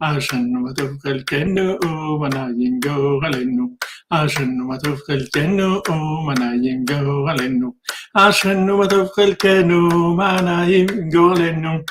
[0.00, 1.78] عشان تبقى الكأنه
[2.20, 3.66] وانا ينجو غلنو
[4.12, 5.82] عشان تبقى الكأنه
[6.26, 7.76] وانا ينجو غلنو
[8.16, 11.84] عشان تبقى الكأنه وانا ينجو غلنو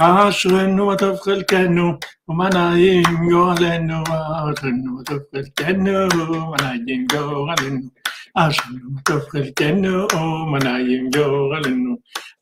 [0.00, 4.04] عشان وتبقى الكأنه وانا ينجو غلنو
[4.46, 6.08] عشان وتبقى الكأنه
[6.50, 7.90] وانا ينجو غلنو
[8.36, 8.74] عشان
[9.06, 10.06] تبقى الكأنه
[10.50, 11.94] وانا ينجو غلنو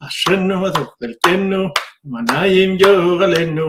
[0.03, 1.63] عشان تبقى الكأنه
[2.05, 3.69] وانا ينجو غلنو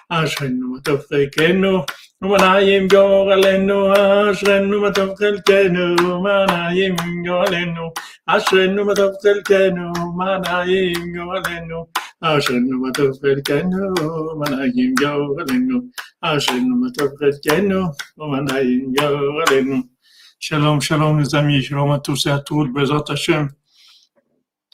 [0.10, 0.26] עלינו.
[0.26, 1.84] אשרנו, אותו חלקנו,
[2.22, 3.92] ומנעים יור עלינו.
[3.92, 7.90] אשרנו, אותו חלקנו, ומנעים יור עלינו.
[8.26, 11.86] אשרנו, אותו חלקנו, ומנעים יור עלינו.
[12.20, 15.80] אשרנו, אותו חלקנו, ומנעים יור עלינו.
[16.22, 17.80] אשרנו, אותו חלקנו,
[18.18, 19.00] ומנעים יור עלינו.
[19.00, 19.96] אשרנו, אותו חלקנו, ומנעים יור עלינו.
[20.38, 23.48] Shalom, shalom les amis, shalom à tous et à toutes, Bezat Hashem.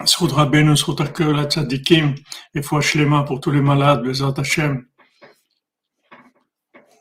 [0.05, 2.15] Srout Rabbeinu, Srout Akel, la Tzadikim,
[2.55, 4.85] et foi Shlema pour tous les malades, Bezat Hashem.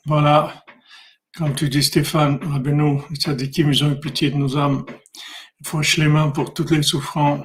[0.08, 0.64] Voilà,
[1.36, 4.84] comme tu dis Stéphane, Rabbeinu, les Tzadikim, ils ont eu pitié de nos âmes.
[5.64, 7.42] Foi Shlema pour toutes les souffrants.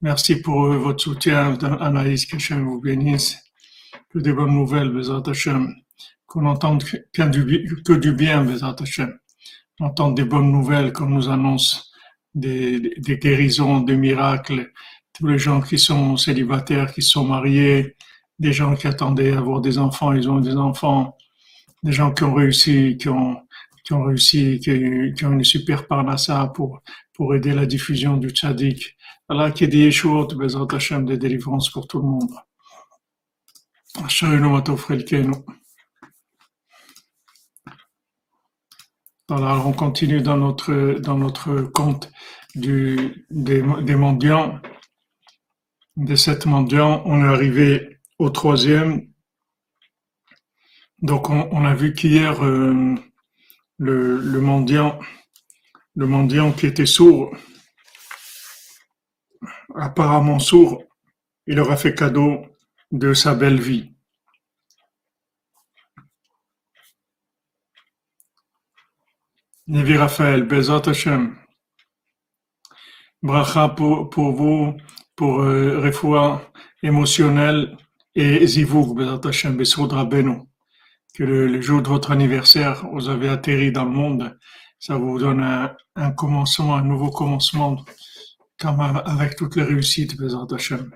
[0.00, 3.36] Merci pour votre soutien, Anaïs, que Hashem vous bénisse.
[4.08, 5.74] Que des bonnes nouvelles, Bezat Hashem
[6.26, 9.18] qu'on n'entende que du, bien, Bezat Hashem.
[9.78, 11.92] On entend des bonnes nouvelles, comme nous annonce
[12.34, 14.72] des, des, guérisons, des miracles,
[15.12, 17.94] tous les gens qui sont célibataires, qui sont mariés,
[18.38, 21.18] des gens qui attendaient à avoir des enfants, ils ont des enfants,
[21.84, 23.36] des gens qui ont réussi, qui ont,
[23.84, 28.30] qui ont réussi, qui, qui ont une super parnassa pour, pour aider la diffusion du
[28.30, 28.96] tzaddik.
[29.28, 32.30] Voilà, qui est des yeshuot, Bezat Hashem, des délivrances pour tout le monde.
[39.30, 42.10] Alors, on continue dans notre, dans notre compte
[42.54, 44.60] du, des, des mendiants.
[45.96, 49.13] Des sept mendiants, on est arrivé au troisième.
[51.04, 52.94] Donc, on, a vu qu'hier, euh,
[53.76, 54.98] le, mendiant,
[55.94, 57.36] le mendiant qui était sourd,
[59.74, 60.82] apparemment sourd,
[61.46, 62.46] il aura fait cadeau
[62.90, 63.92] de sa belle vie.
[69.66, 71.36] Nevi Raphaël, Bezat Hashem.
[73.22, 74.74] Bracha pour, vous,
[75.16, 76.40] pour euh,
[76.82, 77.76] émotionnel
[78.14, 80.48] et Zivouk, Bezat Hashem, Bessoud Rabbeinu.
[81.14, 84.36] Que le, jour de votre anniversaire, vous avez atterri dans le monde.
[84.80, 85.42] Ça vous donne
[85.94, 87.84] un, commencement, un nouveau commencement,
[88.58, 90.90] comme avec toutes les réussites, Bezat Hashem.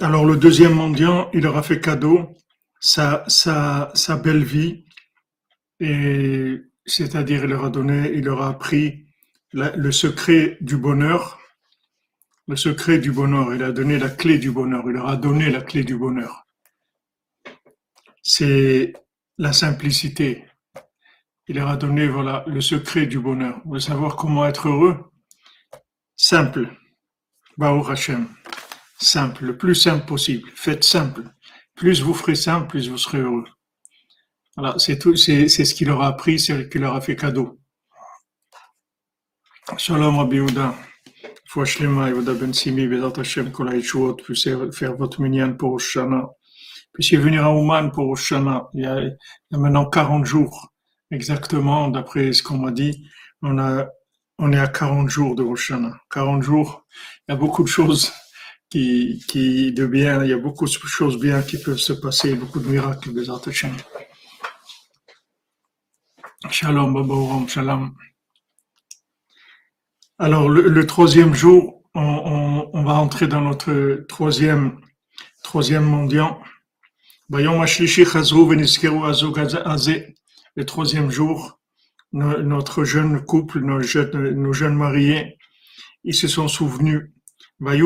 [0.00, 2.34] Alors le deuxième mendiant, il aura fait cadeau
[2.80, 4.86] sa, sa, sa belle vie,
[5.78, 9.06] et c'est-à-dire il leur a donné, il leur a appris
[9.52, 11.38] le secret du bonheur,
[12.46, 15.50] le secret du bonheur, il a donné la clé du bonheur, il leur a donné
[15.50, 16.46] la clé du bonheur.
[18.22, 18.92] C'est
[19.38, 20.44] la simplicité.
[21.48, 23.56] Il leur a donné voilà le secret du bonheur.
[23.64, 24.96] Vous voulez savoir comment être heureux?
[26.16, 26.68] Simple.
[27.56, 28.28] Baou Hashem
[29.00, 30.50] simple, le plus simple possible.
[30.54, 31.24] Faites simple.
[31.74, 33.46] Plus vous ferez simple, plus vous serez heureux.
[34.56, 37.00] Voilà, c'est tout, c'est, c'est ce qu'il leur a appris, c'est ce qu'il leur a
[37.00, 37.60] fait cadeau.
[39.76, 40.74] Shalom Rabbi Yehuda.
[41.46, 46.28] Foi Shlema, Yehuda Ben Simi, Bezat Hashem, Kol HaYeshuot, puissiez faire votre minyan pour Oshana.
[46.92, 48.68] Puissiez venir à Ouman pour Oshana.
[48.74, 49.00] Il y a,
[49.50, 50.72] maintenant 40 jours,
[51.10, 53.08] exactement, d'après ce qu'on m'a dit.
[53.42, 53.88] On a,
[54.38, 56.00] on est à 40 jours de Oshana.
[56.10, 56.86] 40 jours,
[57.28, 58.12] il y a beaucoup de choses
[58.68, 62.34] qui, qui de bien, il y a beaucoup de choses bien qui peuvent se passer,
[62.34, 63.72] beaucoup de miracles, des Hashem.
[66.48, 67.94] Shalom, Baba shalom.
[70.18, 74.80] Alors, le, troisième jour, on, on, va entrer dans notre troisième,
[75.42, 76.40] troisième mendiant.
[77.28, 77.44] Le
[80.64, 81.60] troisième jour,
[82.12, 85.36] notre jeune couple, nos jeunes, nos jeunes mariés,
[86.04, 87.12] ils se sont souvenus.
[87.60, 87.84] Ils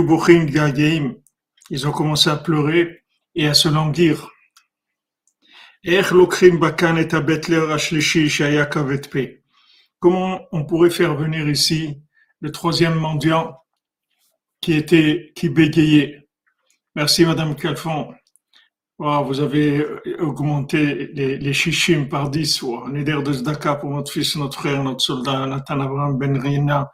[1.88, 3.02] ont commencé à pleurer
[3.34, 4.30] et à se languir.
[10.00, 12.00] Comment on pourrait faire venir ici
[12.40, 13.58] le troisième mendiant
[14.62, 16.26] qui était, qui bégayait?
[16.94, 18.14] Merci Madame Calfon.
[18.98, 19.86] vous avez
[20.20, 22.62] augmenté les, les chichim par 10.
[22.62, 22.88] Wow.
[22.88, 26.90] Neder de Zdaka pour notre fils, notre frère, notre soldat, Nathan Abraham Ben Rina.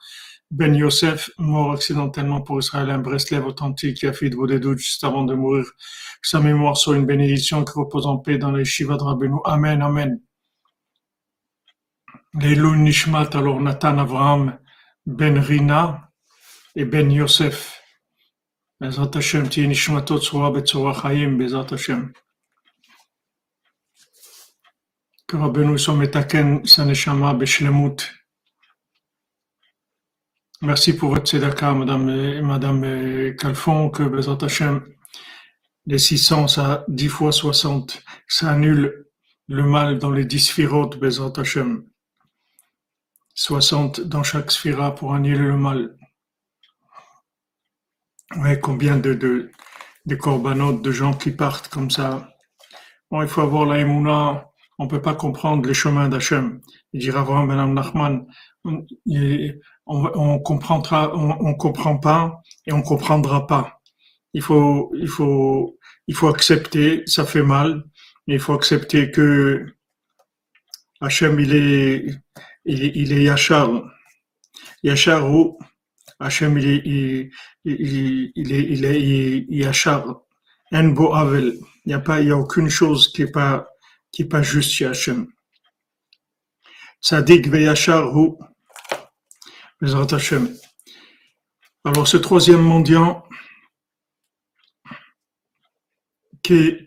[0.50, 5.04] Ben Yosef, mort accidentellement pour Israël, un Breslev authentique qui a fait de Bodedou juste
[5.04, 5.64] avant de mourir.
[5.64, 9.80] Que sa mémoire soit une bénédiction qui repose en paix dans les Shiva de Amen,
[9.80, 10.20] Amen.
[12.34, 14.58] Les Nishmat, alors Nathan Avraham,
[15.06, 16.10] Ben Rina
[16.74, 17.80] et Ben Yosef.
[18.80, 22.12] Bezat Hashem, Tiye Nishmatot Tzora Betzora Chaim, Bezat Hashem.
[25.28, 26.84] Que Rabbeinu soit Metaken, sa
[27.34, 28.19] Beshlemut.
[30.62, 34.84] Merci pour votre tzedaka, madame, madame Calfon, que Bezat Hashem,
[35.86, 39.06] les 600, ça, 10 fois 60, ça annule
[39.48, 41.86] le mal dans les 10 sphirotes, Bezat Hashem.
[43.32, 45.96] 60 dans chaque sphira pour annuler le mal.
[48.36, 52.28] Ouais, combien de, de, corbanotes, de gens qui partent comme ça.
[53.10, 56.60] Bon, il faut avoir la émouna, on peut pas comprendre les chemins d'Hachem.
[56.92, 58.26] Il dira vraiment Madame Nachman,
[59.90, 63.80] on, on comprendra, on, on, comprend pas et on comprendra pas.
[64.34, 67.84] Il faut, il faut, il faut accepter, ça fait mal,
[68.26, 69.66] mais il faut accepter que
[71.00, 72.06] Hachem, il est,
[72.64, 73.70] il, il est Yachar.
[74.84, 75.58] Yachar ou
[76.20, 77.30] Hachem, il est, il,
[77.64, 80.20] il, il est, il est, Yachar.
[80.72, 81.54] Un beau avel.
[81.84, 83.66] Il n'y a pas, il y a aucune chose qui est pas,
[84.12, 85.26] qui est pas juste chez Hachem.
[87.02, 88.38] Tzadik veyachar ou
[91.84, 93.26] alors ce troisième mendiant
[96.42, 96.84] qui,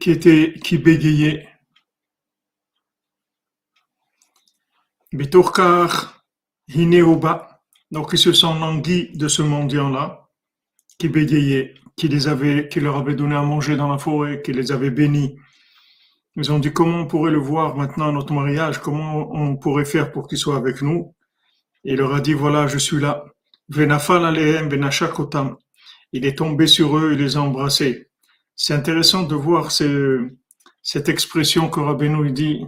[0.78, 1.50] bégayait,
[5.12, 6.24] Biturkar
[6.68, 10.30] Hineoba, donc ils se sont languis de ce mendiant-là,
[11.00, 14.54] qui bégayait, qui les avait, qui leur avait donné à manger dans la forêt, qui
[14.54, 15.36] les avait bénis.
[16.36, 19.86] Ils ont dit comment on pourrait le voir maintenant à notre mariage, comment on pourrait
[19.86, 21.16] faire pour qu'il soit avec nous?
[21.84, 23.26] Il leur a dit, voilà, je suis là.
[26.14, 28.10] Il est tombé sur eux, il les a embrassés.
[28.56, 30.30] C'est intéressant de voir ce,
[30.82, 32.66] cette expression que Rabbeinu dit.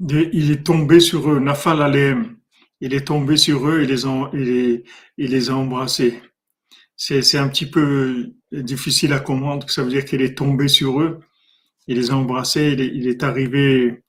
[0.00, 2.38] il est tombé sur eux, nafal alehem.
[2.80, 6.22] Il est tombé sur eux, il les a, embrassés.
[6.96, 11.20] C'est, un petit peu difficile à comprendre, ça veut dire qu'il est tombé sur eux,
[11.88, 14.02] il les a embrassés, il est arrivé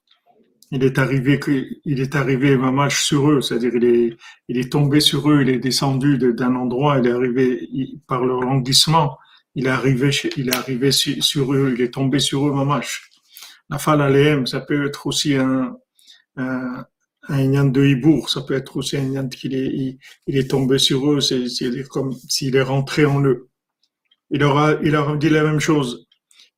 [0.72, 1.40] il est arrivé
[1.84, 4.16] il est arrivé mamash sur eux, c'est-à-dire il est,
[4.48, 7.68] il est tombé sur eux, il est descendu d'un endroit, il est arrivé
[8.06, 9.18] par leur languissement,
[9.54, 13.10] il est arrivé, il est arrivé sur, eux, il est tombé sur eux mamash.
[13.68, 15.76] La fal ça peut être aussi un,
[16.36, 16.84] un,
[17.28, 21.10] un de hibour, ça peut être aussi un yan qu'il est, il, est tombé sur
[21.12, 23.48] eux, c'est-à-dire comme s'il est rentré en eux.
[24.30, 26.06] Il leur a, il leur a dit la même chose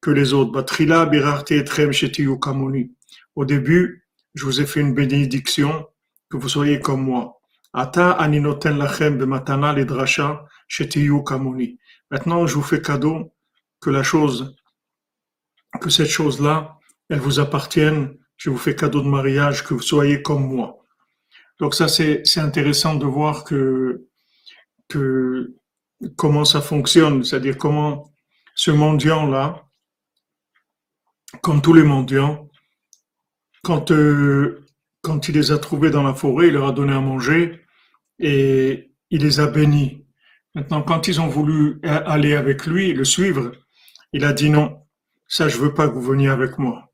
[0.00, 0.52] que les autres.
[0.52, 1.92] Batrila birarte etrem
[2.40, 2.92] kamoni.
[3.34, 4.01] Au début,
[4.34, 5.86] je vous ai fait une bénédiction,
[6.30, 7.38] que vous soyez comme moi.
[12.10, 13.34] Maintenant, je vous fais cadeau
[13.80, 14.56] que la chose,
[15.80, 18.16] que cette chose-là, elle vous appartienne.
[18.36, 20.78] Je vous fais cadeau de mariage, que vous soyez comme moi.
[21.60, 24.06] Donc ça, c'est, c'est intéressant de voir que,
[24.88, 25.54] que,
[26.16, 28.12] comment ça fonctionne, c'est-à-dire comment
[28.54, 29.64] ce mendiant-là,
[31.40, 32.48] comme tous les mendiants,
[33.62, 34.64] quand, euh,
[35.02, 37.60] quand il les a trouvés dans la forêt, il leur a donné à manger
[38.18, 40.04] et il les a bénis.
[40.54, 43.52] Maintenant, quand ils ont voulu aller avec lui, le suivre,
[44.12, 44.82] il a dit non,
[45.26, 46.92] ça je veux pas que vous veniez avec moi.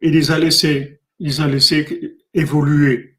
[0.00, 3.18] Il les a laissés, il les a laissés évoluer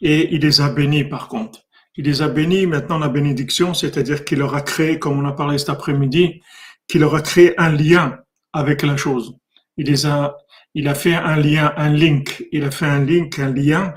[0.00, 1.60] et il les a bénis par contre.
[1.96, 5.32] Il les a bénis maintenant la bénédiction, c'est-à-dire qu'il leur a créé, comme on a
[5.32, 6.40] parlé cet après-midi,
[6.88, 8.18] qu'il leur a créé un lien
[8.52, 9.36] avec la chose.
[9.76, 10.36] Il les a
[10.74, 13.94] il a fait un lien, un link, il a fait un link, un lien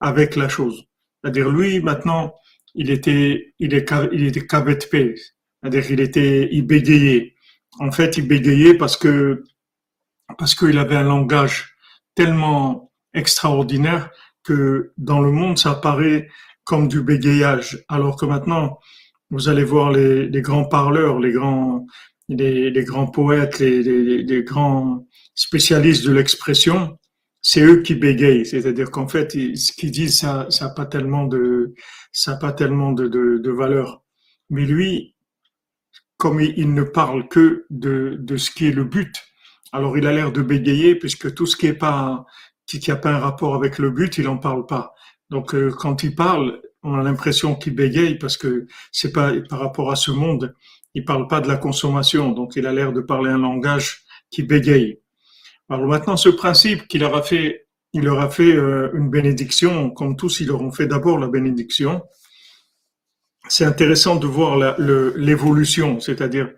[0.00, 0.84] avec la chose.
[1.22, 2.34] C'est-à-dire lui maintenant,
[2.74, 7.34] il était, il est, il était c'est-à-dire il était, il bégayait.
[7.78, 9.44] En fait, il bégayait parce que
[10.38, 11.74] parce qu'il avait un langage
[12.14, 14.10] tellement extraordinaire
[14.42, 16.28] que dans le monde, ça paraît
[16.64, 18.78] comme du bégayage, alors que maintenant,
[19.30, 21.86] vous allez voir les, les grands parleurs, les grands,
[22.28, 26.98] les, les grands poètes, les, les, les grands spécialistes de l'expression,
[27.42, 28.46] c'est eux qui bégayent.
[28.46, 31.74] C'est-à-dire qu'en fait, ce qu'ils disent, ça, ça pas tellement de,
[32.12, 34.02] ça pas tellement de, de, de valeur.
[34.50, 35.14] Mais lui,
[36.16, 39.14] comme il, ne parle que de, de ce qui est le but,
[39.72, 42.24] alors il a l'air de bégayer puisque tout ce qui est pas,
[42.66, 44.94] qui n'a pas un rapport avec le but, il en parle pas.
[45.30, 49.58] Donc euh, quand il parle, on a l'impression qu'il bégaye parce que c'est pas par
[49.58, 50.54] rapport à ce monde.
[50.94, 54.44] Il parle pas de la consommation, donc il a l'air de parler un langage qui
[54.44, 55.00] bégaye.
[55.70, 60.40] Alors maintenant, ce principe qu'il aura fait, il aura fait euh, une bénédiction, comme tous,
[60.40, 62.02] ils auront fait d'abord la bénédiction.
[63.48, 66.50] C'est intéressant de voir l'évolution, c'est-à-dire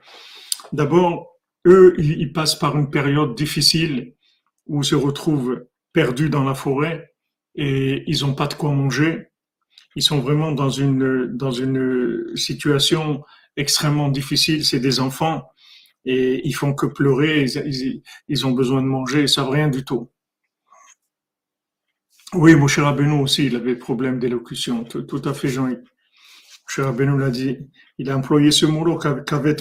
[0.73, 1.37] d'abord,
[1.67, 4.15] eux, ils passent par une période difficile
[4.67, 7.13] où ils se retrouvent perdus dans la forêt
[7.57, 9.31] et ils n'ont pas de quoi manger.
[9.97, 13.25] Ils sont vraiment dans une, dans une situation
[13.57, 14.65] extrêmement difficile.
[14.65, 15.49] C'est des enfants
[16.07, 17.47] et ils font que pleurer.
[18.29, 19.23] Ils, ont besoin de manger.
[19.23, 20.11] Ils savent rien du tout.
[22.33, 24.85] Oui, mon cher aussi, il avait problème d'élocution.
[24.85, 25.83] Tout, à fait, Jean-Yves.
[26.69, 27.59] Cher l'a dit.
[27.99, 28.99] Il a employé ce mot-là,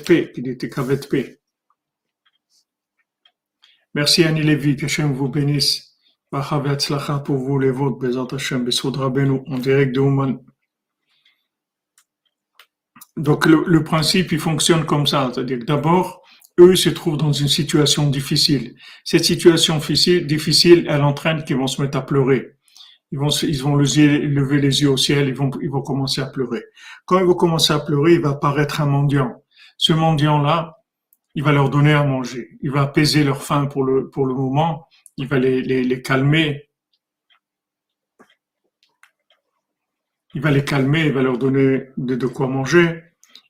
[0.06, 0.70] paix, qu'il était
[1.10, 1.40] paix.
[3.94, 5.96] Merci Annie Lévy, que Hachem vous bénisse
[7.24, 10.40] pour vous les vôtres, Bezat Hashem, Besod Rabbeinu, en direct de Ouman.
[13.16, 16.25] Donc le, le, principe, il fonctionne comme ça, c'est-à-dire que d'abord,
[16.60, 18.76] eux se trouvent dans une situation difficile.
[19.04, 22.54] Cette situation difficile, elle entraîne qu'ils vont se mettre à pleurer.
[23.12, 26.26] Ils vont, ils vont lever les yeux au ciel, ils vont, ils vont commencer à
[26.26, 26.64] pleurer.
[27.06, 29.44] Quand ils vont commencer à pleurer, il va apparaître un mendiant.
[29.78, 30.78] Ce mendiant-là,
[31.36, 32.58] il va leur donner à manger.
[32.62, 36.02] Il va apaiser leur faim pour le, pour le moment il va les, les, les,
[36.02, 36.70] calmer.
[40.34, 43.04] Il va les calmer, il va leur donner de, de quoi manger.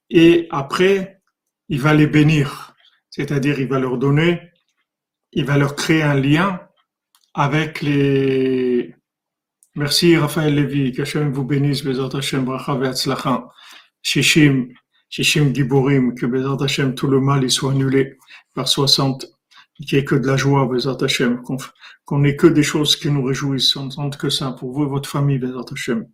[0.09, 1.21] Et après,
[1.69, 2.74] il va les bénir.
[3.15, 4.41] C'est-à-dire, il va leur donner,
[5.31, 6.59] il va leur créer un lien
[7.33, 8.93] avec les...
[9.75, 13.47] Merci Raphaël Lévy, qu'Hachem vous bénisse, Bezat Hashem, Bracha Ve'atzlacha,
[14.01, 14.67] Shishim,
[15.09, 18.17] Shishim Giborim, que Bezat Hashem, tout le mal, il soit annulé
[18.53, 19.25] par 60
[19.77, 21.41] qu'il n'y ait que de la joie, Bezat Hashem,
[22.03, 24.87] qu'on n'ait que des choses qui nous réjouissent, on ne que ça, pour vous et
[24.87, 26.05] votre famille, Bezat Hashem.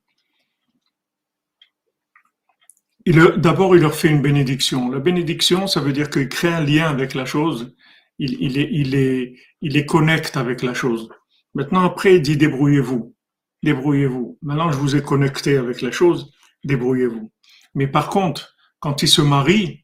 [3.05, 4.91] D'abord, il leur fait une bénédiction.
[4.91, 7.75] La bénédiction, ça veut dire qu'il crée un lien avec la chose,
[8.19, 11.09] il, il, est, il, est, il est connecte avec la chose.
[11.55, 13.15] Maintenant, après, il dit débrouillez-vous,
[13.63, 14.37] débrouillez-vous.
[14.41, 16.31] Maintenant, je vous ai connecté avec la chose,
[16.63, 17.31] débrouillez-vous.
[17.73, 19.83] Mais par contre, quand il se marie,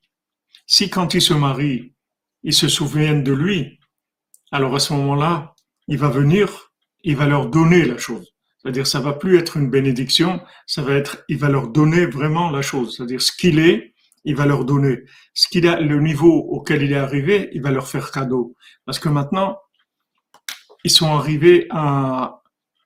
[0.68, 1.96] si quand il se marie,
[2.44, 3.80] ils se souviennent de lui,
[4.52, 5.56] alors à ce moment-là,
[5.88, 6.72] il va venir,
[7.04, 8.34] il va leur donner la chose.
[8.68, 12.50] C'est-à-dire, ça va plus être une bénédiction, ça va être, il va leur donner vraiment
[12.50, 12.98] la chose.
[12.98, 13.94] C'est-à-dire, ce qu'il est,
[14.26, 15.06] il va leur donner.
[15.34, 18.58] Ce qu'il a, le niveau auquel il est arrivé, il va leur faire cadeau.
[18.84, 19.58] Parce que maintenant,
[20.84, 22.42] ils sont arrivés à,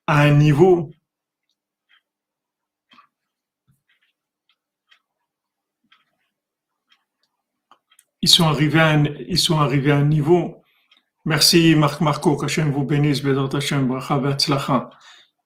[0.06, 0.92] un niveau
[8.22, 9.06] ils sont arrivés à un,
[10.00, 10.62] un niveau.
[11.26, 14.20] Merci Marc Marco, qu'Hachem vous bénisse, Bédot Hachem, Bracha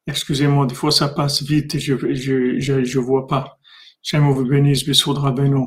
[0.08, 3.60] Excusez-moi, des fois ça passe vite et je je, je, je vois pas.
[4.04, 5.66] Hachem vous bénisse, Bessoud Rabbeinu.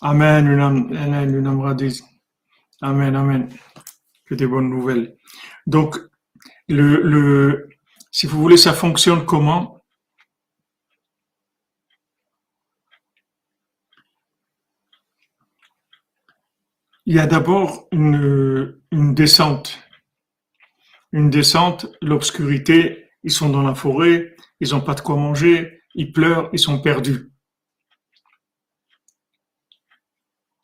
[0.00, 0.46] Amen,
[2.80, 3.48] Amen, amen.
[4.26, 5.16] Que des bonnes nouvelles.
[5.66, 5.98] Donc,
[6.68, 7.68] le, le,
[8.12, 9.82] si vous voulez, ça fonctionne comment?
[17.06, 19.78] Il y a d'abord une, une descente.
[21.12, 26.12] Une descente, l'obscurité, ils sont dans la forêt, ils n'ont pas de quoi manger, ils
[26.12, 27.30] pleurent, ils sont perdus.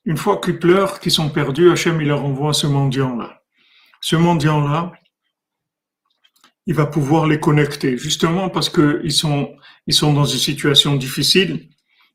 [0.05, 3.43] Une fois qu'ils pleurent, qu'ils sont perdus, Hachem, il leur envoie ce mendiant-là.
[4.01, 4.93] Ce mendiant-là,
[6.67, 9.55] il va pouvoir les connecter, justement parce qu'ils sont,
[9.87, 11.71] ils sont dans une situation difficile,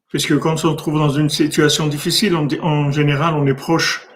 [0.08, 4.09] puisque quand on se retrouve dans une situation difficile, en général, on est proche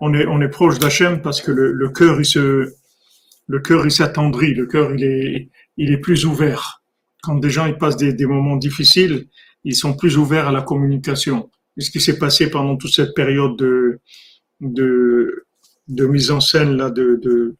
[0.00, 2.72] on est, on est proche d'Hachem parce que le, cœur, il
[3.48, 6.82] le s'attendrit, le cœur, il est, il est plus ouvert.
[7.22, 9.26] Quand des gens, ils passent des, des moments difficiles,
[9.64, 11.50] ils sont plus ouverts à la communication.
[11.78, 14.00] Ce qui s'est passé pendant toute cette période de,
[14.60, 15.44] de,
[15.88, 17.56] de mise en scène, là, de, de,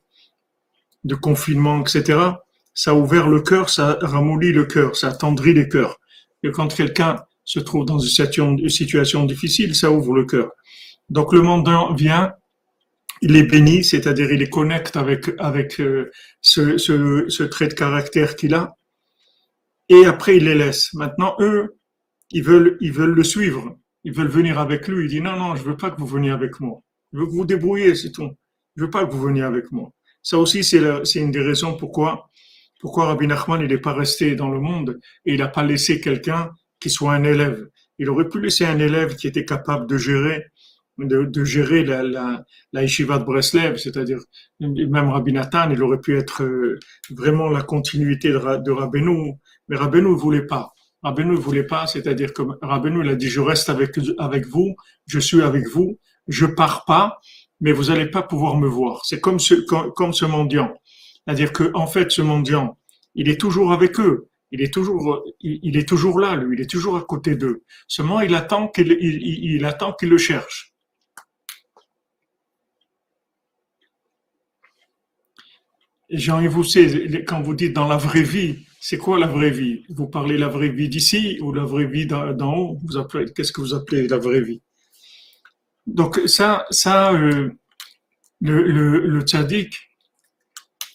[1.04, 2.18] de confinement, etc.,
[2.74, 5.98] ça a ouvert le cœur, ça ramollit le cœur, ça attendrit les cœurs.
[6.42, 10.50] Et quand quelqu'un se trouve dans une situation, une situation difficile, ça ouvre le cœur.
[11.08, 12.32] Donc le mendiant vient
[13.22, 16.10] il est béni, c'est-à-dire il est connecte avec, avec euh,
[16.40, 18.76] ce, trait de caractère qu'il a,
[19.88, 20.92] et après il les laisse.
[20.94, 21.78] Maintenant, eux,
[22.30, 25.04] ils veulent, ils veulent le suivre, ils veulent venir avec lui.
[25.04, 26.80] Il dit non, non, je veux pas que vous veniez avec moi.
[27.12, 28.30] Je veux que vous débrouillez, c'est tout.
[28.76, 29.90] Je veux pas que vous veniez avec moi.
[30.22, 30.80] Ça aussi, c'est
[31.14, 32.30] une des raisons pourquoi,
[32.80, 36.00] pourquoi Rabbi Nachman, il n'est pas resté dans le monde et il n'a pas laissé
[36.00, 37.68] quelqu'un qui soit un élève.
[37.98, 40.46] Il aurait pu laisser un élève qui était capable de gérer
[40.98, 44.20] de, gérer la, la, yeshiva de Breslev, c'est-à-dire
[44.60, 46.78] même Rabbi Nathan, il aurait pu être euh,
[47.10, 49.34] vraiment la continuité de, de Rabbeinu,
[49.68, 50.72] mais Rabbeinu ne voulait pas.
[51.02, 54.74] Rabbeinu ne voulait pas, c'est-à-dire que Rabbeinu il a dit je reste avec avec vous,
[55.06, 57.20] je suis avec vous, je pars pas,
[57.60, 59.04] mais vous allez pas pouvoir me voir.
[59.04, 59.54] C'est comme ce
[59.94, 60.74] comme ce mendiant,
[61.24, 62.78] c'est-à-dire que en fait ce mendiant,
[63.14, 66.70] il est toujours avec eux, il est toujours, il, est toujours là, lui, il est
[66.70, 67.62] toujours à côté d'eux.
[67.88, 70.72] Seulement, il attend qu'il, il, il, attend qu'il le cherche.
[76.08, 79.84] Jean, vous savez, quand vous dites dans la vraie vie, c'est quoi la vraie vie?
[79.88, 82.78] Vous parlez la vraie vie d'ici ou la vraie vie d'en haut?
[82.84, 84.62] Vous appelez, qu'est-ce que vous appelez la vraie vie?
[85.86, 87.50] Donc ça, ça, euh,
[88.40, 89.74] le, le, le tzaddik,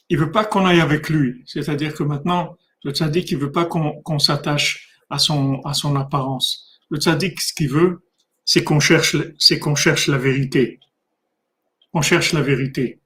[0.08, 1.44] il veut pas qu'on aille avec lui.
[1.46, 6.80] C'est-à-dire que maintenant, le tzaddik, il veut pas qu'on s'attache à son, à son apparence.
[6.90, 8.02] Le tzaddik, ce qu'il veut,
[8.46, 10.80] c'est qu'on cherche, c'est qu'on cherche la vérité.
[11.94, 13.01] On cherche la vérité.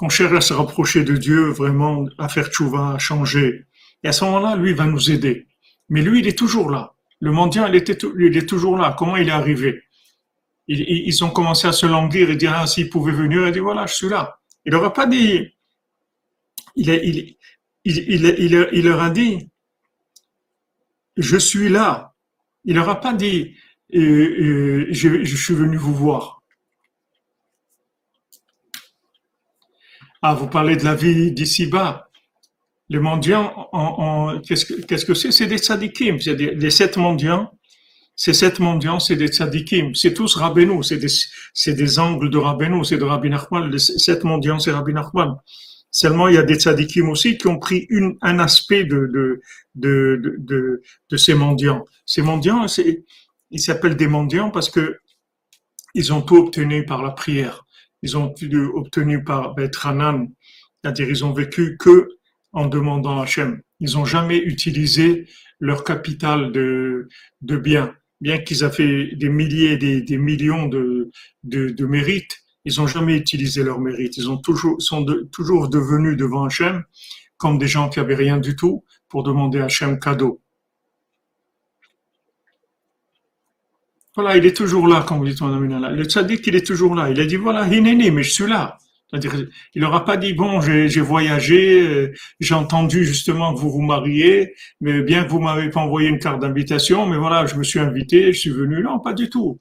[0.00, 3.66] Qu'on cherche à se rapprocher de Dieu, vraiment, à faire tchouva, à changer.
[4.02, 5.46] Et à ce moment-là, lui, va nous aider.
[5.90, 6.94] Mais lui, il est toujours là.
[7.20, 8.96] Le mendiant, il, était, il est toujours là.
[8.98, 9.82] Comment il est arrivé?
[10.68, 13.58] Ils, ils ont commencé à se languir et dire, ah, s'il pouvait venir, il dit,
[13.58, 14.38] voilà, je suis là.
[14.64, 15.52] Il n'aurait pas dit,
[16.76, 17.36] il, il,
[17.84, 19.50] il, il, leur a dit,
[21.18, 22.14] je suis là.
[22.64, 23.54] Il leur a pas dit,
[23.94, 26.39] euh, euh, je, je, suis venu vous voir.
[30.22, 32.08] Ah, vous parlez de la vie d'ici-bas.
[32.90, 35.32] Les mendiants, en, qu'est-ce que c'est?
[35.32, 36.20] C'est des tzadikim.
[36.20, 37.52] C'est des, sept mendiants.
[38.16, 39.94] Ces sept mendiants, c'est des tzadikim.
[39.94, 40.82] C'est tous Rabbeinu.
[40.82, 42.84] C'est des, des angles de Rabbeinu.
[42.84, 43.70] C'est de Rabbi Nachman.
[43.70, 45.36] Les sept mendiants, c'est Rabbi Nachman.
[45.90, 49.40] Seulement, il y a des tzadikim aussi qui ont pris une, un aspect de, de,
[49.74, 51.84] de, de, de ces mendiants.
[52.04, 52.66] Ces mendiants,
[53.50, 54.98] ils s'appellent des mendiants parce que
[55.94, 57.64] ils ont tout obtenu par la prière.
[58.02, 58.34] Ils ont
[58.74, 60.28] obtenu par Betranan.
[60.82, 62.08] C'est-à-dire, ils ont vécu que
[62.52, 63.60] en demandant à Hachem.
[63.80, 65.26] Ils n'ont jamais utilisé
[65.60, 67.08] leur capital de,
[67.42, 67.94] de biens.
[68.20, 71.10] Bien qu'ils aient fait des milliers, des, des millions de,
[71.44, 74.16] de, de mérites, ils n'ont jamais utilisé leur mérite.
[74.16, 76.84] Ils ont toujours, sont toujours devenus devant Hachem
[77.38, 80.42] comme des gens qui avaient rien du tout pour demander à Hachem cadeau.
[84.16, 87.10] Voilà, il est toujours là, comme vous dites, Le tzaddik, il est toujours là.
[87.10, 88.78] Il a dit, voilà, hineni, mais je suis là.
[89.10, 93.82] C'est-à-dire, il n'aura pas dit, bon, j'ai voyagé, euh, j'ai entendu justement que vous vous
[93.82, 97.64] mariez, mais bien que vous m'avez pas envoyé une carte d'invitation, mais voilà, je me
[97.64, 98.82] suis invité, je suis venu.
[98.82, 99.60] Non, pas du tout.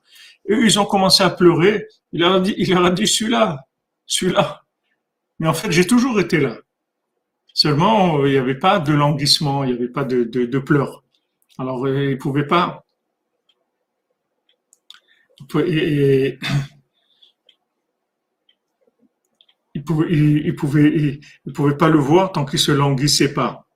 [0.50, 1.86] Eux, ils ont commencé à pleurer.
[2.12, 3.66] Il leur a dit, il leur a dit, celui-là,
[4.06, 4.64] celui-là.
[5.40, 6.58] Mais en fait, j'ai toujours été là.
[7.54, 11.04] Seulement, il n'y avait pas de languissement, il n'y avait pas de, de, pleurs.
[11.58, 12.86] Alors, euh, ils ne pouvaient pas.
[15.66, 16.38] Et,
[19.86, 20.56] pouvaient, ils,
[21.54, 23.68] pouvaient pas le voir tant qu'ils se languissaient pas.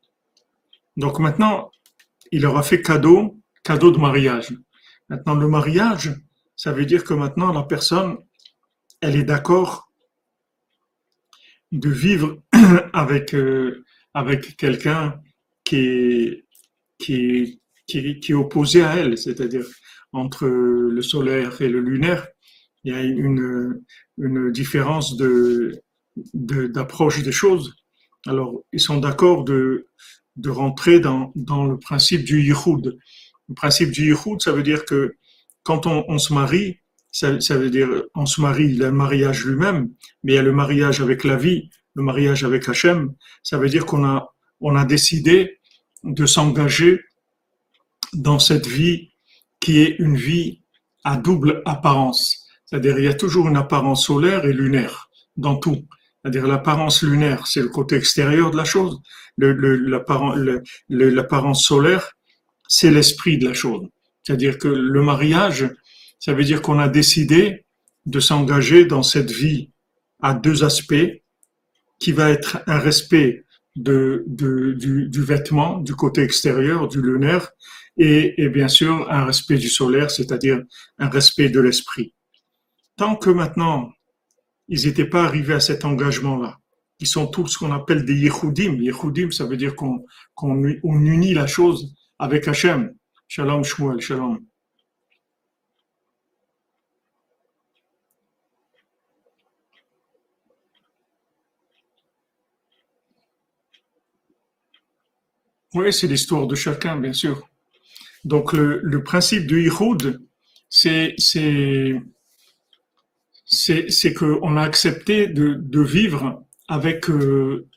[0.97, 1.71] Donc maintenant,
[2.31, 4.53] il leur a fait cadeau, cadeau de mariage.
[5.09, 6.13] Maintenant, le mariage,
[6.55, 8.17] ça veut dire que maintenant la personne,
[9.01, 9.91] elle est d'accord
[11.71, 12.41] de vivre
[12.93, 13.83] avec, euh,
[14.13, 15.19] avec quelqu'un
[15.63, 16.43] qui
[17.03, 19.65] qui, qui, qui est opposé à elle, c'est-à-dire
[20.13, 22.27] entre le solaire et le lunaire,
[22.83, 23.81] il y a une,
[24.17, 25.17] une différence
[26.33, 27.75] d'approche des choses.
[28.27, 29.87] Alors, ils sont d'accord de,
[30.35, 32.97] de rentrer dans, dans le principe du yichud.
[33.49, 35.15] Le principe du yichud, ça veut dire que
[35.63, 36.79] quand on, se marie,
[37.11, 39.89] ça, ça, veut dire on se marie, il y a le mariage lui-même,
[40.23, 43.13] mais il y a le mariage avec la vie, le mariage avec Hachem.
[43.43, 45.59] Ça veut dire qu'on a, on a décidé
[46.03, 47.01] de s'engager
[48.13, 49.12] dans cette vie
[49.63, 50.59] qui est une vie
[51.05, 52.49] à double apparence.
[52.65, 55.85] C'est-à-dire il y a toujours une apparence solaire et lunaire dans tout.
[56.21, 58.99] C'est-à-dire l'apparence lunaire, c'est le côté extérieur de la chose.
[59.37, 60.35] L'apparence
[60.89, 62.11] le, solaire,
[62.67, 63.87] c'est l'esprit de la chose.
[64.23, 65.69] C'est-à-dire que le mariage,
[66.19, 67.65] ça veut dire qu'on a décidé
[68.05, 69.69] de s'engager dans cette vie
[70.21, 71.21] à deux aspects,
[71.99, 73.45] qui va être un respect
[73.77, 77.51] de, du, vêtement, du côté extérieur, du lunaire,
[77.97, 80.61] et, bien sûr un respect du solaire, c'est-à-dire
[80.97, 82.13] un respect de l'esprit.
[82.97, 83.91] Tant que maintenant
[84.67, 86.57] ils n'étaient pas arrivés à cet engagement-là.
[86.99, 88.75] Ils sont tous ce qu'on appelle des Yehudim.
[88.81, 92.93] Yehudim, ça veut dire qu'on unit la chose avec Hachem.
[93.27, 94.39] Shalom Shmuel, shalom.
[105.73, 107.49] Oui, c'est l'histoire de chacun, bien sûr.
[108.23, 110.21] Donc le, principe du Yichud,
[110.69, 111.15] c'est
[114.15, 117.67] qu'on a accepté de, vivre avec euh,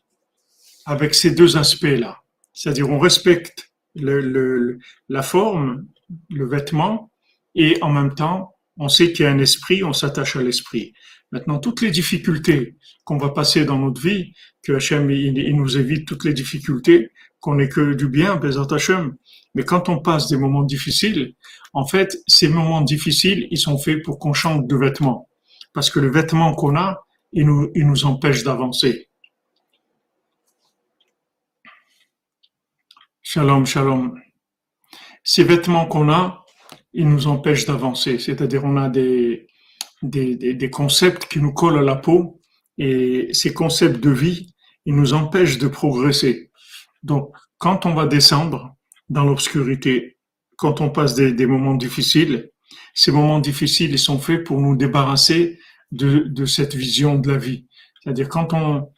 [0.85, 2.22] avec ces deux aspects-là.
[2.52, 4.78] C'est-à-dire on respecte le,
[5.09, 5.87] la forme,
[6.30, 7.11] le vêtement,
[7.54, 10.92] et en même temps on sait qu'il y a un esprit, on s'attache à l'esprit.
[11.32, 14.32] Maintenant, toutes les difficultés qu'on va passer dans notre vie,
[14.62, 19.16] que Hachem il, nous évite toutes les difficultés, qu'on n'ait que du bien, Bézat Hachem.
[19.57, 21.35] Mais quand on passe des moments difficiles,
[21.73, 25.31] en fait, ces moments difficiles, ils sont faits pour qu'on change de vêtements.
[25.73, 29.09] Parce que le vêtement qu'on a, il nous, il nous empêche d'avancer.
[33.23, 34.21] Shalom, shalom.
[35.25, 36.45] Ces vêtements qu'on a,
[36.92, 38.19] ils nous empêchent d'avancer.
[38.19, 39.47] C'est-à-dire, on a des,
[40.03, 42.42] des, des, concepts qui nous collent à la peau
[42.77, 46.51] et ces concepts de vie, ils nous empêchent de progresser.
[47.03, 48.75] Donc, quand on va descendre
[49.09, 50.16] dans l'obscurité,
[50.57, 52.51] quand on passe des, des, moments difficiles,
[52.95, 55.59] ces moments difficiles, ils sont faits pour nous débarrasser
[55.92, 57.66] de, de cette vision de la vie.
[58.03, 58.88] C'est-à-dire, quand on,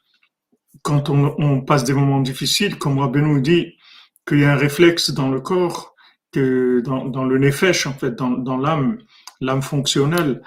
[0.83, 3.75] quand on, on, passe des moments difficiles, comme Rabbi nous dit,
[4.27, 5.95] qu'il y a un réflexe dans le corps,
[6.33, 8.99] que dans, dans le nefesh, en fait, dans, dans l'âme,
[9.41, 10.43] l'âme fonctionnelle,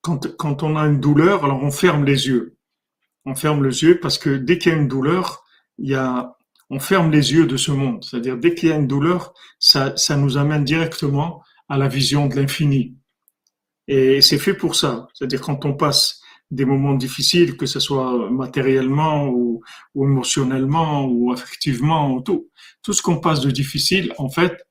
[0.00, 2.56] quand, quand on a une douleur, alors on ferme les yeux.
[3.24, 5.44] On ferme les yeux parce que dès qu'il y a une douleur,
[5.78, 6.36] il y a,
[6.70, 8.04] on ferme les yeux de ce monde.
[8.04, 12.36] C'est-à-dire, dès qu'il y a une douleur, ça, nous amène directement à la vision de
[12.36, 12.96] l'infini.
[13.86, 15.08] Et c'est fait pour ça.
[15.14, 19.62] C'est-à-dire, quand on passe des moments difficiles, que ce soit matériellement ou,
[19.94, 22.50] émotionnellement ou affectivement ou tout,
[22.82, 24.66] tout ce qu'on passe de difficile, en fait,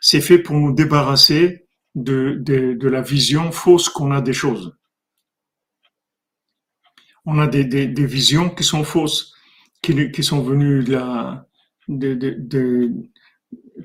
[0.00, 4.76] c'est fait pour nous débarrasser de, la vision fausse qu'on a des choses.
[7.24, 9.31] On a des visions qui sont fausses,
[9.82, 11.46] qui, sont venues de la,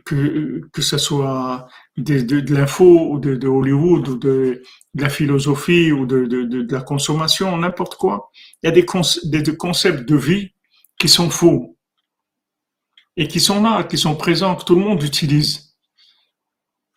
[0.05, 4.61] que, que ce soit de, l'info ou de, Hollywood ou de,
[4.95, 8.31] la philosophie ou de, la consommation, n'importe quoi.
[8.61, 8.85] Il y a des,
[9.25, 10.51] des, des, concepts de vie
[10.99, 11.77] qui sont faux
[13.15, 15.67] et qui sont là, qui sont présents, que tout le monde utilise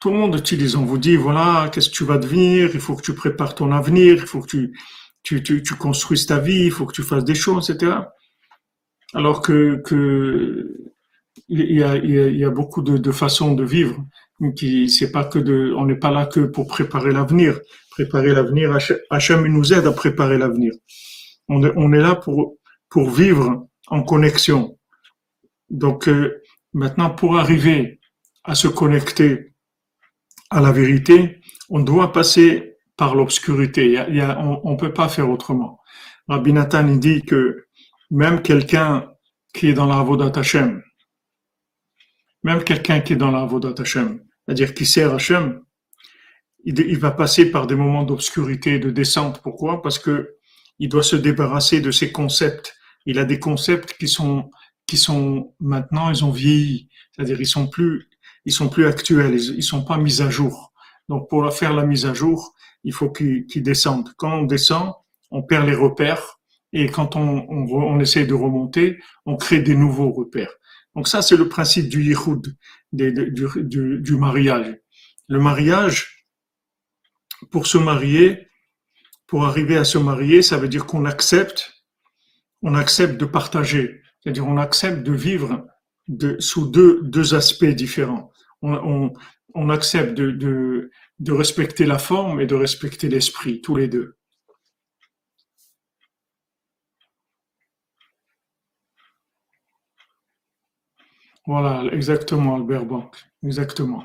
[0.00, 0.76] tout le monde utilise.
[0.76, 3.70] On vous dit, voilà, qu'est-ce que tu vas devenir, il faut que tu prépares ton
[3.70, 4.78] avenir, il faut que tu,
[5.22, 7.98] tu, tu, tu construises ta vie, il faut que tu fasses des choses, etc.
[9.14, 10.76] Alors que, que
[11.48, 14.04] il y a, il y a beaucoup de, de façons de vivre.
[14.56, 17.60] Qui, c'est pas que de, on n'est pas là que pour préparer l'avenir.
[17.90, 18.76] Préparer l'avenir,
[19.10, 20.72] Hachem nous aide à préparer l'avenir.
[21.48, 22.56] On est, on est là pour,
[22.88, 24.78] pour vivre en connexion.
[25.68, 26.42] Donc, euh,
[26.72, 28.00] maintenant, pour arriver
[28.44, 29.52] à se connecter
[30.50, 33.98] à la vérité, on doit passer par l'obscurité.
[33.98, 35.80] on ne peut pas faire autrement.
[36.28, 37.64] Rabbi Nathan il dit que
[38.10, 39.12] même quelqu'un
[39.54, 40.82] qui est dans la Avodat Hashem,
[42.42, 45.60] même quelqu'un qui est dans la Avodat Hashem, c'est-à-dire qui sert Hashem,
[46.64, 49.40] il, va passer par des moments d'obscurité, de descente.
[49.42, 49.80] Pourquoi?
[49.80, 50.36] Parce que
[50.78, 52.74] il doit se débarrasser de ses concepts.
[53.06, 54.50] Il a des concepts qui sont
[54.86, 58.08] qui sont maintenant, ils ont vieilli, c'est-à-dire ils sont plus
[58.44, 60.72] ils sont plus actuels, ils, sont pas mis à jour.
[61.08, 64.12] Donc pour faire la mise à jour, il faut qu'ils descendent.
[64.16, 64.92] Quand on descend,
[65.30, 66.39] on perd les repères
[66.72, 70.52] et quand on, on, on essaie de remonter, on crée des nouveaux repères.
[70.94, 72.56] Donc ça, c'est le principe du yichud,
[72.92, 74.76] du, du, du mariage.
[75.28, 76.26] Le mariage,
[77.50, 78.48] pour se marier,
[79.26, 81.84] pour arriver à se marier, ça veut dire qu'on accepte,
[82.62, 85.66] on accepte de partager, c'est-à-dire on accepte de vivre
[86.08, 88.32] de, sous deux, deux aspects différents.
[88.62, 89.12] On, on,
[89.54, 94.16] on accepte de, de, de, respecter la forme et de respecter l'esprit, tous les deux.
[101.52, 104.04] Voilà, exactement, Albert Bank, exactement.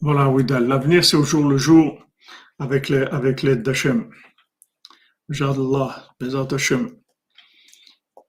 [0.00, 0.66] Voilà, Widal.
[0.66, 2.06] L'avenir, c'est au jour le jour
[2.58, 4.10] avec l'aide avec d'Hachem.
[5.28, 6.96] Jadallah, Bezat Hachem.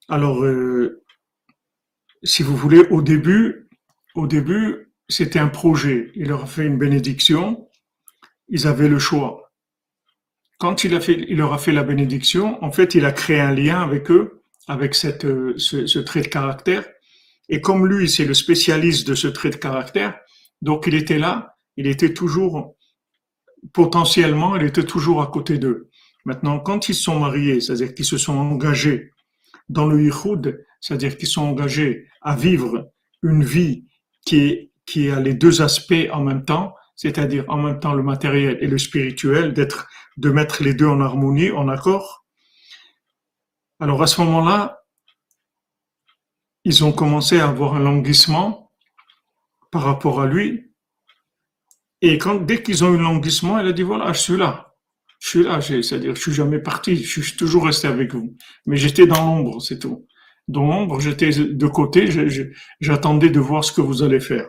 [0.10, 1.02] Alors, euh,
[2.24, 3.70] si vous voulez, au début,
[5.08, 6.12] c'était un projet.
[6.16, 7.70] Il leur a fait une bénédiction.
[8.50, 9.50] Ils avaient le choix.
[10.58, 13.82] Quand il, il leur a fait la bénédiction, en fait, il a créé un lien
[13.82, 14.39] avec eux,
[14.70, 15.28] avec cette,
[15.58, 16.86] ce, ce trait de caractère.
[17.50, 20.14] Et comme lui, c'est le spécialiste de ce trait de caractère,
[20.62, 22.76] donc il était là, il était toujours,
[23.74, 25.90] potentiellement, il était toujours à côté d'eux.
[26.26, 29.10] Maintenant, quand ils sont mariés, c'est-à-dire qu'ils se sont engagés
[29.70, 32.92] dans le yichud, c'est-à-dire qu'ils sont engagés à vivre
[33.24, 33.86] une vie
[34.26, 38.60] qui, qui a les deux aspects en même temps, c'est-à-dire en même temps le matériel
[38.62, 42.19] et le spirituel, d'être, de mettre les deux en harmonie, en accord.
[43.80, 44.84] Alors à ce moment-là,
[46.66, 48.72] ils ont commencé à avoir un languissement
[49.72, 50.72] par rapport à lui.
[52.02, 54.76] Et quand, dès qu'ils ont eu languissement, elle a dit voilà, je suis là.
[55.20, 58.36] Je suis là, c'est-à-dire je suis jamais parti, je suis toujours resté avec vous.
[58.66, 60.08] Mais j'étais dans l'ombre, c'est tout.
[60.48, 62.10] Dans l'ombre, j'étais de côté,
[62.80, 64.48] j'attendais de voir ce que vous allez faire.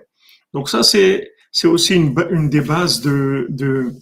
[0.52, 1.32] Donc ça, c'est
[1.64, 3.92] aussi une, des bases de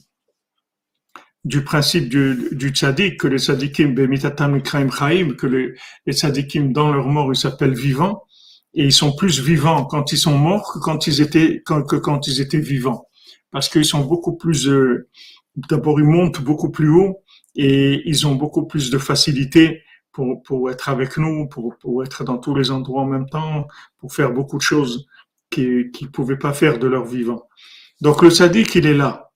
[1.49, 5.75] du principe du, du tzaddik, que les tzaddikim, que les,
[6.07, 8.25] les tzaddikim, dans leur mort, ils s'appellent vivants,
[8.75, 12.27] et ils sont plus vivants quand ils sont morts que quand ils étaient, que quand
[12.27, 13.07] ils étaient vivants.
[13.51, 15.09] Parce qu'ils sont beaucoup plus, euh,
[15.71, 17.23] d'abord ils montent beaucoup plus haut,
[17.57, 19.81] et ils ont beaucoup plus de facilité
[20.13, 23.67] pour, pour être avec nous, pour, pour être dans tous les endroits en même temps,
[23.97, 25.07] pour faire beaucoup de choses
[25.49, 27.49] qu'ils ne pouvaient pas faire de leur vivant.
[28.03, 29.28] Donc le tzaddik, il est là.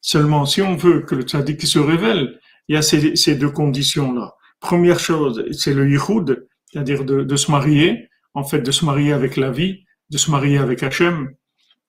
[0.00, 4.34] Seulement, si on veut que le tzaddik se révèle, il y a ces, deux conditions-là.
[4.60, 9.12] Première chose, c'est le yichud, c'est-à-dire de, de, se marier, en fait, de se marier
[9.12, 11.30] avec la vie, de se marier avec Hachem,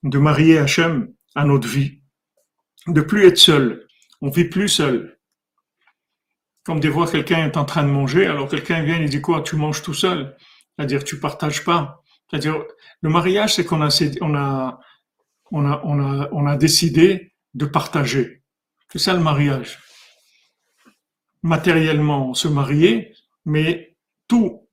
[0.03, 2.01] de marier Hachem à notre vie,
[2.87, 3.87] de plus être seul.
[4.21, 5.17] On vit plus seul.
[6.63, 9.41] Comme des fois, quelqu'un est en train de manger, alors quelqu'un vient et dit quoi,
[9.41, 10.35] tu manges tout seul?
[10.75, 12.03] C'est-à-dire, tu partages pas.
[12.29, 12.63] C'est-à-dire,
[13.01, 13.89] le mariage, c'est qu'on a,
[14.21, 14.79] on a,
[15.51, 18.43] on a, on a, on a décidé de partager.
[18.91, 19.79] C'est ça le mariage.
[21.43, 23.13] Matériellement, se marier,
[23.45, 23.95] mais
[24.27, 24.67] tout,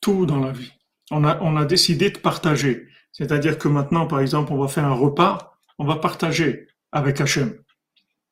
[0.00, 0.72] tout dans la vie.
[1.10, 2.86] On a, on a décidé de partager.
[3.12, 7.58] C'est-à-dire que maintenant, par exemple, on va faire un repas, on va partager avec Hachem.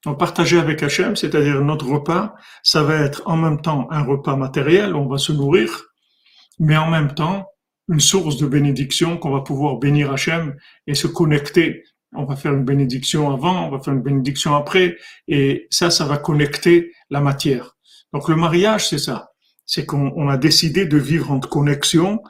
[0.05, 2.35] On partager avec Hachem, c'est-à-dire notre repas,
[2.65, 5.85] ça va être en même temps un repas matériel, on va se nourrir,
[6.59, 7.47] mais en même temps,
[7.89, 10.57] une source de bénédiction qu'on va pouvoir bénir Hachem
[10.89, 11.85] et se connecter.
[12.15, 14.99] On va faire une bénédiction avant, on va faire une bénédiction après,
[15.29, 17.77] et ça, ça va connecter la matière.
[18.13, 19.31] Donc le mariage, c'est ça.
[19.65, 22.23] C'est qu'on a décidé de vivre en connexion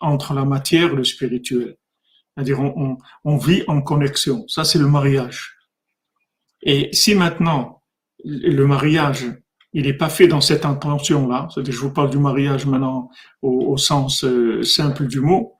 [0.00, 1.76] entre la matière et le spirituel.
[2.34, 4.44] C'est-à-dire on, on vit en connexion.
[4.48, 5.56] Ça, c'est le mariage.
[6.62, 7.82] Et si maintenant
[8.24, 9.26] le mariage
[9.72, 11.48] il n'est pas fait dans cette intention-là.
[11.52, 13.10] C'est-à-dire, je vous parle du mariage maintenant
[13.42, 15.56] au, sens euh, simple du mot.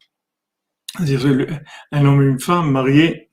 [0.96, 1.60] C'est-à-dire,
[1.92, 3.27] un homme et une femme mariés.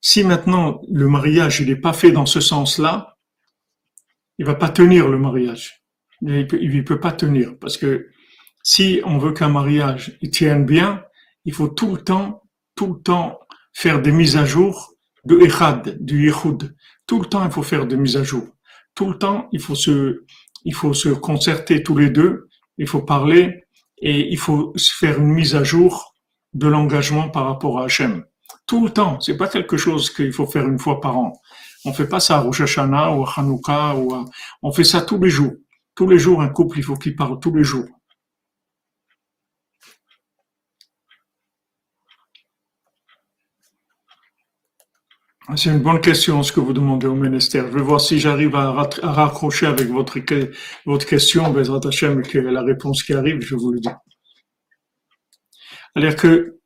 [0.00, 3.16] Si maintenant le mariage il n'est pas fait dans ce sens-là,
[4.38, 5.82] il va pas tenir le mariage.
[6.22, 8.08] Il il peut pas tenir parce que
[8.62, 11.02] si on veut qu'un mariage tienne bien,
[11.44, 12.42] il faut tout le temps,
[12.74, 13.40] tout le temps
[13.72, 16.74] faire des mises à jour de Echad, du Yehud.
[17.06, 18.46] Tout le temps, il faut faire des mises à jour
[18.98, 20.24] tout le temps, il faut se,
[20.64, 23.62] il faut se concerter tous les deux, il faut parler
[24.02, 26.16] et il faut se faire une mise à jour
[26.52, 28.24] de l'engagement par rapport à Hachem.
[28.68, 31.32] Tout le temps, c'est pas quelque chose qu'il faut faire une fois par an.
[31.86, 34.26] On fait pas ça à Rosh Hashanah ou à Hanouka ou
[34.62, 35.54] on fait ça tous les jours.
[35.94, 37.86] Tous les jours, un couple, il faut qu'il parle tous les jours.
[45.56, 47.68] C'est une bonne question ce que vous demandez au ministère.
[47.68, 50.18] Je vais voir si j'arrive à, raccrocher avec votre,
[50.84, 53.88] votre question, Bezrat Hashem, que la réponse qui arrive, je vous le dis.
[55.96, 56.57] C'est-à-dire que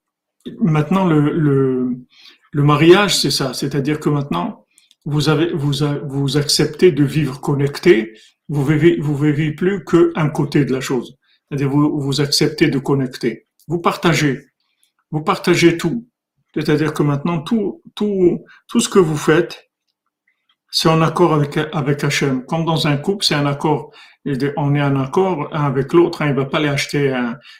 [0.61, 1.96] maintenant, le, le,
[2.52, 3.55] le mariage, c'est ça.
[3.55, 4.66] C'est-à-dire que maintenant,
[5.05, 5.72] vous, avez, vous,
[6.05, 8.14] vous acceptez de vivre connecté,
[8.48, 11.16] vous vivez, vous vivez plus qu'un côté de la chose.
[11.48, 13.46] C'est-à-dire vous, vous acceptez de connecter.
[13.68, 14.40] Vous partagez.
[15.11, 16.07] Vous partagez tout.
[16.55, 19.70] C'est-à-dire que maintenant, tout, tout, tout ce que vous faites,
[20.74, 22.46] c'est en accord avec, avec Hachem.
[22.46, 23.92] Comme dans un couple, c'est un accord.
[24.56, 26.22] On est en accord avec l'autre.
[26.22, 26.28] Hein.
[26.30, 27.14] il va pas aller acheter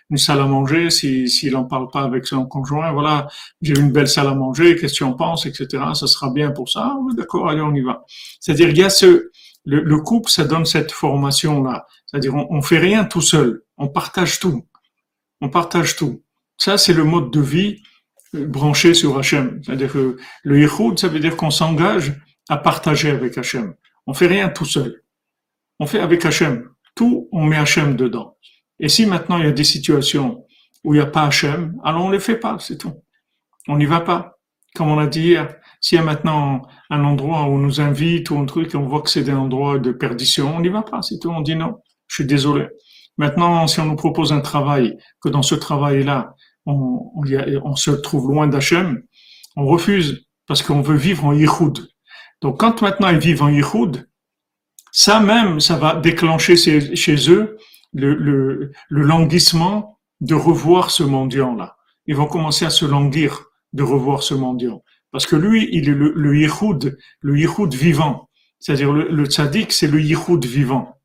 [0.09, 2.91] une salle à manger s'il si, n'en parle pas avec son conjoint.
[2.91, 3.29] Voilà,
[3.61, 5.85] j'ai une belle salle à manger, qu'est-ce que tu en penses, etc.
[5.93, 6.97] Ça sera bien pour ça.
[7.03, 8.03] Oui, d'accord, allez, on y va.
[8.41, 9.31] C'est-à-dire, il y a ce,
[9.67, 11.87] le, le, couple, ça donne cette formation-là.
[12.07, 13.63] C'est-à-dire, on, on fait rien tout seul.
[13.77, 14.65] On partage tout.
[15.43, 16.23] On partage tout.
[16.57, 17.83] Ça, c'est le mode de vie
[18.33, 19.61] branché sur Hachem.
[19.63, 22.15] C'est-à-dire que le Yichud, ça veut dire qu'on s'engage
[22.53, 23.75] à partager avec Hachem.
[24.07, 25.03] On fait rien tout seul.
[25.79, 26.69] On fait avec Hachem.
[26.95, 28.37] Tout, on met Hachem dedans.
[28.79, 30.45] Et si maintenant il y a des situations
[30.85, 32.93] où il n'y a pas Hachem, alors on ne les fait pas, c'est tout.
[33.69, 34.39] On n'y va pas.
[34.75, 36.61] Comme on a dit hier, s'il y a maintenant
[36.91, 39.79] un endroit où on nous invite ou un truc on voit que c'est des endroits
[39.79, 41.31] de perdition, on n'y va pas, c'est tout.
[41.31, 42.69] On dit non, je suis désolé.
[43.17, 46.35] Maintenant, si on nous propose un travail, que dans ce travail-là,
[46.67, 47.13] on,
[47.65, 49.03] on, se trouve loin d'Hachem,
[49.57, 51.92] on refuse parce qu'on veut vivre en Yichud.
[52.43, 54.09] Donc quand maintenant ils vivent en Yichud,
[54.91, 57.57] ça même, ça va déclencher chez eux
[57.95, 61.77] le, le, le languissement de revoir ce mendiant-là.
[62.07, 64.83] Ils vont commencer à se languir de revoir ce mendiant.
[65.13, 66.33] Parce que lui, il est le, le
[67.21, 68.29] le yichud vivant.
[68.59, 70.99] C'est-à-dire le, le tzaddik, c'est le yichud vivant.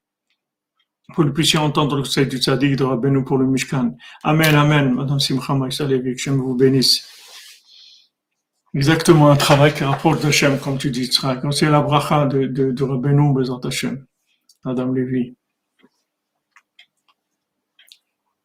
[1.08, 3.96] Pour que nous puissions entendre le conseil du tzaddik de Rabbeinu pour le Mishkan.
[4.24, 4.94] Amen, amen.
[4.94, 7.08] Madame Simcha Maïsalevi, que je vous bénisse.
[8.74, 11.10] Exactement, un travail qui rapporte d'Hachem, comme tu dis,
[11.52, 14.06] c'est la bracha de, de, de Rabbeinu Bezat Hachem.
[14.66, 15.36] Madame Lévy.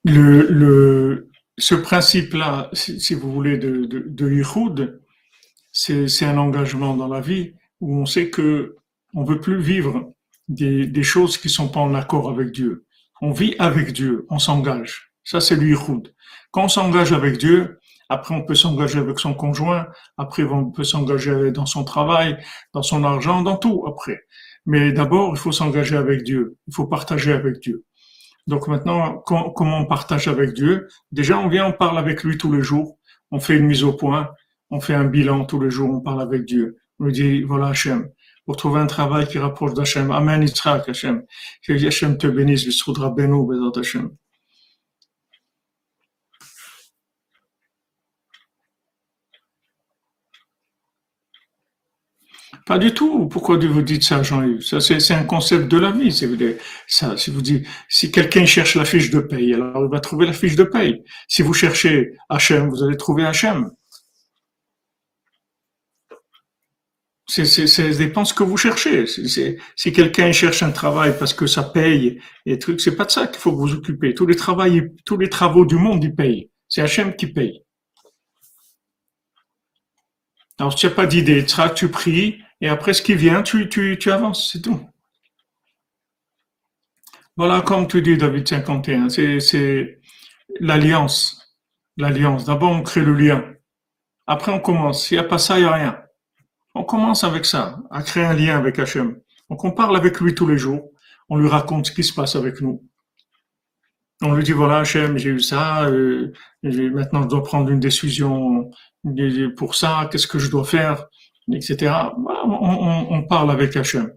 [0.05, 5.03] Le, le, ce principe-là, si, vous voulez, de, de, de
[5.73, 8.77] c'est un engagement dans la vie où on sait que
[9.15, 10.13] on veut plus vivre
[10.49, 12.85] des, des choses qui sont pas en accord avec Dieu.
[13.21, 15.13] On vit avec Dieu, on s'engage.
[15.25, 15.77] Ça, c'est le
[16.51, 17.79] Quand on s'engage avec Dieu,
[18.13, 22.37] après on peut s'engager avec son conjoint, après on peut s'engager dans son travail,
[22.75, 24.21] dans son argent, dans tout après.
[24.67, 27.85] Mais d'abord, il faut s'engager avec Dieu, il faut partager avec Dieu.
[28.47, 30.89] Donc maintenant, comment on partage avec Dieu?
[31.11, 32.99] Déjà, on vient, on parle avec lui tous les jours,
[33.31, 34.31] on fait une mise au point,
[34.71, 36.77] on fait un bilan tous les jours, on parle avec Dieu.
[36.99, 38.09] On lui dit, voilà Hachem,
[38.45, 40.11] pour trouver un travail qui rapproche d'Hachem.
[40.11, 41.23] Amen, Yitzhak Hachem.
[41.67, 44.11] Que Hachem te bénisse, Bissoudra Benou, Bézat Hachem.
[52.67, 53.29] Pas du tout.
[53.29, 54.61] Pourquoi vous dites ça, Jean-Yves?
[54.61, 56.13] C'est un concept de la vie.
[56.13, 57.43] Si vous
[57.89, 61.03] si quelqu'un cherche la fiche de paye, alors il va trouver la fiche de paye.
[61.29, 63.71] Si vous cherchez Hachem, vous allez trouver Hachem.
[67.27, 69.07] C'est, dépend ce que vous cherchez.
[69.07, 73.27] si quelqu'un cherche un travail parce que ça paye et trucs, c'est pas de ça
[73.27, 74.15] qu'il faut vous occuper.
[74.15, 76.51] Tous les travaux, du monde, ils payent.
[76.69, 77.63] C'est Hachem qui paye.
[80.59, 84.11] Alors, tu n'as pas d'idée, tu pries, et après ce qui vient, tu, tu, tu
[84.13, 84.81] avances, c'est tout.
[87.37, 90.01] Voilà, comme tu dis, David 51, c'est
[90.61, 91.57] l'alliance.
[91.97, 92.45] L'alliance.
[92.45, 93.45] D'abord, on crée le lien.
[94.27, 95.07] Après, on commence.
[95.07, 95.99] S'il n'y a pas ça, il n'y a rien.
[96.75, 99.19] On commence avec ça, à créer un lien avec Hachem.
[99.51, 100.91] Donc, on parle avec lui tous les jours.
[101.29, 102.83] On lui raconte ce qui se passe avec nous.
[104.23, 106.33] On lui dit, voilà, Hachem, j'ai eu ça, euh,
[106.63, 108.71] maintenant je dois prendre une décision
[109.57, 111.07] pour ça, qu'est-ce que je dois faire
[111.51, 111.93] etc.
[112.19, 114.13] On, parle avec Hachem.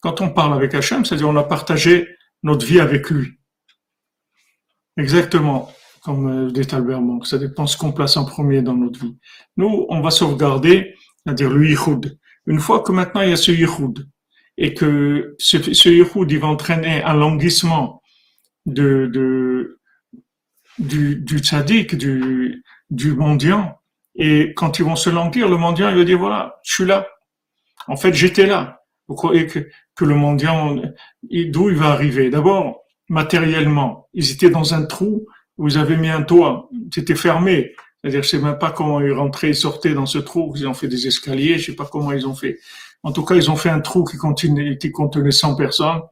[0.00, 2.08] Quand on parle avec Hachem, c'est-à-dire on a partagé
[2.42, 3.32] notre vie avec lui.
[4.96, 5.70] Exactement,
[6.02, 7.26] comme dit Albert Monk.
[7.26, 9.16] Ça dépend ce qu'on place en premier dans notre vie.
[9.56, 12.18] Nous, on va sauvegarder, c'est-à-dire le yichud.
[12.46, 14.08] Une fois que maintenant il y a ce yichud,
[14.58, 18.02] et que ce, ce yichud, il va entraîner un languissement
[18.66, 19.78] de, de,
[20.78, 23.78] du, du tzaddik, du, du mendiant,
[24.14, 27.06] et quand ils vont se languir, le mendiant, il va dire, voilà, je suis là.
[27.86, 28.82] En fait, j'étais là.
[29.08, 30.76] Vous croyez que, que le mendiant,
[31.22, 32.30] d'où il va arriver?
[32.30, 35.26] D'abord, matériellement, ils étaient dans un trou
[35.64, 36.68] ils avaient mis un toit.
[36.92, 37.72] C'était fermé.
[38.00, 40.52] C'est-à-dire, je sais même pas comment ils rentraient et sortaient dans ce trou.
[40.56, 42.58] Ils ont fait des escaliers, je sais pas comment ils ont fait.
[43.02, 46.02] En tout cas, ils ont fait un trou qui, contenait, qui contenait 100 personnes.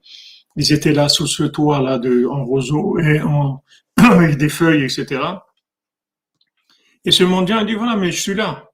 [0.57, 3.63] Ils étaient là sous ce toit-là de, en roseau et en,
[3.97, 5.23] avec des feuilles, etc.
[7.05, 8.71] Et ce mendiant a dit, voilà, mais je suis là.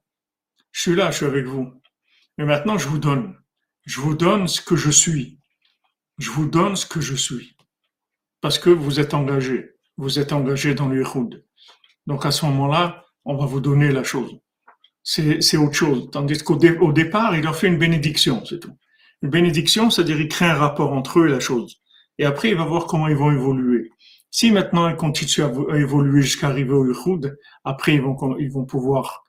[0.71, 1.73] Je suis là, je suis avec vous.
[2.37, 3.35] Mais maintenant, je vous donne.
[3.85, 5.39] Je vous donne ce que je suis.
[6.17, 7.55] Je vous donne ce que je suis.
[8.39, 9.71] Parce que vous êtes engagé.
[9.97, 11.43] Vous êtes engagé dans l'Ihoud.
[12.07, 14.39] Donc à ce moment-là, on va vous donner la chose.
[15.03, 16.09] C'est autre chose.
[16.11, 18.75] Tandis qu'au départ, il leur fait une bénédiction, c'est tout.
[19.21, 21.81] Une bénédiction, c'est-à-dire il crée un rapport entre eux et la chose.
[22.17, 23.91] Et après, il va voir comment ils vont évoluer.
[24.29, 28.65] Si maintenant ils continuent à, évoluer jusqu'à arriver au Yichud, après ils vont, ils vont
[28.65, 29.23] pouvoir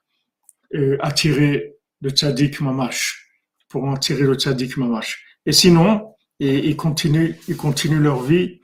[0.73, 3.29] euh, attirer le tzaddik mamash,
[3.67, 5.23] pour en tirer le tzaddik mamash.
[5.45, 8.61] Et sinon, ils continuent, ils continuent leur vie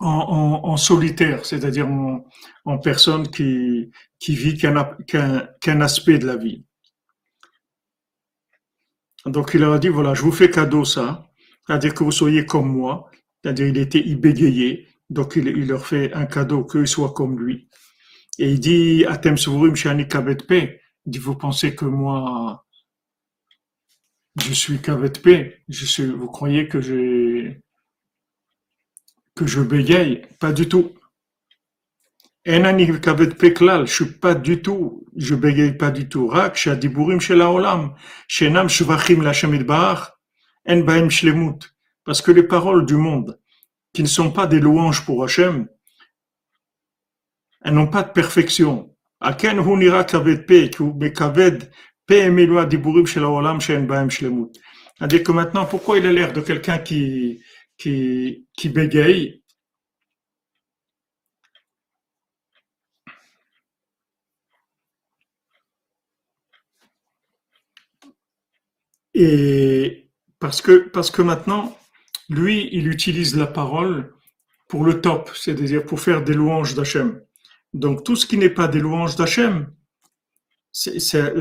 [0.00, 2.24] en, en, en solitaire, c'est-à-dire en,
[2.64, 6.64] en, personne qui, qui vit qu'un aspect de la vie.
[9.26, 11.28] Donc il leur a dit, voilà, je vous fais cadeau ça,
[11.66, 13.10] c'est-à-dire que vous soyez comme moi,
[13.42, 17.68] c'est-à-dire il était, il bégayait, donc il, leur fait un cadeau qu'ils soient comme lui.
[18.38, 22.64] Et il dit, Atem Suvurim Shani Kavet il dit, vous pensez que moi,
[24.40, 25.12] je suis Kavet
[25.68, 27.60] je suis, vous croyez que j'ai,
[29.34, 30.22] que je bégaye?
[30.40, 30.97] Pas du tout.
[32.46, 36.28] Je suis pas du tout, je bégaye pas du tout.
[36.28, 37.94] Rak Shadiburim Shel Haolam,
[38.26, 40.12] Shenam Shvachim Lashem Idbarach,
[40.66, 41.74] En Baim Shlemut.
[42.04, 43.38] Parce que les paroles du monde,
[43.92, 45.68] qui ne sont pas des louanges pour Hachem,
[47.64, 48.94] elles n'ont pas de perfection.
[54.98, 57.42] C'est-à-dire que maintenant, pourquoi il a l'air de quelqu'un qui,
[57.76, 59.42] qui, qui bégaye?
[69.20, 70.08] Et
[70.38, 71.76] parce que, parce que maintenant,
[72.28, 74.14] lui, il utilise la parole
[74.68, 77.20] pour le top, c'est-à-dire pour faire des louanges d'Hachem.
[77.74, 79.72] Donc tout ce qui n'est pas des louanges d'Hachem,
[80.70, 81.32] ça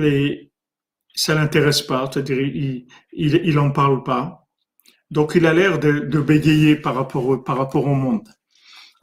[1.36, 4.48] l'intéresse pas, c'est-à-dire il, il, en parle pas.
[5.12, 8.28] Donc il a l'air de, de, bégayer par rapport, par rapport au monde.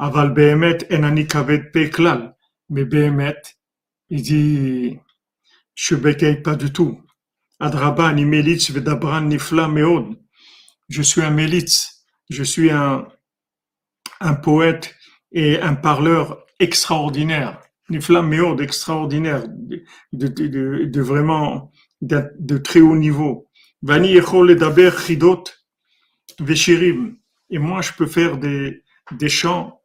[0.01, 2.35] Aval Behemet enani kaved peklal.
[2.70, 3.41] Mais Behemet,
[4.11, 4.99] il dit,
[5.77, 7.04] je bégaye pas du tout.
[7.61, 10.17] Adraba ni melitz vedabran nifla meod.
[10.89, 13.07] Je suis un mélitz, je suis un,
[14.21, 14.95] un poète
[15.33, 19.45] et un parleur extraordinaire, Nifla meod extraordinaire,
[20.13, 23.49] de, vraiment de, de, très haut niveau.
[23.83, 25.45] Vani echol daber chidot
[26.41, 27.19] veshirim.
[27.51, 28.83] Et moi, je peux faire des,
[29.13, 29.83] des chants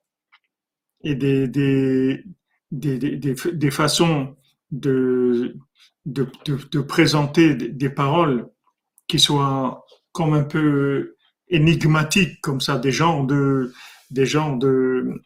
[1.03, 2.23] et des, des,
[2.71, 4.37] des, des, des façons
[4.71, 5.57] de,
[6.13, 8.49] de, de, présenter des paroles
[9.07, 11.15] qui soient comme un peu
[11.47, 13.73] énigmatiques, comme ça, des genres de,
[14.11, 15.21] des genres de,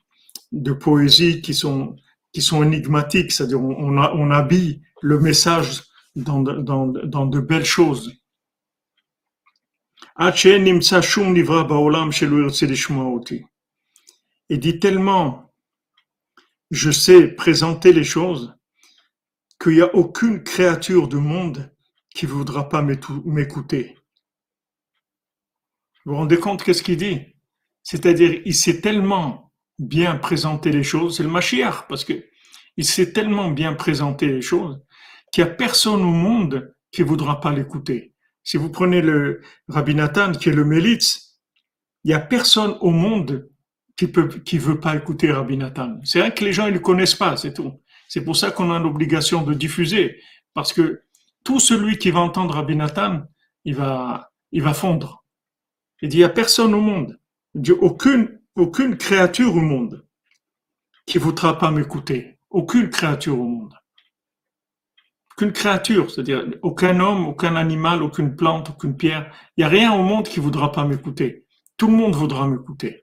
[0.52, 1.96] de poésie qui sont,
[2.32, 5.84] qui sont énigmatiques, c'est-à-dire on, on, habille le message
[6.16, 8.14] dans, dans, dans de belles choses.
[14.50, 15.54] Il dit tellement,
[16.72, 18.54] je sais présenter les choses,
[19.64, 21.72] qu'il n'y a aucune créature du monde
[22.14, 23.98] qui voudra pas m'écouter.
[26.06, 27.22] Vous vous rendez compte qu'est-ce qu'il dit?
[27.82, 32.26] C'est-à-dire, il sait tellement bien présenter les choses, c'est le Mashiach, parce que
[32.76, 34.82] il sait tellement bien présenter les choses
[35.32, 38.14] qu'il n'y a personne au monde qui voudra pas l'écouter.
[38.44, 41.40] Si vous prenez le Rabbi Nathan, qui est le Mélitz,
[42.04, 43.50] il n'y a personne au monde
[43.96, 44.12] qui
[44.44, 46.00] qui veut pas écouter Rabbi Nathan.
[46.04, 47.80] C'est vrai que les gens, ils le connaissent pas, c'est tout.
[48.08, 50.20] C'est pour ça qu'on a l'obligation de diffuser,
[50.54, 51.04] parce que
[51.44, 52.78] tout celui qui va entendre Rabbi
[53.66, 55.26] il va, il va fondre.
[56.02, 57.20] Il dit, il n'y a personne au monde,
[57.80, 60.06] aucune, aucune créature au monde
[61.06, 62.38] qui voudra pas m'écouter.
[62.50, 63.74] Aucune créature au monde.
[65.36, 69.34] Aucune créature, c'est-à-dire aucun homme, aucun animal, aucune plante, aucune pierre.
[69.58, 71.46] Il n'y a rien au monde qui voudra pas m'écouter.
[71.78, 73.03] Tout le monde voudra m'écouter.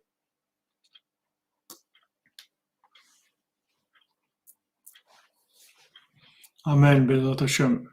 [6.65, 7.89] Amen, Bezat Hashem.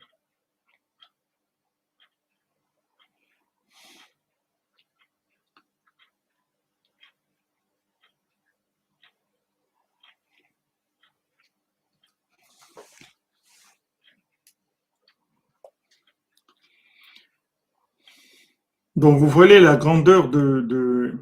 [18.96, 21.14] Donc vous voyez la grandeur de, de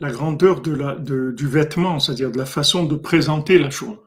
[0.00, 3.98] la grandeur de la, de, du vêtement, c'est-à-dire de la façon de présenter la chose.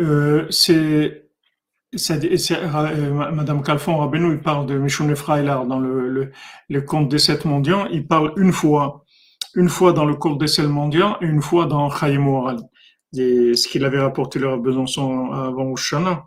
[0.00, 1.30] Euh, c'est
[2.10, 6.30] euh, Madame Calfon Rabbeinu, il parle de Mishune Freilar dans le,
[6.86, 7.80] conte des sept mondiaux.
[7.92, 9.04] Il parle une fois,
[9.54, 12.58] une fois dans le cours des sept mondiaux et une fois dans Chayim Oral.
[13.12, 16.24] ce qu'il avait rapporté leur Besançon avant Oshana.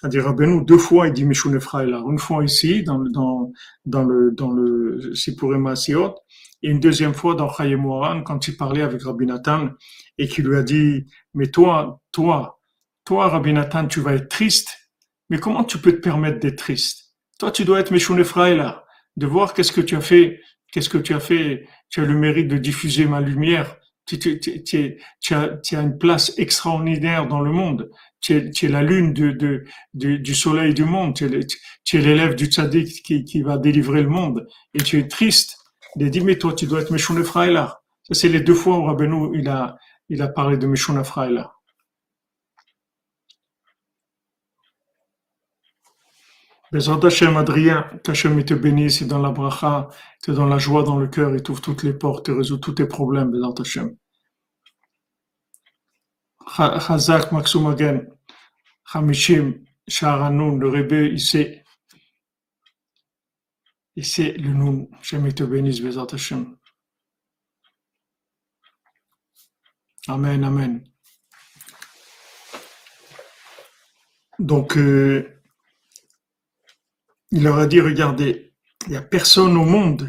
[0.00, 2.08] C'est-à-dire Rabbeinu, deux fois, il dit Mishune Freilar.
[2.10, 2.98] Une fois ici, dans,
[3.84, 4.98] dans, le, dans le
[6.62, 9.70] et une deuxième fois dans Chayim Oral, quand il parlait avec Rabbi Nathan,
[10.18, 12.61] et qu'il lui a dit, mais toi, toi,
[13.04, 14.78] toi, Rabbi Nathan, tu vas être triste,
[15.28, 17.14] mais comment tu peux te permettre d'être triste?
[17.38, 18.22] Toi, tu dois être Meshune
[18.56, 18.84] là,
[19.16, 20.40] de voir qu'est-ce que tu as fait,
[20.70, 21.66] qu'est-ce que tu as fait.
[21.90, 23.76] Tu as le mérite de diffuser ma lumière.
[24.06, 27.90] Tu, tu, tu, tu as, as, une place extraordinaire dans le monde.
[28.20, 29.30] Tu es, es la lune de,
[29.94, 31.14] de, du soleil du monde.
[31.14, 34.46] Tu es l'élève du tzaddik qui, qui va délivrer le monde.
[34.74, 35.58] Et tu es triste.
[35.96, 37.22] Il a dit, mais toi, tu dois être Meshune
[37.52, 37.80] là.
[38.04, 39.76] Ça, c'est les deux fois où Rabbeinu, il a,
[40.08, 41.52] il a parlé de Meshune là.
[46.72, 49.90] Bezrat Hashem, Adrien, qu'Hachem te bénisse, et dans la bracha,
[50.22, 52.72] te dans la joie dans le cœur, et t'ouvre toutes les portes, et résout tous
[52.72, 53.94] tes problèmes, Bezrat Hashem.
[56.56, 58.06] Chazak Maksumagen,
[58.94, 61.62] Hamishim, Sharanoun, le Rebbe, il sait
[64.38, 66.56] le nom, Hashem te bénisse, Bezrat Hashem.
[70.08, 70.82] Amen, Amen.
[74.38, 75.41] Donc, euh,
[77.32, 78.52] il leur a dit, regardez,
[78.86, 80.08] il n'y a personne au monde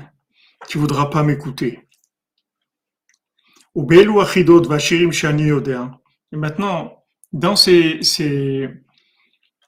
[0.68, 1.88] qui voudra pas m'écouter.
[6.32, 8.70] Et maintenant, dans ces, ces,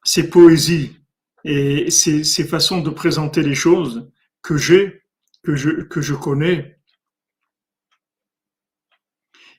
[0.04, 1.00] ces poésies
[1.46, 5.04] et ces, ces façons de présenter les choses que j'ai,
[5.42, 6.78] que je, que je connais.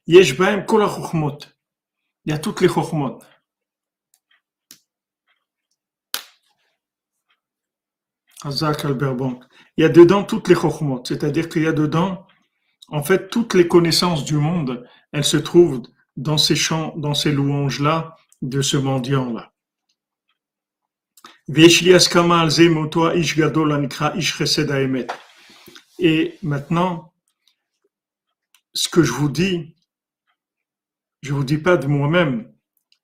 [0.07, 0.19] Il y
[2.33, 3.19] a toutes les chokhmot.
[8.45, 12.27] Il y a dedans toutes les chokhmot, c'est-à-dire qu'il y a dedans,
[12.89, 15.83] en fait, toutes les connaissances du monde, elles se trouvent
[16.17, 19.53] dans ces chants, dans ces louanges-là, de ce mendiant-là.
[25.99, 27.13] Et maintenant,
[28.75, 29.75] ce que je vous dis,
[31.23, 32.53] je vous dis pas de moi-même,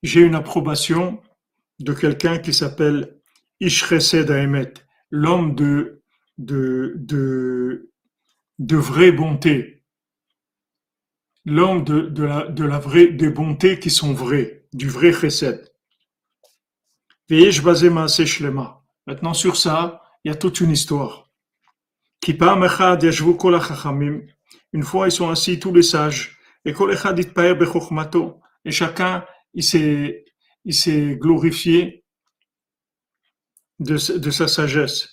[0.03, 1.23] j'ai une approbation
[1.79, 3.21] de quelqu'un qui s'appelle
[3.61, 4.31] Ish Chesed
[5.13, 6.03] l'homme de,
[6.39, 7.93] de, de,
[8.59, 9.85] de vraie bonté,
[11.45, 15.71] l'homme de, de, la, de la vraie, des bontés qui sont vraies, du vrai chesed.
[19.07, 21.31] Maintenant, sur ça, il y a toute une histoire.
[24.73, 26.73] Une fois, ils sont assis, tous les sages, et
[28.65, 30.25] et chacun, il s'est,
[30.65, 32.02] il s'est glorifié
[33.83, 35.09] de, sa sagesse.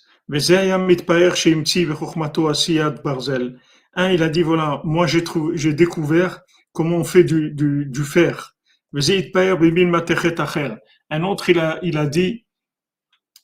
[3.96, 6.42] Un, il a dit, voilà, moi j'ai trouvé, j'ai découvert
[6.72, 8.56] comment on fait du, du, du fer.
[11.10, 12.46] Un autre, il a, il a dit,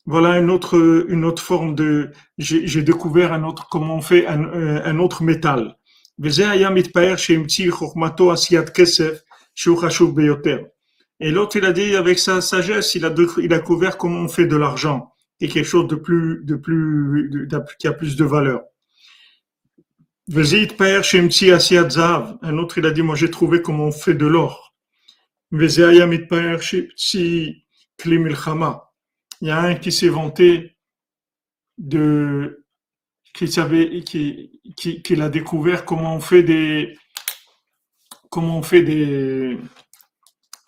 [0.06, 4.44] voilà une autre, une autre forme de, j'ai découvert un autre, comment on fait un,
[4.44, 5.76] un autre métal.
[11.20, 14.28] Et l'autre, il a dit, avec sa sagesse, il a, il a découvert comment on
[14.28, 17.48] fait de l'argent et quelque chose de plus, de plus, de,
[17.80, 18.62] qui a plus de valeur.
[22.42, 24.74] Un autre, il a dit, moi j'ai trouvé comment on fait de l'or.
[25.52, 25.62] Il
[29.42, 30.76] y a un qui s'est vanté
[31.78, 32.66] de,
[33.34, 36.98] qui savait, qui, qui, qu'il a découvert comment on fait des,
[38.30, 39.60] comment on fait des,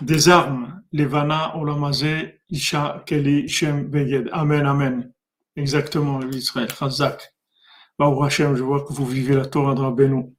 [0.01, 0.81] des armes.
[0.93, 4.29] Levana, Olamazé, Isha, Keli, Shem, Beged.
[4.31, 5.13] Amen, Amen.
[5.55, 6.69] Exactement, Israël.
[6.69, 7.21] Chazak.
[7.99, 10.35] Baruch Hashem, je vois que vous vivez la Torah de Rabbeinu.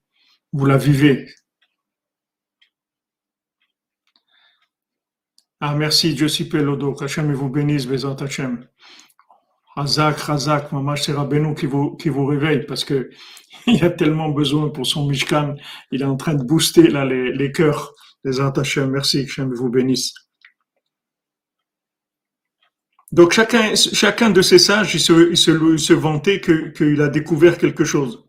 [0.53, 1.29] Vous la vivez.
[5.61, 6.95] Ah, merci, Dieu si Pelodo.
[7.03, 8.67] Hashem vous bénisse, Bezat Hashem.
[9.77, 13.11] Hazak, Hazak, Mamash, c'est Rabbeinu qui vous, qui vous réveille parce que
[13.67, 15.57] il a tellement besoin pour son Mishkan.
[15.91, 17.93] Il est en train de booster là les, les cœurs
[18.25, 18.91] des Hashem.
[18.91, 20.15] Merci, que Hashem vous bénisse.
[23.13, 27.57] Donc chacun, chacun de ces sages, il se, il se, se vantait qu'il a découvert
[27.59, 28.29] quelque chose.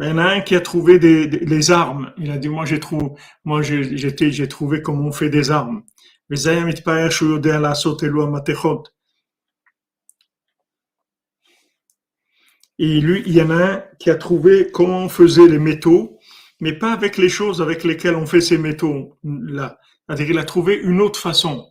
[0.00, 2.12] Il y en a un qui a trouvé des, les armes.
[2.16, 3.10] Il a dit moi j'ai trouvé,
[3.44, 5.82] moi j'ai trouvé comment on fait des armes.
[12.78, 16.18] Et lui, il y en a un qui a trouvé comment on faisait les métaux,
[16.60, 19.78] mais pas avec les choses avec lesquelles on fait ces métaux-là.
[20.06, 21.69] C'est-à-dire qu'il a trouvé une autre façon.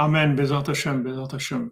[0.00, 1.70] Amen, Bezat Hashem, Bezat Hashem.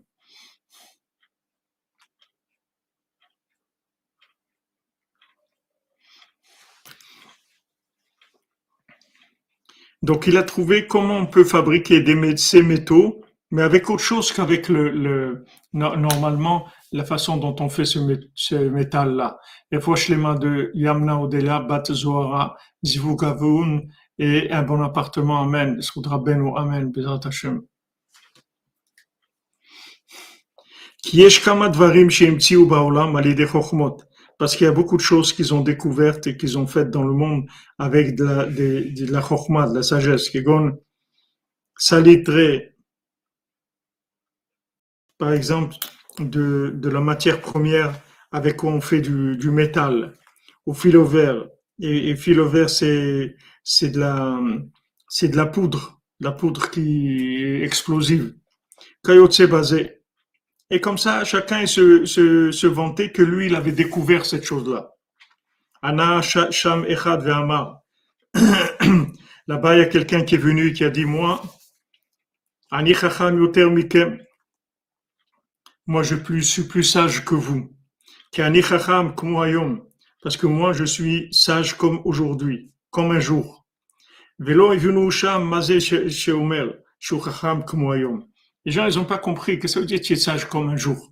[10.03, 14.31] Donc il a trouvé comment on peut fabriquer des, ces métaux, mais avec autre chose
[14.31, 17.99] qu'avec le, le, normalement la façon dont on fait ce,
[18.59, 19.39] métal-là.
[19.73, 19.79] Et
[20.11, 23.85] les mains de Yamna Odela, Bat Zohara, Zivugavun,
[24.19, 25.81] et un bon appartement, Amen.
[25.81, 27.63] Soudra Benu, Amen, Bezat Hashem.
[34.39, 37.03] Parce qu'il y a beaucoup de choses qu'ils ont découvertes et qu'ils ont faites dans
[37.05, 37.47] le monde
[37.79, 39.21] avec de la, de, de la
[39.69, 40.31] de la sagesse.
[45.19, 45.75] Par exemple,
[46.19, 50.15] de, de la matière première avec quoi on fait du, du métal,
[50.67, 51.47] au fil vert.
[51.81, 54.39] Et, et fil vert, c'est, c'est de la,
[55.09, 58.35] c'est de la poudre, la poudre qui est explosive.
[59.05, 59.98] Kayotse basé.
[60.71, 64.91] Et comme ça, chacun se, se, se vantait que lui, il avait découvert cette chose-là.
[65.81, 67.81] Ana Sham Echad Ve'amar.
[69.47, 71.43] Là-bas, il y a quelqu'un qui est venu qui a dit, moi,
[72.71, 74.19] Ani Chacham Yoter Mikem.
[75.87, 77.75] Moi, je suis plus sage que vous.
[80.23, 83.67] Parce que moi, je suis sage comme aujourd'hui, comme un jour.
[88.69, 90.77] Les gens, ils n'ont pas compris que ça veut dire tu es sage comme un
[90.77, 91.11] jour?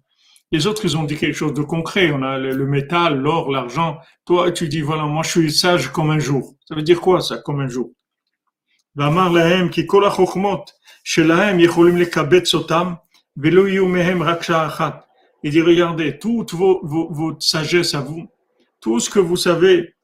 [0.53, 2.13] Les autres, ils ont dit quelque chose de concret.
[2.13, 3.97] On a le, métal, l'or, l'argent.
[4.27, 6.55] Toi, tu dis, voilà, moi, je suis sage comme un jour.
[6.69, 7.93] Ça veut dire quoi, ça, comme un jour?
[8.95, 9.03] Il
[15.51, 18.29] dit, regardez, toute votre sagesse à vous,
[18.83, 19.95] tout ce que vous savez,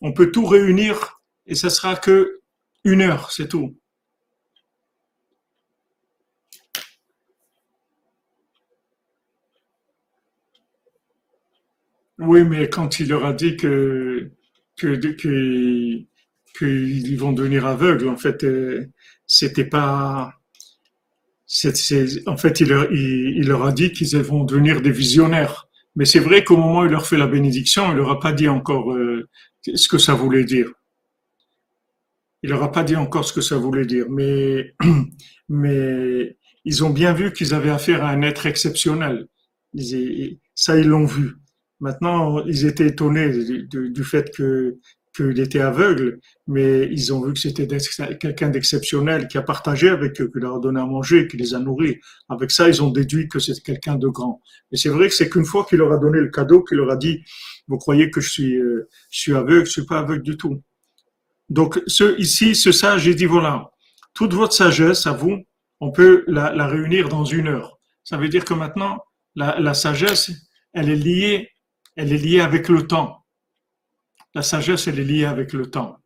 [0.00, 2.40] on peut tout réunir et ça sera que
[2.82, 3.76] une heure, c'est tout.
[12.18, 14.30] Oui, mais quand il leur a dit que
[14.76, 16.06] qu'ils
[17.18, 18.86] vont devenir aveugles, en fait, euh,
[19.26, 20.34] c'était pas.
[22.26, 22.68] en fait, il
[23.46, 25.68] leur, a dit qu'ils vont devenir des visionnaires.
[25.96, 28.32] Mais c'est vrai qu'au moment où il leur fait la bénédiction, il leur a pas
[28.32, 29.28] dit encore euh,
[29.74, 30.70] ce que ça voulait dire.
[32.42, 34.74] Il leur a pas dit encore ce que ça voulait dire, mais
[35.48, 39.28] mais ils ont bien vu qu'ils avaient affaire à un être exceptionnel.
[40.54, 41.36] ça, ils l'ont vu.
[41.84, 43.28] Maintenant, ils étaient étonnés
[43.68, 44.78] du, fait que
[45.14, 47.68] qu'il était aveugle, mais ils ont vu que c'était
[48.18, 51.52] quelqu'un d'exceptionnel qui a partagé avec eux, qui leur a donné à manger, qui les
[51.52, 52.00] a nourris.
[52.30, 54.40] Avec ça, ils ont déduit que c'est quelqu'un de grand.
[54.72, 56.90] Mais c'est vrai que c'est qu'une fois qu'il leur a donné le cadeau, qu'il leur
[56.90, 57.22] a dit,
[57.68, 60.62] vous croyez que je suis, euh, je suis aveugle, je suis pas aveugle du tout.
[61.50, 63.70] Donc, ce, ici, ce sage, il dit, voilà,
[64.14, 65.36] toute votre sagesse à vous,
[65.80, 67.78] on peut la, réunir dans une heure.
[68.04, 69.04] Ça veut dire que maintenant,
[69.36, 70.30] la sagesse,
[70.72, 71.50] elle est liée
[71.96, 73.24] elle est liée avec le temps.
[74.34, 75.98] La sagesse, elle est liée avec le temps.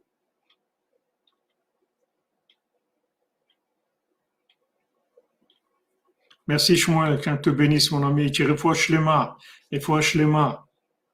[6.47, 8.30] Merci Shmuel, qu'un te bénisse mon ami.
[8.30, 9.36] Tu Shlema.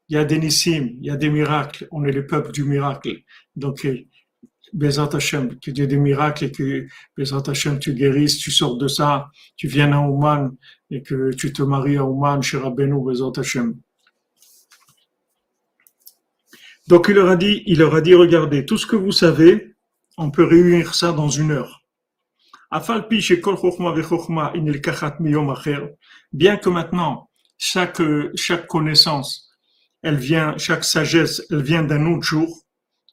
[0.08, 1.88] Il y a des nissim, il y a des miracles.
[1.90, 3.22] On est le peuple du miracle.
[3.56, 3.98] Donc, euh,
[4.72, 8.86] Bezat Hashem, que Dieu des miracles et que Bezat Hashem, tu guérisses, tu sors de
[8.86, 10.56] ça, tu viens à Ouman
[10.90, 13.74] et que tu te maries à Ouman, chez Rabbeinu, Bezat Hashem.
[16.89, 19.74] Donc il leur a dit, il leur a dit, regardez, tout ce que vous savez,
[20.18, 21.80] on peut réunir ça dans une heure.
[26.32, 28.03] Bien que maintenant, chaque,
[28.35, 29.51] chaque connaissance,
[30.03, 32.64] elle vient, chaque sagesse, elle vient d'un autre jour,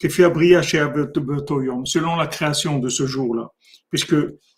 [0.02, 3.50] selon la création de ce jour-là.
[3.90, 4.16] Puisque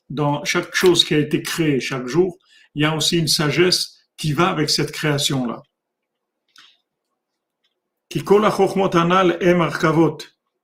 [0.10, 2.38] dans chaque chose qui a été créée chaque jour,
[2.74, 5.62] il y a aussi une sagesse qui va avec cette création-là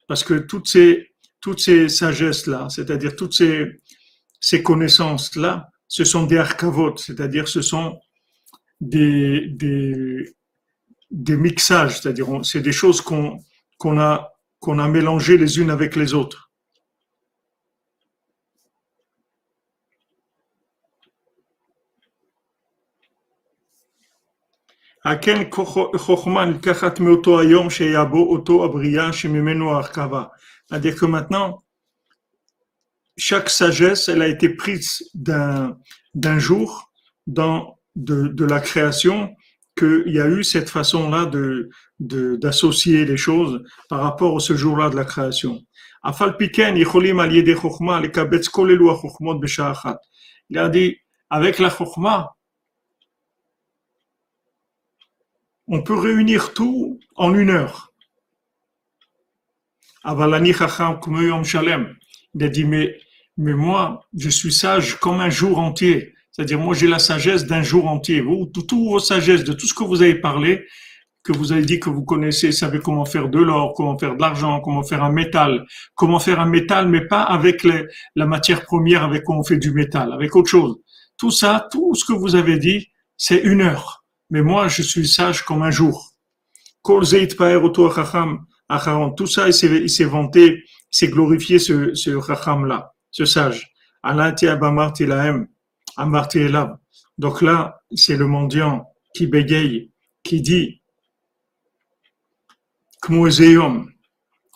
[0.07, 3.79] parce que toutes ces, toutes ces sagesses-là, c'est-à-dire toutes ces,
[4.39, 7.99] ces connaissances-là, ce sont des arkavot, c'est-à-dire ce sont
[8.79, 10.35] des, des,
[11.11, 13.39] des mixages, c'est-à-dire c'est des choses qu'on
[13.79, 16.48] qu'on a, qu'on a mélangées les unes avec les autres.
[30.67, 31.63] C'est-à-dire que maintenant,
[33.17, 35.77] chaque sagesse, elle a été prise d'un,
[36.13, 36.91] d'un jour
[37.27, 39.35] dans, de, de la création
[39.77, 41.69] qu'il y a eu cette façon-là de,
[41.99, 45.61] de, d'associer les choses par rapport à ce jour-là de la création.
[50.49, 50.97] Il a dit,
[51.29, 52.35] avec la chokma,
[55.69, 57.93] on peut réunir tout en une heure.
[60.03, 60.99] Avalani Chacham
[61.43, 61.95] Shalem.
[62.33, 62.97] Il a dit, mais,
[63.37, 66.15] mais moi, je suis sage comme un jour entier.
[66.31, 68.21] C'est-à-dire, moi, j'ai la sagesse d'un jour entier.
[68.21, 70.65] Vous, toutes vos sagesses, de tout ce que vous avez parlé,
[71.23, 74.21] que vous avez dit que vous connaissez, savez comment faire de l'or, comment faire de
[74.21, 77.63] l'argent, comment faire un métal, comment faire un métal, mais pas avec
[78.15, 80.77] la matière première avec quoi on fait du métal, avec autre chose.
[81.17, 83.98] Tout ça, tout ce que vous avez dit, c'est une heure
[84.29, 86.13] mais moi je suis sage comme un jour.
[86.83, 87.03] Tout
[89.27, 93.73] ça, il s'est vanté, il s'est glorifié ce, ce là ce sage.
[97.17, 99.91] Donc là, c'est le mendiant qui bégaye,
[100.23, 100.81] qui dit,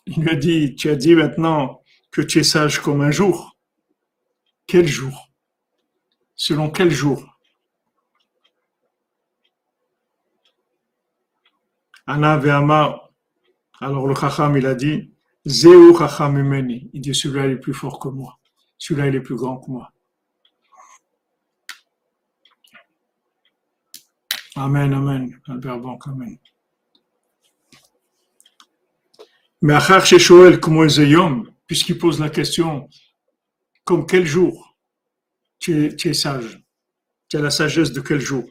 [0.05, 3.57] il lui a dit, tu as dit maintenant que tu es sage comme un jour.
[4.67, 5.29] Quel jour?
[6.35, 7.32] Selon quel jour?
[12.05, 13.09] Ana ve'ama.
[13.79, 15.11] Alors le Chacham, il a dit,
[15.45, 16.89] Chacham Imeni.
[16.93, 18.39] Il dit, celui-là, il est plus fort que moi.
[18.77, 19.91] Celui-là, il est plus grand que moi.
[24.55, 25.39] Amen, amen.
[25.47, 26.37] Albert Banque, amen.
[29.61, 30.85] Mais Achar Sheshoel, comment
[31.65, 32.89] puisqu'il pose la question,
[33.83, 34.75] comme quel jour
[35.57, 36.61] tu es, sage?
[37.29, 38.43] Tu as la sagesse de quel jour?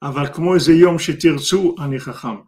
[0.00, 2.44] Aval, comment Zeyom Shetirzu Anichacham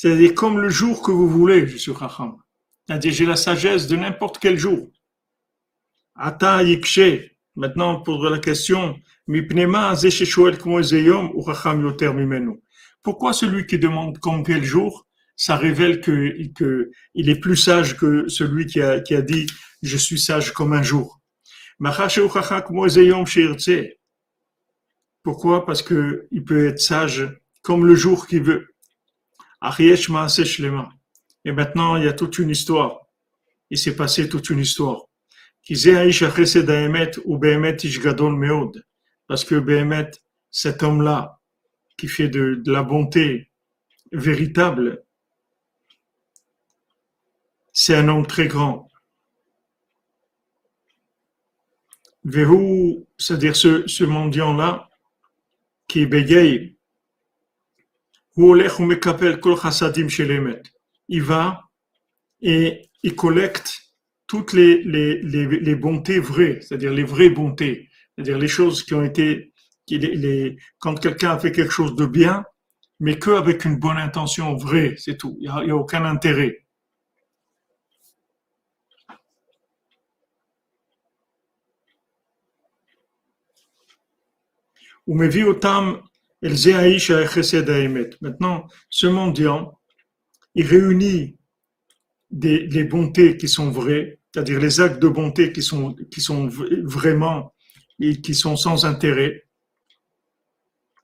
[0.00, 2.36] c'est-à-dire comme le jour que vous voulez, je suis Chacham.
[2.86, 4.92] C'est-à-dire j'ai la sagesse de n'importe quel jour.
[6.14, 7.32] Ata yikshe.
[7.56, 8.96] Maintenant, pour la question,
[13.02, 18.28] pourquoi celui qui demande comme quel jour, ça révèle que, il est plus sage que
[18.28, 19.46] celui qui a, dit
[19.82, 21.20] je suis sage comme un jour?
[25.24, 25.66] Pourquoi?
[25.66, 27.28] Parce qu'il peut être sage
[27.62, 28.68] comme le jour qu'il veut.
[31.44, 33.00] Et maintenant, il y a toute une histoire.
[33.70, 35.02] Il s'est passé toute une histoire.
[39.26, 40.10] Parce que Behemet,
[40.50, 41.40] cet homme-là,
[41.98, 43.50] qui fait de, de la bonté
[44.12, 45.04] véritable,
[47.72, 48.88] c'est un homme très grand.
[52.24, 54.88] Vehu, c'est-à-dire ce, ce mendiant-là,
[55.86, 56.77] qui bégaye,
[61.08, 61.64] il va
[62.40, 63.80] et il collecte
[64.28, 69.02] toutes les, les, les, bontés vraies, c'est-à-dire les vraies bontés, c'est-à-dire les choses qui ont
[69.02, 69.52] été,
[70.78, 72.44] quand quelqu'un a fait quelque chose de bien,
[73.00, 75.36] mais qu'avec une bonne intention vraie, c'est tout.
[75.40, 76.64] Il n'y a, aucun intérêt.
[88.20, 89.78] Maintenant, ce mendiant,
[90.54, 91.36] il réunit
[92.30, 95.96] des, les bontés qui sont vraies, c'est-à-dire les actes de bonté qui sont,
[96.84, 97.54] vraiment
[98.00, 99.46] et qui sont sans intérêt,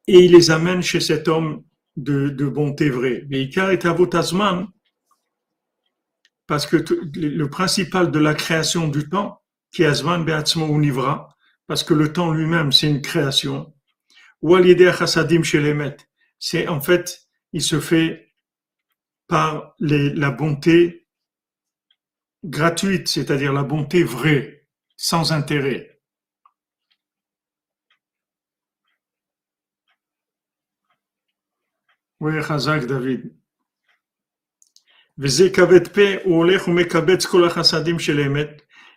[0.07, 1.65] et il les amène chez cet homme
[1.97, 3.25] de, bonté vraie.
[3.29, 4.69] Veikar est avotasman,
[6.47, 6.77] parce que
[7.17, 9.41] le principal de la création du temps,
[9.73, 11.35] qui est Azman Beatzmo Univra,
[11.67, 13.75] parce que le temps lui-même, c'est une création,
[14.45, 14.57] ou
[14.93, 15.75] chassadim chez
[16.39, 17.23] C'est en fait,
[17.55, 18.35] il se fait
[19.27, 21.09] par les, la bonté
[22.45, 24.69] gratuite, c'est-à-dire la bonté vraie,
[24.99, 25.99] sans intérêt.
[32.21, 33.35] Oui, Chazak David.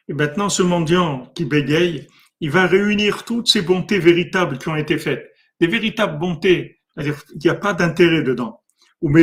[0.10, 2.08] Et maintenant, ce mendiant qui bégaye,
[2.41, 7.22] il va réunir toutes ces bontés véritables qui ont été faites des véritables bontés, c'est-à-dire
[7.43, 8.62] n'y a pas d'intérêt dedans.
[9.01, 9.16] Ou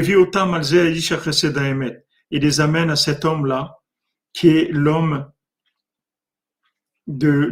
[2.30, 3.78] il les amène à cet homme-là,
[4.32, 5.30] qui est l'homme
[7.06, 7.50] de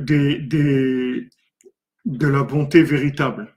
[2.06, 3.54] la bonté véritable.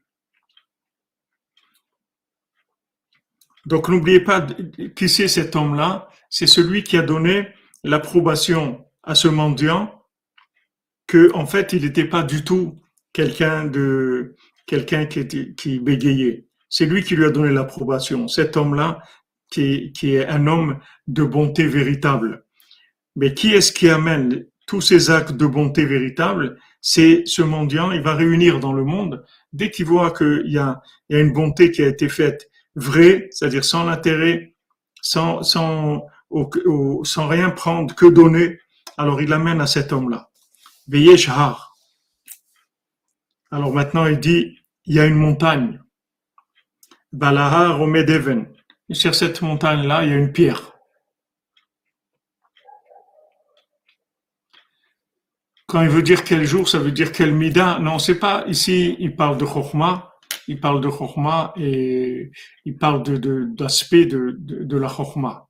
[3.66, 4.46] Donc n'oubliez pas
[4.96, 7.48] qui c'est cet homme-là, c'est celui qui a donné
[7.84, 10.04] l'approbation à ce mendiant
[11.08, 12.76] que en fait il n'était pas du tout
[13.14, 14.36] quelqu'un de
[14.66, 16.46] quelqu'un qui, qui bégayait.
[16.70, 18.28] C'est lui qui lui a donné l'approbation.
[18.28, 19.02] Cet homme-là,
[19.50, 22.46] qui, qui est un homme de bonté véritable.
[23.16, 28.02] Mais qui est-ce qui amène tous ces actes de bonté véritable C'est ce mendiant, il
[28.02, 31.72] va réunir dans le monde, dès qu'il voit qu'il y a, y a une bonté
[31.72, 34.56] qui a été faite vraie, c'est-à-dire sans intérêt,
[35.02, 36.04] sans, sans,
[37.04, 38.60] sans rien prendre, que donner,
[38.98, 40.30] alors il amène à cet homme-là.
[41.16, 41.65] Shahar.
[43.56, 45.80] Alors maintenant, il dit, il y a une montagne.
[47.14, 48.48] Balahar Omedeven.
[48.90, 50.74] Et sur cette montagne-là, il y a une pierre.
[55.68, 57.80] Quand il veut dire quel jour, ça veut dire quel mida.
[57.80, 58.98] Non, c'est pas ici.
[59.00, 60.12] Il parle de chokma.
[60.50, 62.32] Il parle de chokma et
[62.66, 63.04] il parle
[63.56, 65.45] d'aspect de, la chokma.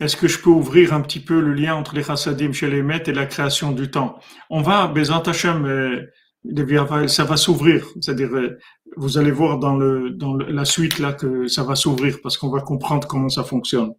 [0.00, 2.82] Est-ce que je peux ouvrir un petit peu le lien entre les chassadim chez les
[2.82, 4.20] maîtres et la création du temps?
[4.48, 7.84] On va, Bezant Hashem, euh, ça va s'ouvrir.
[8.00, 8.58] C'est-à-dire, euh,
[8.96, 12.50] vous allez voir dans, le, dans la suite là que ça va s'ouvrir parce qu'on
[12.50, 13.92] va comprendre comment ça fonctionne.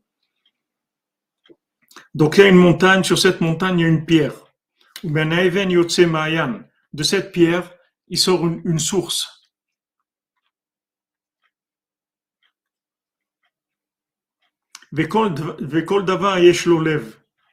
[2.14, 4.34] Donc il y a une montagne, sur cette montagne il y a une pierre.
[5.04, 7.72] De cette pierre,
[8.08, 9.39] il sort une source.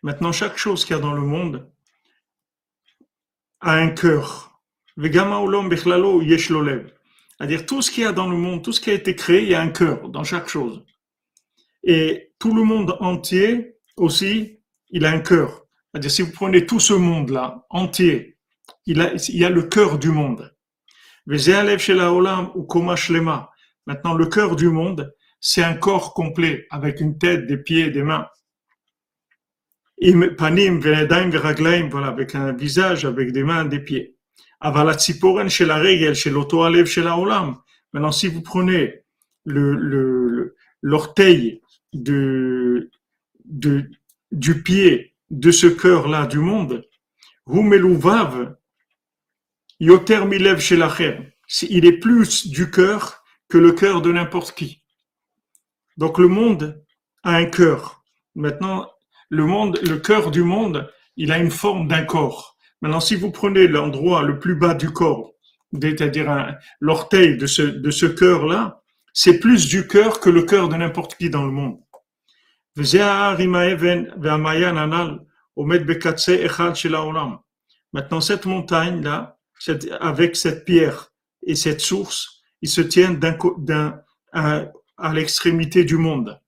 [0.03, 1.71] Maintenant, chaque chose qu'il y a dans le monde
[3.61, 4.61] a un cœur.
[7.39, 9.43] C'est-à-dire, tout ce qu'il y a dans le monde, tout ce qui a été créé,
[9.43, 10.85] il y a un cœur dans chaque chose.
[11.83, 14.61] Et tout le monde entier aussi,
[14.91, 15.67] il a un cœur.
[15.93, 18.39] C'est-à-dire, si vous prenez tout ce monde-là, entier,
[18.87, 20.55] il, a, il y a le cœur du monde.
[23.87, 28.03] Maintenant, le cœur du monde, c'est un corps complet avec une tête, des pieds, des
[28.03, 28.27] mains.
[30.37, 34.17] panim voilà, avec un visage, avec des mains, des pieds.
[34.61, 34.97] Avala
[35.49, 37.57] chez la règle, chez l'auto chez la olam.
[37.93, 39.03] Maintenant, si vous prenez
[40.83, 41.61] l'orteil
[41.93, 42.91] de,
[44.33, 46.85] du pied de ce cœur-là du monde,
[47.49, 48.57] Humeluvav,
[49.79, 50.93] Yoter Milev chez la
[51.69, 54.83] il est plus du cœur que le cœur de n'importe qui.
[55.97, 56.83] Donc le monde
[57.23, 58.03] a un cœur.
[58.35, 58.91] Maintenant,
[59.31, 62.57] le monde, le cœur du monde, il a une forme d'un corps.
[62.83, 65.33] Maintenant, si vous prenez l'endroit le plus bas du corps,
[65.73, 68.83] c'est-à-dire l'orteil de ce, de ce cœur-là,
[69.13, 71.81] c'est plus du cœur que le cœur de n'importe qui dans le monde.
[77.93, 79.39] Maintenant, cette montagne-là,
[80.01, 81.13] avec cette pierre
[81.47, 84.01] et cette source, ils se tiennent d'un,
[84.35, 84.67] à,
[84.99, 86.41] à l'extrémité du monde.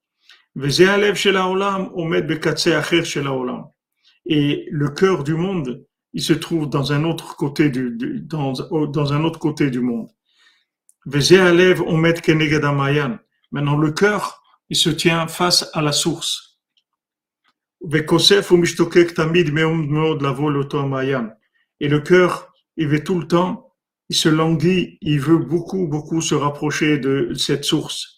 [4.26, 9.24] Et le cœur du monde, il se trouve dans un autre côté du, dans, un
[9.24, 10.10] autre côté du monde.
[13.50, 16.58] Maintenant, le cœur, il se tient face à la source.
[21.80, 23.74] Et le cœur, il veut tout le temps,
[24.08, 28.17] il se languit, il veut beaucoup, beaucoup se rapprocher de cette source.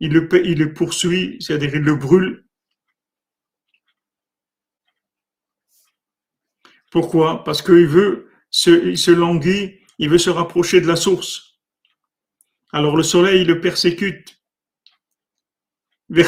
[0.00, 2.44] il le, poursuit, c'est-à-dire il le brûle.
[6.90, 7.44] Pourquoi?
[7.44, 11.58] Parce qu'il veut, se, il se languit, il veut se rapprocher de la source.
[12.72, 14.36] Alors le soleil, il le persécute.
[16.08, 16.22] Et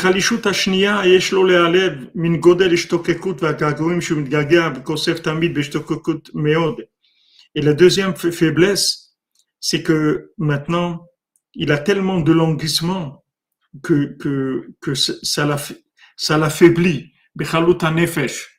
[7.62, 9.16] la deuxième faiblesse,
[9.60, 11.06] c'est que maintenant,
[11.54, 13.24] il a tellement de languissement
[13.82, 15.46] que, que, que ça
[16.36, 17.12] l'affaiblit.
[17.36, 18.58] nefesh.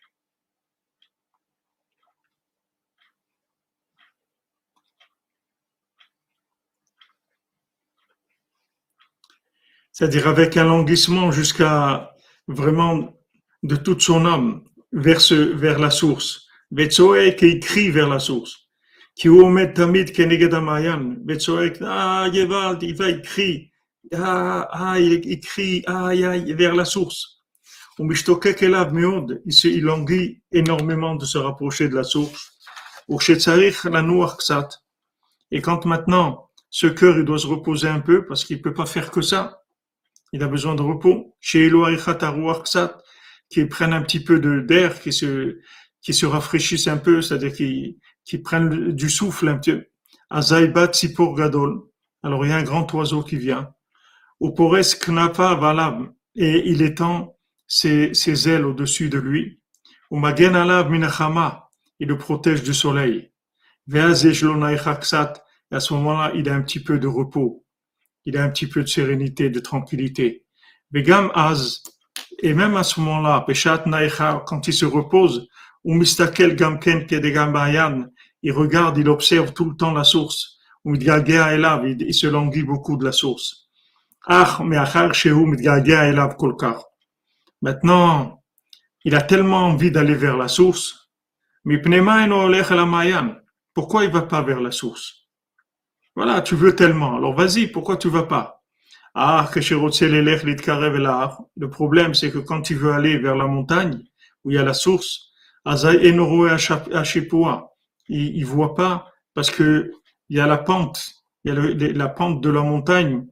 [10.00, 12.16] c'est-à-dire avec un languissement jusqu'à
[12.48, 13.18] vraiment
[13.64, 16.48] de toute son âme vers, ce, vers la source.
[16.72, 18.70] Vetsoek qui crie vers la source.
[19.14, 21.18] Qui omet tamid kenegedamayan.
[21.26, 23.69] Vetsoek, ah, Yevald, il va, il.
[24.14, 27.44] Ah, ah, il, crie, ah, vers la source.
[28.00, 32.54] Il languit énormément de se rapprocher de la source.
[35.52, 38.86] Et quand maintenant, ce cœur, il doit se reposer un peu parce qu'il peut pas
[38.86, 39.60] faire que ça
[40.32, 41.36] il a besoin de repos.
[41.40, 41.70] Chez
[43.50, 45.60] qui prennent un petit peu d'air, qui se,
[46.02, 49.86] qui se rafraîchissent un peu, c'est-à-dire qui, qui prennent du souffle un peu.
[50.94, 51.82] Sipur Gadol.
[52.22, 53.74] Alors il y a un grand oiseau qui vient.
[56.36, 57.38] Et il étend
[57.68, 59.60] ses, ailes au-dessus de lui.
[60.12, 61.70] Umagen Alav Minachama.
[62.00, 63.32] Il le protège du soleil.
[63.94, 67.66] Et à ce moment-là, il a un petit peu de repos
[68.26, 70.46] il a un petit peu de sérénité, de tranquillité.
[70.92, 71.84] Begam Az,
[72.42, 73.46] et même à ce moment-là,
[74.46, 75.48] quand il se repose,
[75.84, 77.08] ou Mistakel Gamken
[78.42, 80.58] il regarde, il observe tout le temps la source.
[80.86, 83.69] Ou il se languit beaucoup de la source.
[87.62, 88.44] Maintenant,
[89.04, 91.10] il a tellement envie d'aller vers la source.
[93.74, 95.26] Pourquoi il va pas vers la source?
[96.16, 97.16] Voilà, tu veux tellement.
[97.16, 98.62] Alors vas-y, pourquoi tu vas pas?
[99.16, 104.04] Ah, le problème, c'est que quand tu veux aller vers la montagne,
[104.44, 105.32] où il y a la source,
[105.66, 106.22] il ne
[108.46, 109.92] voit pas parce que
[110.30, 111.04] il y a la pente,
[111.44, 111.62] il y a
[111.94, 113.26] la pente de la montagne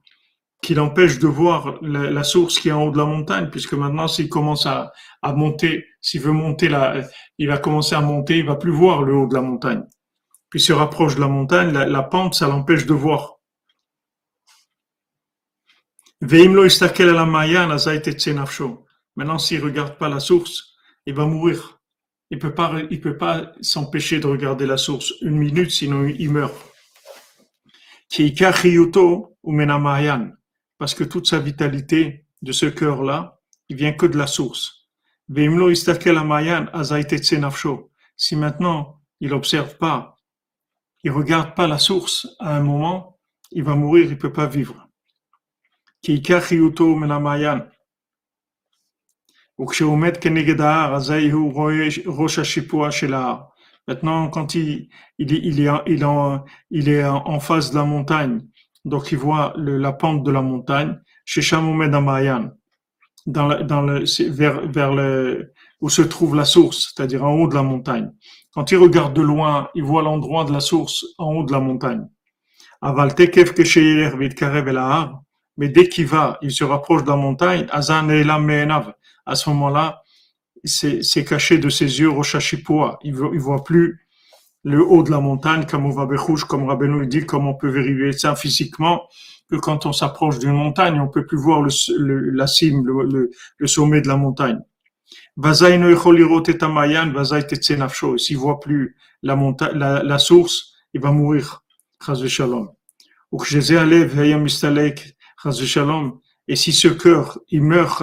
[0.62, 4.08] qui l'empêche de voir la, source qui est en haut de la montagne, puisque maintenant,
[4.08, 4.92] s'il commence à,
[5.22, 7.02] à monter, s'il veut monter là,
[7.38, 9.84] il va commencer à monter, il va plus voir le haut de la montagne
[10.50, 13.40] puis se rapproche de la montagne, la, pente, ça l'empêche de voir.
[19.16, 21.80] Maintenant, s'il regarde pas la source, il va mourir.
[22.30, 26.32] Il peut pas, il peut pas s'empêcher de regarder la source une minute, sinon il
[26.32, 26.56] meurt.
[30.78, 34.88] Parce que toute sa vitalité de ce cœur-là, il vient que de la source.
[38.16, 40.16] si maintenant il n'observe pas,
[41.04, 43.20] il regarde pas la source, à un moment,
[43.52, 44.88] il va mourir, il peut pas vivre.
[53.88, 55.26] Maintenant, quand il, est,
[56.70, 58.42] il est en face de la montagne,
[58.88, 62.52] donc il voit le, la pente de la montagne, chez Shamomed Amayan,
[63.26, 63.84] dans dans
[64.30, 68.12] vers, vers le, où se trouve la source, c'est-à-dire en haut de la montagne.
[68.54, 71.60] Quand il regarde de loin, il voit l'endroit de la source en haut de la
[71.60, 72.08] montagne.
[73.16, 73.54] Tekef
[75.60, 80.04] mais dès qu'il va, il se rapproche de la montagne, à ce moment-là,
[80.64, 83.00] c'est caché de ses yeux Roshashipua.
[83.04, 84.07] Il ne voit plus
[84.64, 86.08] le haut de la montagne, comme va
[86.48, 89.08] comme Rabbeinu dit, comme on peut vérifier ça physiquement,
[89.50, 93.68] que quand on s'approche d'une montagne, on peut plus voir le, la cime, le, le,
[93.68, 94.60] sommet de la montagne.
[98.18, 101.64] S'il voit plus la, montagne, la, la source, il va mourir.
[106.50, 108.02] Et si ce cœur, il meurt,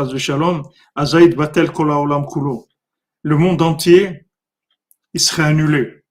[3.23, 4.27] le monde entier,
[5.15, 6.04] il serait annulé.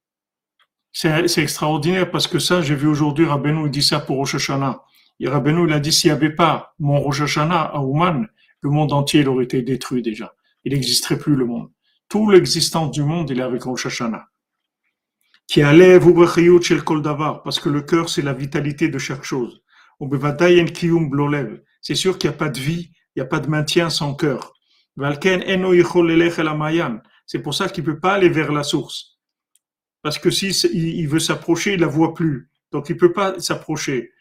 [0.95, 4.83] C'est extraordinaire parce que ça, j'ai vu aujourd'hui Rabbeinu, il dit ça pour Rosh Hashanah.
[5.19, 8.27] Et Rabbeinu, il a dit s'il n'y avait pas mon Rosh Hashanah à Ouman,
[8.61, 10.35] le monde entier, il aurait été détruit déjà.
[10.63, 11.71] Il n'existerait plus le monde.
[12.09, 14.27] Tout l'existence du monde, il est avec Rosh Hashanah.
[15.47, 15.99] Qui allait
[16.61, 19.61] shel kol davar, parce que le cœur, c'est la vitalité de chaque chose.
[21.81, 24.13] C'est sûr qu'il n'y a pas de vie, il n'y a pas de maintien sans
[24.13, 24.53] cœur.
[27.25, 29.12] C'est pour ça qu'il ne peut pas aller vers la source.
[30.04, 32.49] Parce que si il veut s'approcher, il la voit plus.
[32.72, 34.12] Donc il peut pas s'approcher.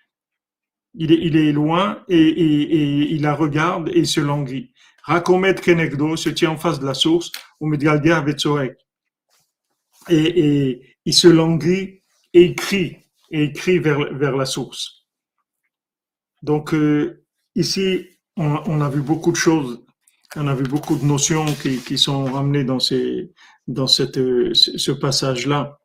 [0.94, 4.72] Il est, loin et, il la regarde et il se languit.
[5.04, 7.80] Rakomet Kenegdo se tient en face de la source, ou et,
[10.08, 12.02] et il se languit
[12.34, 12.98] et il crie,
[13.30, 15.06] et il crie vers, la source.
[16.42, 17.24] Donc, euh,
[17.54, 18.06] ici,
[18.36, 19.84] on, a vu beaucoup de choses,
[20.36, 23.32] on a vu beaucoup de notions qui sont ramenées dans, ces,
[23.66, 24.18] dans cette,
[24.54, 25.78] ce passage-là.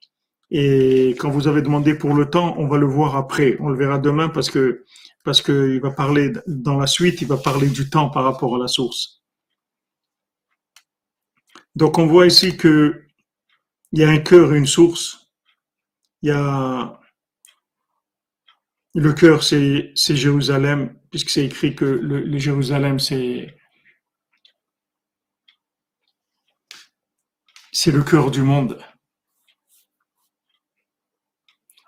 [0.49, 3.57] Et quand vous avez demandé pour le temps, on va le voir après.
[3.59, 4.85] On le verra demain parce que
[5.23, 8.59] parce qu'il va parler dans la suite, il va parler du temps par rapport à
[8.59, 9.21] la source.
[11.75, 13.03] Donc on voit ici que
[13.91, 15.27] il y a un cœur et une source.
[16.21, 16.99] Il y a
[18.95, 23.55] le cœur, c'est Jérusalem, puisque c'est écrit que le, Jérusalem, c'est
[27.79, 28.79] c'est le cœur du monde.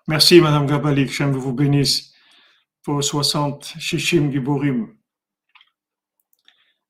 [0.07, 2.13] Merci, Madame Gabalik, que vous bénisse
[2.83, 4.95] pour 60 Shishim Giborim.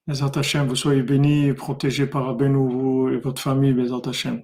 [0.07, 4.43] Les Hashem, vous soyez bénis et protégés par Abenou, vous et votre famille, les Hashem.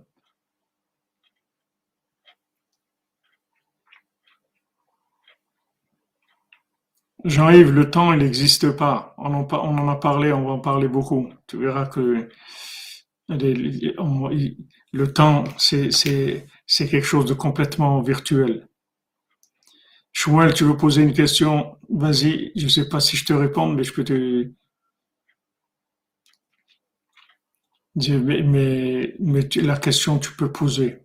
[7.26, 9.16] Jean-Yves, le temps, il n'existe pas.
[9.18, 11.30] On en, a parlé, on va en parler beaucoup.
[11.46, 12.30] Tu verras que
[13.30, 15.90] le temps, c'est
[16.78, 18.68] quelque chose de complètement virtuel.
[20.14, 21.78] Chouel, tu veux poser une question?
[21.90, 24.50] Vas-y, je ne sais pas si je te réponds, mais je peux te...
[27.98, 29.16] Mais,
[29.56, 31.00] la question, tu peux poser.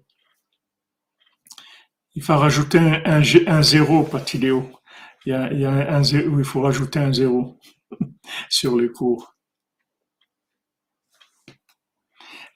[2.14, 4.70] Il faut rajouter un, zéro, Patiléo
[5.26, 7.58] il il faut rajouter un zéro
[8.48, 9.36] sur les cours.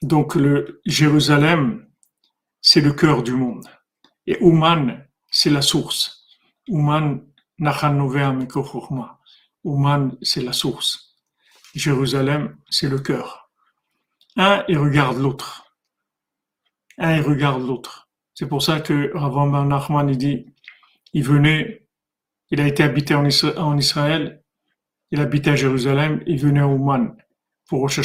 [0.05, 1.87] Donc le Jérusalem,
[2.61, 3.65] c'est le cœur du monde.
[4.27, 6.27] Et Ouman, c'est la source.
[6.69, 7.25] Ouman,
[9.63, 11.15] Ouman, c'est la source.
[11.73, 13.49] Jérusalem, c'est le cœur.
[14.37, 15.73] Un, il regarde l'autre.
[16.99, 18.07] Un, il regarde l'autre.
[18.35, 19.33] C'est pour ça que Rav
[19.67, 20.45] Nachman, il dit,
[21.13, 21.87] il venait
[22.51, 23.25] il a été habité en
[23.79, 24.43] Israël,
[25.09, 27.17] il habitait à Jérusalem, il venait à Ouman
[27.67, 27.99] pour Rosh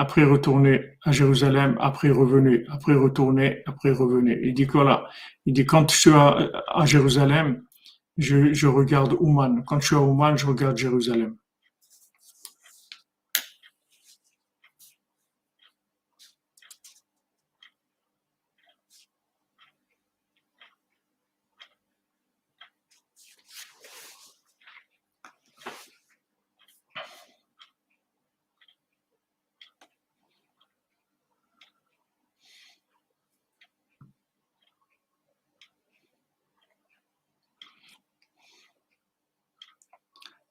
[0.00, 4.38] après retourner à Jérusalem, après revenir, après retourner, après revenir.
[4.42, 5.04] Il dit voilà,
[5.44, 7.62] il dit quand je suis à, Jérusalem,
[8.16, 9.62] je, je regarde Ouman.
[9.66, 11.36] Quand je suis à Ouman, je regarde Jérusalem.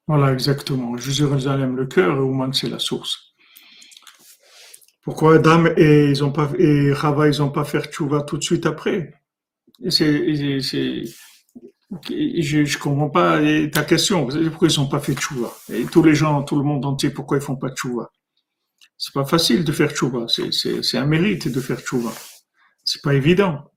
[0.10, 0.98] Voilà, exactement.
[0.98, 3.36] Jérusalem, le cœur, et Ouman, c'est la source.
[5.04, 8.66] Pourquoi Adam et ils ont pas et ils ont pas fait tchouva tout de suite
[8.66, 9.14] après?
[9.80, 10.58] Je
[12.10, 13.40] je comprends pas
[13.72, 14.26] ta question.
[14.26, 15.54] Pourquoi ils ont pas fait tchouva?
[15.72, 18.10] Et tous les gens, tout le monde entier, pourquoi ils font pas tchouva?
[18.98, 20.26] C'est pas facile de faire tchouva.
[20.28, 22.12] C'est un mérite de faire tchouva.
[22.84, 23.72] C'est pas évident.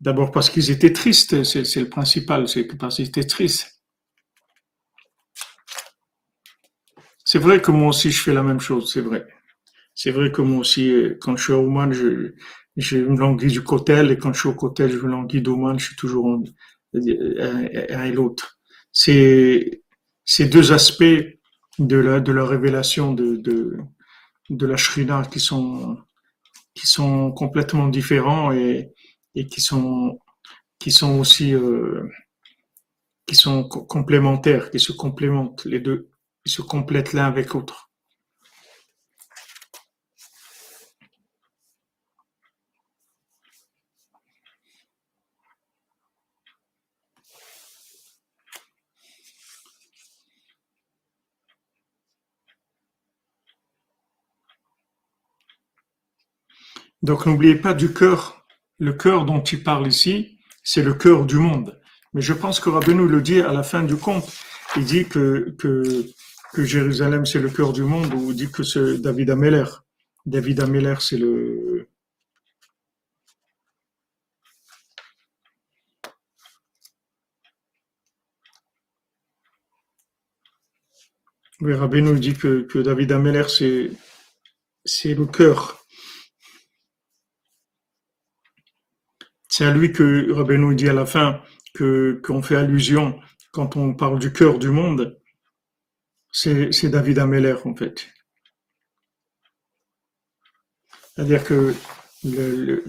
[0.00, 3.73] D'abord parce qu'ils étaient tristes, c'est le principal, c'est parce qu'ils étaient tristes.
[7.34, 9.26] C'est vrai que moi aussi je fais la même chose, c'est vrai.
[9.92, 12.32] C'est vrai que moi aussi, euh, quand je suis à Ouman, je,
[12.76, 15.76] je me languis du cotel, et quand je suis au cotel, je me languis d'Ouman,
[15.76, 16.44] je suis toujours un,
[16.94, 18.60] et l'autre.
[18.92, 19.82] C'est
[20.24, 21.26] ces deux aspects
[21.80, 23.78] de la, de la révélation de, de,
[24.50, 25.98] de la Shrina qui sont,
[26.72, 28.92] qui sont complètement différents et,
[29.34, 30.20] et qui sont,
[30.78, 32.08] qui sont aussi, euh,
[33.26, 36.10] qui sont complémentaires, qui se complémentent les deux,
[36.44, 37.90] ils se complètent l'un avec l'autre.
[57.04, 58.46] Donc n'oubliez pas du cœur.
[58.78, 61.78] Le cœur dont il parle ici, c'est le cœur du monde.
[62.14, 64.26] Mais je pense que Rabbeinu le dit à la fin du conte.
[64.74, 66.06] Il dit que, que,
[66.54, 69.64] que Jérusalem c'est le cœur du monde ou dit que c'est David Ameller.
[70.24, 71.88] David Ameller c'est le...
[81.60, 83.90] Oui, Rabbeinu dit que, que David Ameller c'est,
[84.84, 85.84] c'est le cœur.
[89.48, 91.40] C'est à lui que Rabbeinu dit à la fin
[91.74, 93.18] que qu'on fait allusion
[93.52, 95.20] quand on parle du cœur du monde.
[96.34, 98.06] C'est David Ameller en fait.
[101.14, 101.72] C'est-à-dire que
[102.24, 102.84] le,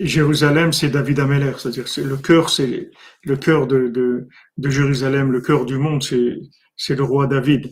[0.00, 2.90] Jérusalem, c'est David Ameller, c'est-à-dire le cœur, c'est
[3.22, 4.26] le cœur de,
[4.58, 7.70] Jérusalem, le cœur du monde, c'est le roi David.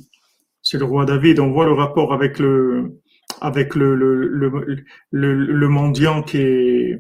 [0.63, 1.41] C'est le roi David.
[1.41, 2.93] On voit le rapport avec le
[5.69, 6.95] mendiant qui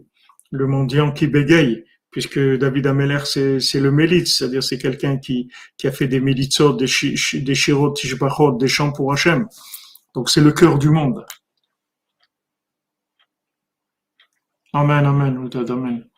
[0.51, 1.85] le mendiant qui bégaye,
[2.19, 5.49] puisque David Ameller, c'est le mélite, c'est-à-dire c'est quelqu'un qui,
[5.85, 7.95] a fait des mélitzot, des, des shirot,
[8.59, 9.47] des chants pour Hachem.
[10.17, 11.25] Donc c'est le cœur du monde.
[14.73, 16.09] Amen, amen, amen.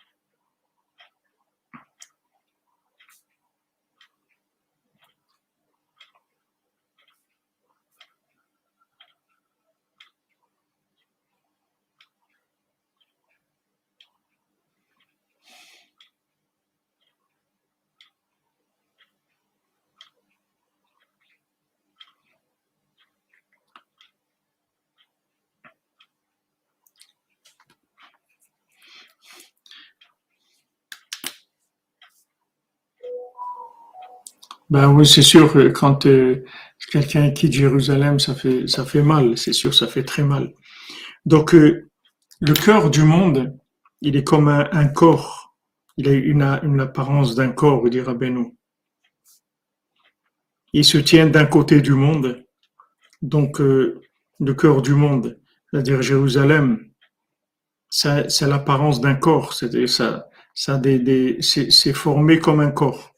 [34.71, 36.45] Ben oui, c'est sûr que quand euh,
[36.93, 40.55] quelqu'un quitte Jérusalem, ça fait ça fait mal, c'est sûr, ça fait très mal.
[41.27, 41.91] Donc euh,
[42.41, 43.59] le cœur du monde,
[44.01, 45.57] il est comme un, corps,
[45.97, 48.51] il a une, une apparence d'un corps, dira Benoît.
[50.73, 52.45] Il se tient d'un côté du monde,
[53.23, 54.01] donc euh,
[54.39, 55.41] le cœur du monde,
[55.71, 56.91] c'est-à-dire Jérusalem,
[57.91, 63.10] c'est l'apparence d'un corps, c'est-à-dire ça, ça des c'est formé comme un corps.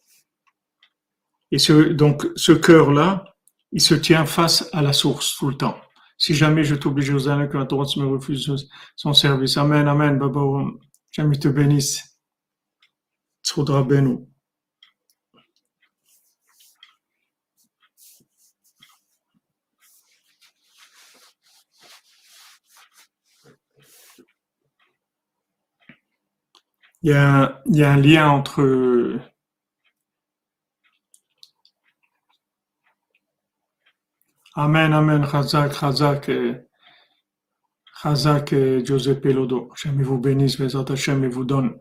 [1.52, 3.24] Et ce, donc, ce cœur-là,
[3.72, 5.78] il se tient face à la source tout le temps.
[6.16, 8.50] Si jamais je t'oblige aux années que la droite me refuse
[8.96, 9.56] son service.
[9.58, 10.40] Amen, amen, Baba.
[11.10, 12.18] Jamais te bénisse.
[13.44, 14.18] Tsudra Benu.
[27.04, 29.18] Il y, a, il y a un lien entre
[34.54, 36.30] Amen, Amen, Chazak, Chazak,
[38.02, 39.70] Chazak Giuseppe Lodo.
[39.72, 41.74] Hachem vous bénisse, Bézat Hachem, et vous donne,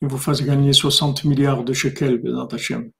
[0.00, 2.90] et vous fasse gagner 60 milliards de shekels, Bézat Hachem.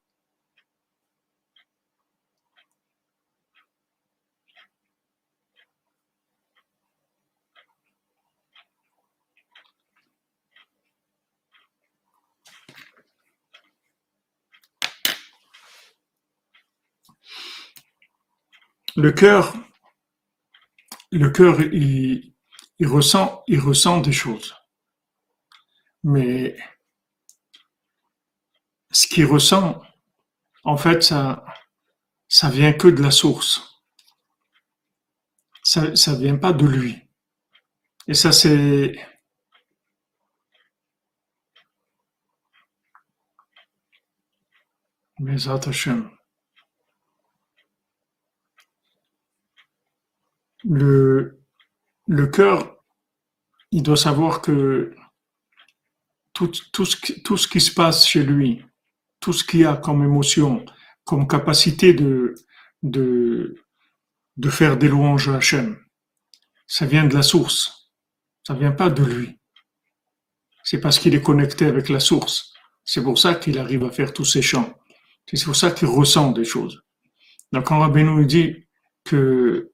[18.96, 19.54] Le cœur,
[21.10, 22.34] le cœur, il,
[22.86, 24.54] ressent, il ressent des choses.
[26.02, 26.56] Mais
[28.90, 29.82] ce qu'il ressent,
[30.64, 31.44] en fait, ça,
[32.50, 33.82] vient que de la source.
[35.62, 37.00] Ça, ça vient pas de lui.
[38.06, 38.94] Et ça, c'est
[45.18, 46.10] Bezat Hashem.
[50.64, 51.40] Le,
[52.06, 52.76] le cœur,
[53.70, 54.94] il doit savoir que
[56.32, 58.64] tout, tout, ce, tout ce qui se passe chez lui,
[59.20, 60.64] tout ce qu'il a comme émotion,
[61.04, 62.34] comme capacité de,
[62.82, 63.56] de,
[64.36, 65.78] de faire des louanges à Hachem,
[66.66, 67.92] ça vient de la source.
[68.46, 69.38] Ça vient pas de lui.
[70.64, 72.52] C'est parce qu'il est connecté avec la source.
[72.84, 74.74] C'est pour ça qu'il arrive à faire tous ces chants.
[75.26, 76.82] C'est pour ça qu'il ressent des choses.
[77.52, 78.66] Donc quand Rabbeinu dit
[79.04, 79.72] que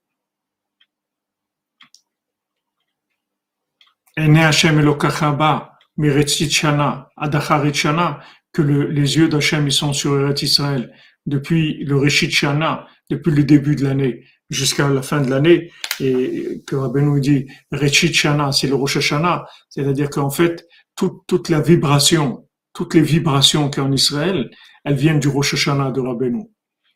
[8.52, 10.92] que les yeux d'Hachem sont sur Eretz Israël
[11.26, 15.70] depuis le Rishit Shana, depuis le début de l'année jusqu'à la fin de l'année,
[16.00, 20.66] et que Rabbeinu dit Rishit Shana, c'est le Rosh Hashanah, c'est-à-dire qu'en fait,
[20.96, 24.50] toute, toute la vibration, toutes les vibrations qu'il y a en Israël,
[24.84, 26.46] elles viennent du Rosh Hashanah de Rabbeinu.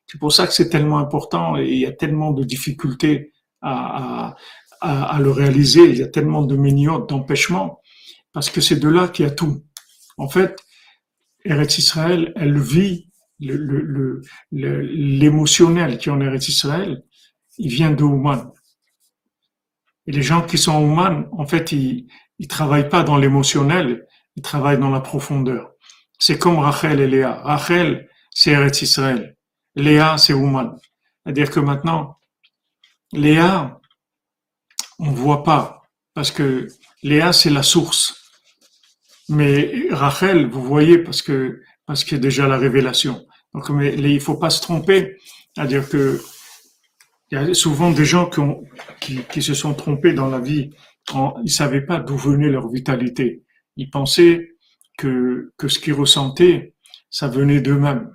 [0.07, 3.33] C'est pour ça que c'est tellement important et il y a tellement de difficultés
[3.63, 4.37] à, à,
[4.85, 7.81] à, le réaliser, il y a tellement de miniotes, d'empêchements,
[8.33, 9.65] parce que c'est de là qu'il y a tout.
[10.17, 10.63] En fait,
[11.45, 13.09] Eretz Israël, elle vit
[13.41, 17.03] l'émotionnel le, le, le, qui est en Eretz Israël,
[17.59, 18.53] il vient de Ouman.
[20.07, 22.07] Et les gens qui sont Ouman, en fait, ils,
[22.39, 24.07] ils travaillent pas dans l'émotionnel,
[24.37, 25.73] ils travaillent dans la profondeur.
[26.19, 27.41] C'est comme Rachel et Léa.
[27.43, 29.37] Rachel, c'est Eretz Israël.
[29.75, 30.77] Léa, c'est Ouman.
[31.23, 32.17] C'est-à-dire que maintenant,
[33.13, 33.81] Léa,
[34.99, 35.83] on ne voit pas,
[36.15, 36.69] parce que
[37.03, 38.21] Léa, c'est la source.
[39.29, 43.27] Mais Rachel, vous voyez, parce que parce qu'il y a déjà la révélation.
[43.53, 45.17] Donc, mais il faut pas se tromper.
[45.55, 46.21] C'est-à-dire que
[47.31, 48.31] il y a souvent des gens
[49.01, 50.71] qui, qui se sont trompés dans la vie.
[51.13, 53.43] En, ils savaient pas d'où venait leur vitalité.
[53.77, 54.57] Ils pensaient
[54.97, 56.75] que, que ce qu'ils ressentaient,
[57.11, 58.15] ça venait d'eux-mêmes.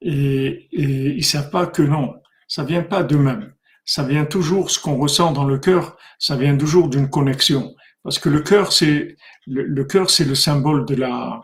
[0.00, 2.14] Et, et ils savent pas que non,
[2.46, 3.54] ça vient pas d'eux-mêmes.
[3.88, 7.74] Ça vient toujours, ce qu'on ressent dans le cœur, ça vient toujours d'une connexion.
[8.02, 9.16] Parce que le cœur, c'est
[9.46, 11.40] le, cœur, c'est le symbole de la.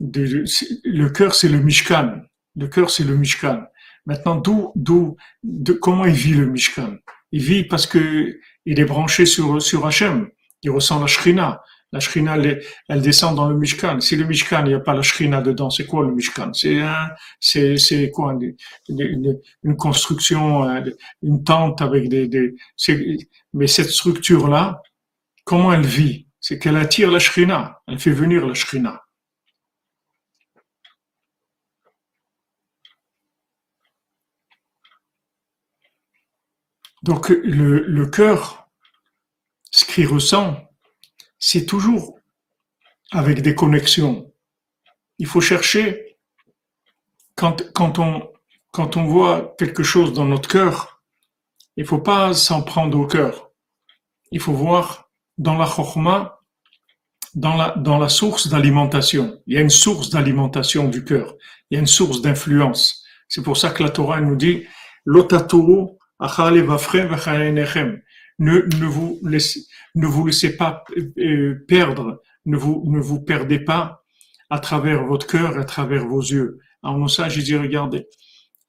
[0.00, 0.44] De,
[0.84, 2.22] le cœur, c'est le Mishkan.
[2.54, 3.64] Le cœur, c'est le Mishkan.
[4.06, 6.96] Maintenant, d'où, d'où, de comment il vit le Mishkan?
[7.32, 10.30] Il vit parce que il est branché sur sur Hachem.
[10.62, 11.60] Il ressent la Shrina.
[11.92, 14.00] La Shrina, elle, descend dans le Mishkan.
[14.00, 16.52] Si le Mishkan, il n'y a pas la Shrina dedans, c'est quoi le Mishkan?
[16.52, 18.36] C'est quoi?
[18.88, 20.82] Une, construction, euh,
[21.22, 22.54] une tente avec des, des
[23.52, 24.82] mais cette structure-là,
[25.44, 26.26] comment elle vit?
[26.40, 29.02] C'est qu'elle attire la Shrina, elle fait venir la Shrina.
[37.02, 38.68] Donc le, le cœur,
[39.70, 40.65] ce qu'il ressent,
[41.38, 42.18] c'est toujours
[43.12, 44.32] avec des connexions.
[45.18, 46.18] Il faut chercher,
[47.34, 48.30] quand, quand, on,
[48.72, 51.02] quand on voit quelque chose dans notre cœur,
[51.76, 53.50] il faut pas s'en prendre au cœur.
[54.32, 56.40] Il faut voir dans la chorma,
[57.34, 59.40] dans la, dans la source d'alimentation.
[59.46, 61.36] Il y a une source d'alimentation du cœur.
[61.70, 63.04] Il y a une source d'influence.
[63.28, 64.64] C'est pour ça que la Torah nous dit,
[68.38, 69.60] ne, ne vous laissez,
[69.94, 70.84] ne vous laissez pas
[71.18, 74.04] euh, perdre, ne vous, ne vous perdez pas
[74.50, 76.58] à travers votre cœur, à travers vos yeux.
[76.82, 78.06] En ça, j'ai dit, regardez,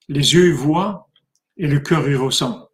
[0.09, 1.09] les yeux ils voient
[1.57, 2.69] et le cœur il ressent.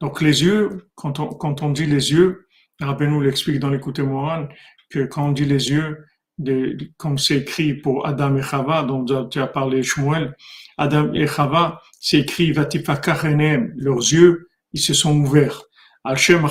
[0.00, 2.46] Donc les yeux, quand on, quand on dit les yeux,
[2.80, 4.48] Rabbi nous l'explique dans l'écoute morale,
[4.88, 6.06] que quand on dit les yeux,
[6.38, 10.34] de, comme c'est écrit pour Adam et Chava, dont tu as parlé Shmuel,
[10.78, 15.62] Adam et Chava, c'est écrit leurs yeux, ils se sont ouverts.
[16.04, 16.46] Al-Shem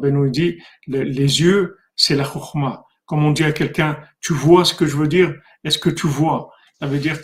[0.00, 2.84] Ben dit, les yeux, c'est la Chokhma.
[3.06, 5.34] Comme on dit à quelqu'un, tu vois ce que je veux dire?
[5.64, 6.50] Est-ce que tu vois?
[6.80, 7.18] Ça veut dire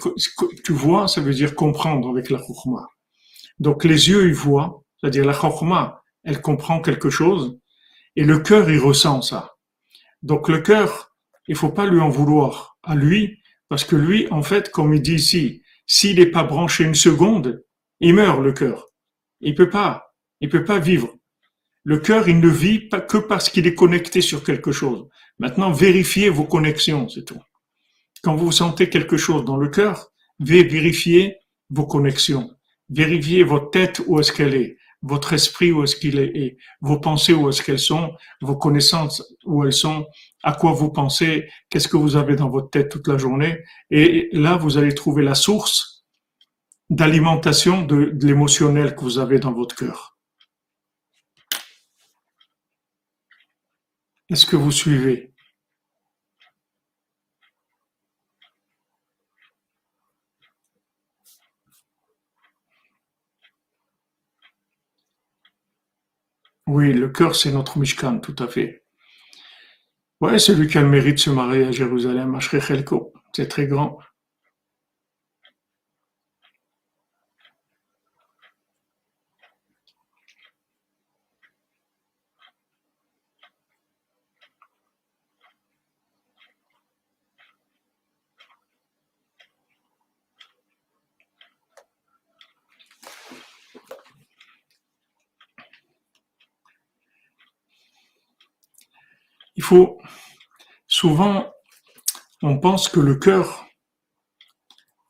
[0.65, 2.87] tu vois, ça veut dire comprendre avec la Chokhma.
[3.59, 7.59] Donc les yeux, ils voient, c'est-à-dire la Chokhma, elle comprend quelque chose,
[8.17, 9.55] et le cœur, il ressent ça.
[10.23, 11.13] Donc le cœur,
[11.49, 15.03] il faut pas lui en vouloir à lui, parce que lui, en fait, comme il
[15.03, 17.65] dit ici, s'il n'est pas branché une seconde,
[18.01, 18.89] il meurt le cœur.
[19.41, 21.15] Il peut pas, il peut pas vivre.
[21.85, 25.09] Le cœur, il ne vit pas que parce qu'il est connecté sur quelque chose.
[25.39, 27.41] Maintenant, vérifiez vos connexions, c'est tout.
[28.23, 31.37] Quand vous sentez quelque chose dans le cœur, vérifiez
[31.71, 32.51] vos connexions.
[32.89, 37.33] Vérifiez votre tête où est-ce qu'elle est, votre esprit où est-ce qu'il est, vos pensées
[37.33, 40.07] où est-ce qu'elles sont, vos connaissances où elles sont,
[40.43, 43.59] à quoi vous pensez, qu'est-ce que vous avez dans votre tête toute la journée.
[43.91, 46.05] Et là, vous allez trouver la source
[46.91, 50.12] d'alimentation de, l'émotionnel que vous avez dans votre cœur.
[54.33, 55.31] Est-ce que vous suivez?
[66.67, 68.85] Oui, le cœur, c'est notre Mishkan, tout à fait.
[70.23, 73.67] Ouais, celui qui a le mérite de se marier à Jérusalem, à Shrechelko, c'est très
[73.67, 73.99] grand.
[99.55, 99.62] Il
[100.87, 101.53] souvent
[102.43, 103.67] on pense que le cœur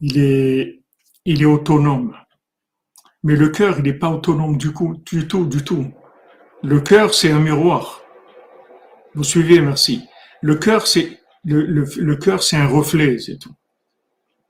[0.01, 0.83] il est
[1.25, 2.17] il est autonome.
[3.23, 5.93] Mais le cœur, il n'est pas autonome du, coup, du tout, du tout.
[6.63, 8.03] Le cœur, c'est un miroir.
[9.15, 10.09] Vous suivez, merci.
[10.41, 13.55] Le cœur, c'est le, le, cœur, c'est un reflet, c'est tout.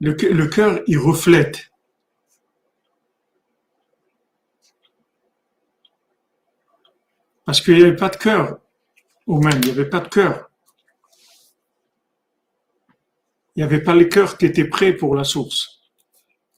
[0.01, 1.71] Le, le cœur, il reflète.
[7.45, 8.59] Parce qu'il n'y avait pas de cœur
[9.27, 10.51] ou même il n'y avait pas de cœur.
[13.55, 15.81] Il n'y avait pas le cœur qui était prêt pour la source.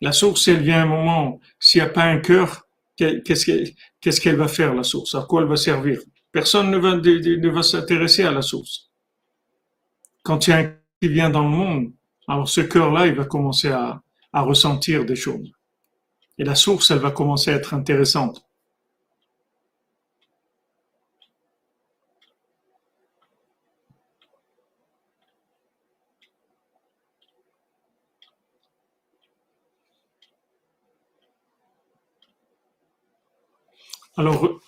[0.00, 2.66] La source, elle vient un moment, s'il n'y a pas un cœur,
[2.96, 5.14] qu'est-ce qu'elle va faire, la source?
[5.14, 6.00] À quoi elle va servir?
[6.30, 8.90] Personne ne va, s'intéresser à la source.
[10.22, 11.92] Quand il y a un qui vient dans le monde,
[12.28, 15.50] alors ce cœur-là, il va commencer à, à ressentir des choses.
[16.38, 18.44] Et la source, elle va commencer à être intéressante.
[34.16, 34.60] Alors,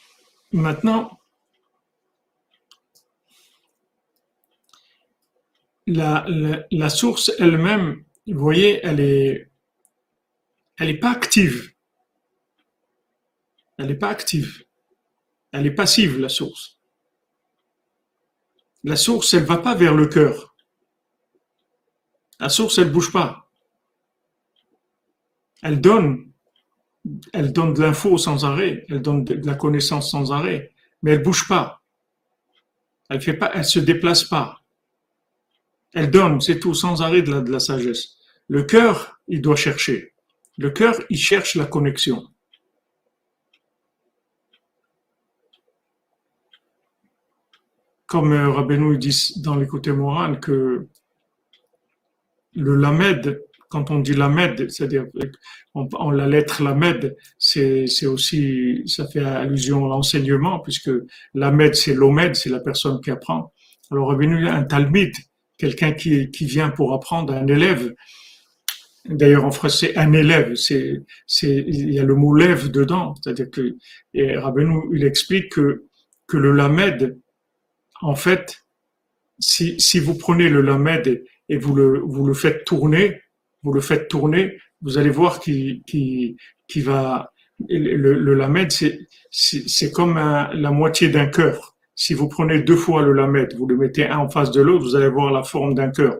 [0.52, 1.20] maintenant,
[5.86, 9.50] la, source elle-même, vous voyez, elle est,
[10.78, 11.72] elle n'est pas active.
[13.78, 14.64] Elle n'est pas active.
[15.52, 16.80] Elle est passive, la source.
[18.82, 20.56] La source, elle va pas vers le cœur.
[22.40, 23.48] La source, elle bouge pas.
[25.62, 26.32] Elle donne
[27.32, 30.72] elle donne de l'info sans arrêt, elle donne de la connaissance sans arrêt,
[31.02, 31.82] mais elle bouge pas.
[33.08, 34.62] Elle fait pas, elle se déplace pas.
[35.94, 38.16] Elle donne, c'est tout, sans arrêt de la, sagesse.
[38.48, 40.12] Le cœur, il doit chercher.
[40.58, 42.26] Le cœur, il cherche la connexion.
[48.06, 50.86] Comme euh, Rabbeinu dit dans l'écoute morale que
[52.54, 55.06] le lamed, quand on dit Lamed, c'est-à-dire
[55.74, 60.90] on, la lettre Lamed, c'est, c'est aussi, ça fait allusion à l'enseignement, puisque
[61.34, 63.52] Lamed, c'est l'Omed, c'est la personne qui apprend.
[63.90, 65.12] Alors, revenu un Talmud,
[65.58, 67.94] quelqu'un qui, qui vient pour apprendre, un élève.
[69.04, 73.14] D'ailleurs, en français, un élève, c'est, c'est, il y a le mot lève dedans.
[73.14, 73.76] C'est-à-dire que,
[74.14, 74.34] et
[74.92, 75.84] il explique que,
[76.26, 77.18] que le Lamed,
[78.00, 78.64] en fait,
[79.38, 83.20] si, si vous prenez le Lamed et vous le, vous le faites tourner,
[83.66, 86.36] vous le faites tourner, vous allez voir qu'il qui,
[86.68, 87.32] qui va.
[87.68, 88.70] Le, le lamed,
[89.30, 91.74] c'est comme la moitié d'un cœur.
[91.94, 94.84] Si vous prenez deux fois le lamed, vous le mettez un en face de l'autre,
[94.84, 96.18] vous allez voir la forme d'un cœur.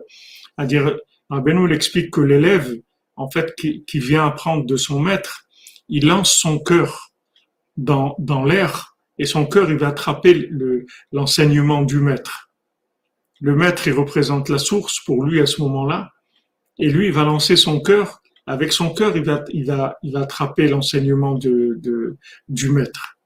[0.57, 0.97] C'est-à-dire,
[1.29, 2.75] Benou explique que l'élève,
[3.15, 5.45] en fait, qui, qui, vient apprendre de son maître,
[5.87, 7.11] il lance son cœur
[7.77, 10.49] dans, dans l'air et son cœur, il va attraper
[11.11, 12.49] l'enseignement du maître.
[13.39, 16.11] Le maître, il représente la source pour lui à ce moment-là,
[16.79, 18.21] et lui, il va lancer son cœur.
[18.45, 22.17] Avec son cœur, il va, il va, il va attraper l'enseignement de, de,
[22.47, 23.17] du maître.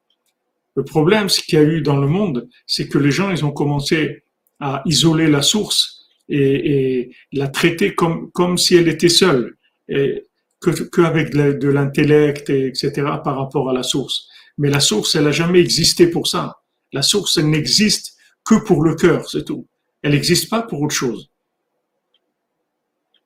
[0.75, 3.45] Le problème, ce qu'il y a eu dans le monde, c'est que les gens, ils
[3.45, 4.23] ont commencé
[4.59, 9.57] à isoler la source et, et la traiter comme, comme si elle était seule,
[9.89, 10.27] et
[10.61, 12.91] que, qu'avec de l'intellect, etc.,
[13.23, 14.27] par rapport à la source.
[14.57, 16.57] Mais la source, elle n'a jamais existé pour ça.
[16.93, 18.13] La source, elle n'existe
[18.45, 19.67] que pour le cœur, c'est tout.
[20.01, 21.30] Elle n'existe pas pour autre chose.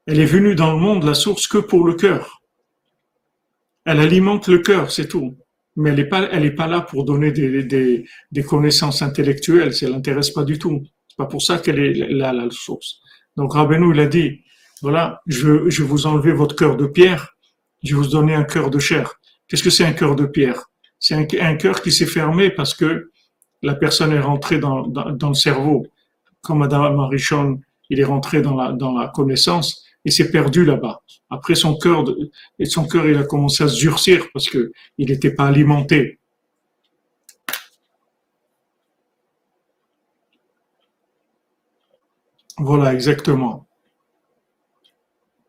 [0.07, 2.41] Elle est venue dans le monde, la source, que pour le cœur.
[3.86, 5.36] Elle alimente le cœur, c'est tout.
[5.76, 8.06] Mais elle n'est pas, elle est pas là pour donner des,
[8.48, 9.73] connaissances intellectuelles.
[9.73, 10.84] Ça l'intéresse pas du tout.
[11.07, 12.99] C'est pas pour ça qu'elle est là, la source.
[13.36, 14.41] Donc, Rabbeinu, il a dit,
[14.82, 17.36] voilà, je, je vous enlever votre cœur de pierre,
[17.84, 19.19] je vais vous donner un cœur de chair.
[19.48, 20.69] Qu'est-ce que c'est un cœur de pierre?
[20.99, 23.11] C'est un, cœur qui s'est fermé parce que
[23.61, 25.86] la personne est rentrée dans, le cerveau.
[26.41, 27.60] Comme Madame Marichon,
[27.90, 31.02] il est rentré dans la connaissance et s'est perdu là-bas.
[31.30, 32.06] Après son cœur,
[32.64, 36.19] son cœur, il a commencé à se durcir parce que il n'était pas alimenté.
[42.57, 43.68] Voilà, exactement.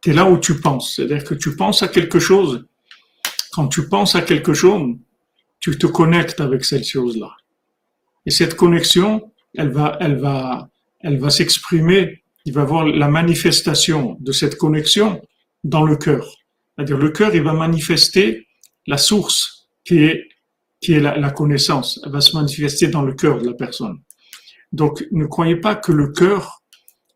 [0.01, 0.97] Tu es là où tu penses.
[0.97, 2.67] C'est-à-dire que tu penses à quelque chose.
[3.53, 4.97] Quand tu penses à quelque chose,
[5.61, 7.37] tu te connectes avec cette chose-là.
[8.25, 10.69] Et cette connexion, elle va, elle va,
[11.01, 12.25] elle va s'exprimer.
[12.47, 15.21] Il va voir la manifestation de cette connexion
[15.65, 16.37] dans le cœur.
[16.75, 18.47] C'est-à-dire le cœur, il va manifester
[18.87, 20.29] la source qui est,
[20.81, 22.01] qui est la, connaissance.
[22.05, 23.99] Elle va se manifester dans le cœur de la personne.
[24.71, 26.63] Donc, ne croyez pas que le cœur,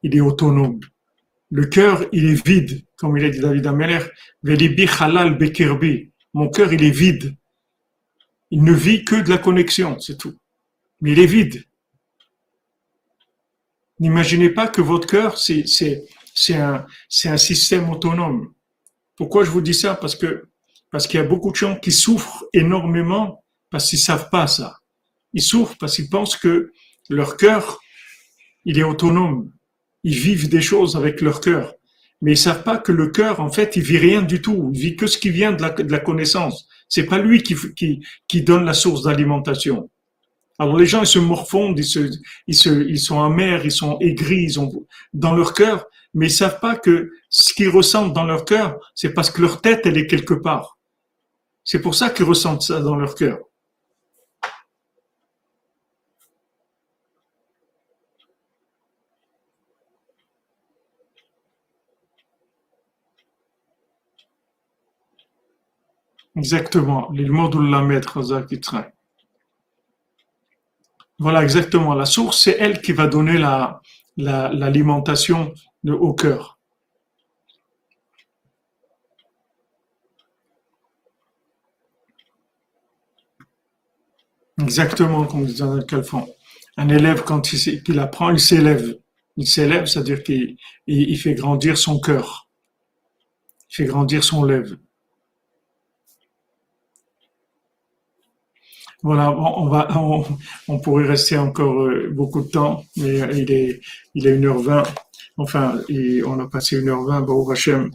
[0.03, 0.81] il est autonome.
[1.51, 4.01] Le cœur, il est vide, comme il a dit David Ameller.
[6.35, 7.37] Mon cœur, il est vide.
[8.51, 10.35] Il ne vit que de la connexion, c'est tout.
[11.01, 11.65] Mais il est vide.
[14.01, 16.05] N'imaginez pas que votre cœur, c'est, c'est,
[16.35, 18.53] c'est un, c'est un système autonome.
[19.15, 19.95] Pourquoi je vous dis ça?
[19.95, 20.49] Parce que,
[20.91, 24.79] parce qu'il y a beaucoup de gens qui souffrent énormément parce qu'ils savent pas ça.
[25.35, 26.73] Ils souffrent parce qu'ils pensent que
[27.11, 27.79] leur cœur,
[28.65, 29.53] il est autonome.
[30.03, 31.75] Ils vivent des choses avec leur cœur.
[32.23, 34.71] Mais ils savent pas que le cœur, en fait, il vit rien du tout.
[34.75, 36.69] Il vit que ce qui vient de la, de la connaissance.
[36.89, 39.91] C'est pas lui qui, qui, qui donne la source d'alimentation.
[40.61, 42.11] Alors les gens, ils se morfondent, ils, se,
[42.47, 44.71] ils, se, ils sont amers, ils sont aigris, ils ont
[45.15, 49.15] dans leur cœur, mais ils savent pas que ce qu'ils ressentent dans leur cœur, c'est
[49.15, 50.77] parce que leur tête, elle est quelque part.
[51.65, 53.39] C'est pour ça qu'ils ressentent ça dans leur cœur.
[66.37, 68.21] Exactement, l'ilmod ou la maître,
[71.21, 71.95] Voilà, exactement.
[71.95, 73.81] La source, c'est elle qui va donner la,
[74.17, 75.53] l'alimentation
[75.87, 76.59] au cœur.
[84.63, 86.27] Exactement comme disait Calfon.
[86.79, 88.97] Un élève, quand il, apprend, il s'élève.
[89.37, 90.57] Il s'élève, c'est-à-dire qu'il
[90.87, 92.49] il fait grandir son cœur.
[93.71, 94.77] Il fait grandir son lèvre.
[99.03, 99.89] Voilà, on, va,
[100.69, 103.81] on, pourrait rester encore euh, beaucoup de temps, mais euh, il est,
[104.15, 104.87] il est 1h20.
[105.39, 105.81] Enfin,
[106.27, 107.25] on a passé 1h20.
[107.25, 107.91] Bon, Hachem,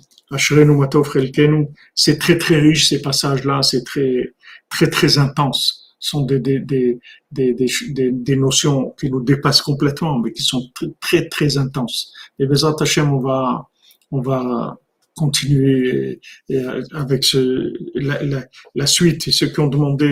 [1.95, 4.34] c'est très très riche ces passages-là, c'est très
[4.69, 5.95] très très intense.
[5.99, 6.99] Ce sont des, des, des,
[7.32, 12.11] des, des, notions qui nous dépassent complètement, mais qui sont très très, très intenses.
[12.40, 13.69] Et Bezat Hachem, on va,
[14.11, 14.77] on va
[15.15, 16.19] continuer
[16.52, 18.45] euh, avec ce, la, la,
[18.76, 20.07] la suite et ceux qui ont demandé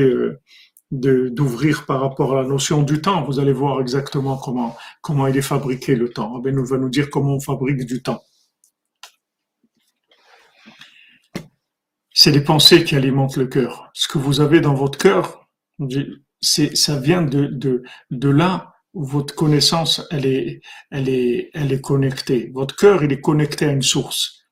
[0.94, 3.24] d'ouvrir par rapport à la notion du temps.
[3.24, 6.40] Vous allez voir exactement comment, comment il est fabriqué le temps.
[6.40, 8.24] Ben, nous va nous dire comment on fabrique du temps.
[12.12, 13.90] C'est les pensées qui alimentent le cœur.
[13.94, 15.50] Ce que vous avez dans votre cœur,
[16.42, 20.62] c'est, ça vient de, de, de là où votre connaissance, elle est,
[20.92, 22.52] elle est, elle est connectée.
[22.54, 24.46] Votre cœur, il est connecté à une source.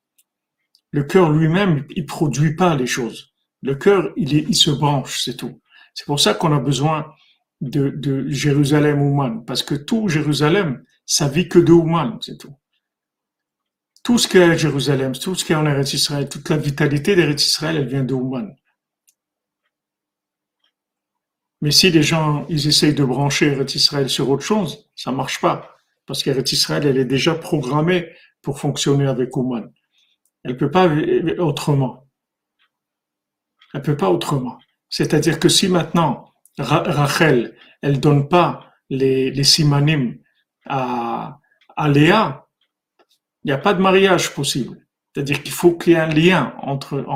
[0.90, 3.32] Le cœur lui-même, il produit pas les choses.
[3.62, 5.61] Le cœur, il, il se branche, c'est tout.
[5.94, 7.12] C'est pour ça qu'on a besoin
[7.60, 12.56] de, Jérusalem Ouman, parce que tout Jérusalem, ça vit que de Ouman, c'est tout.
[14.02, 16.56] Tout ce qui est à Jérusalem, tout ce qui est en Eretz Israël, toute la
[16.56, 18.56] vitalité d'Eretz Israël, elle vient de Ouman.
[21.60, 25.40] Mais si les gens, ils essayent de brancher Eretz Israël sur autre chose, ça marche
[25.40, 25.76] pas.
[26.06, 28.12] Parce qu'Eretz Israël, elle est déjà programmée
[28.42, 29.72] pour fonctionner avec Ouman.
[30.42, 30.88] Elle peut pas
[31.38, 32.08] autrement.
[33.72, 34.58] Elle peut pas autrement.
[34.92, 36.26] C'est-à-dire que si maintenant
[36.58, 40.18] Rachel, elle donne pas les, les simanim
[40.66, 41.38] à,
[41.76, 42.46] à Léa,
[43.42, 44.86] il n'y a pas de mariage possible.
[45.14, 47.06] C'est-à-dire qu'il faut qu'il y ait un lien entre,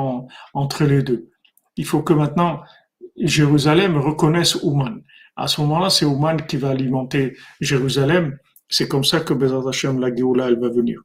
[0.55, 1.29] entre les deux.
[1.75, 2.61] Il faut que maintenant
[3.15, 5.03] Jérusalem reconnaisse Ouman.
[5.35, 8.39] À ce moment-là, c'est Ouman qui va alimenter Jérusalem.
[8.69, 10.99] C'est comme ça que Bezat Hashem, la Géoula, elle va venir.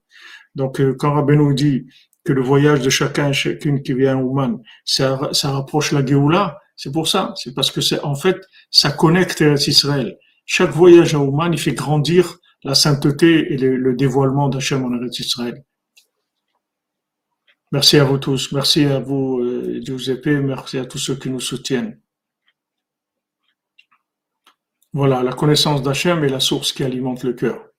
[0.55, 1.87] Donc, euh, quand Rabbeinu dit
[2.25, 6.62] que le voyage de chacun chacune qui vient à Ouman, ça, ça rapproche la Géoula,
[6.77, 7.35] c'est pour ça.
[7.37, 8.41] C'est parce que c'est, en fait,
[8.71, 10.19] ça connecte Israël.
[10.47, 15.19] Chaque voyage à Ouman, il fait grandir la sainteté et le, dévoilement d'Hachem en Eretz
[15.19, 15.65] Israël.
[17.73, 18.53] Merci à vous tous.
[18.53, 20.27] Merci à vous, euh, Giuseppe.
[20.27, 21.99] Merci à tous ceux qui nous soutiennent.
[24.93, 27.72] Voilà, la connaissance d'Hachem est la source qui alimente le cœur.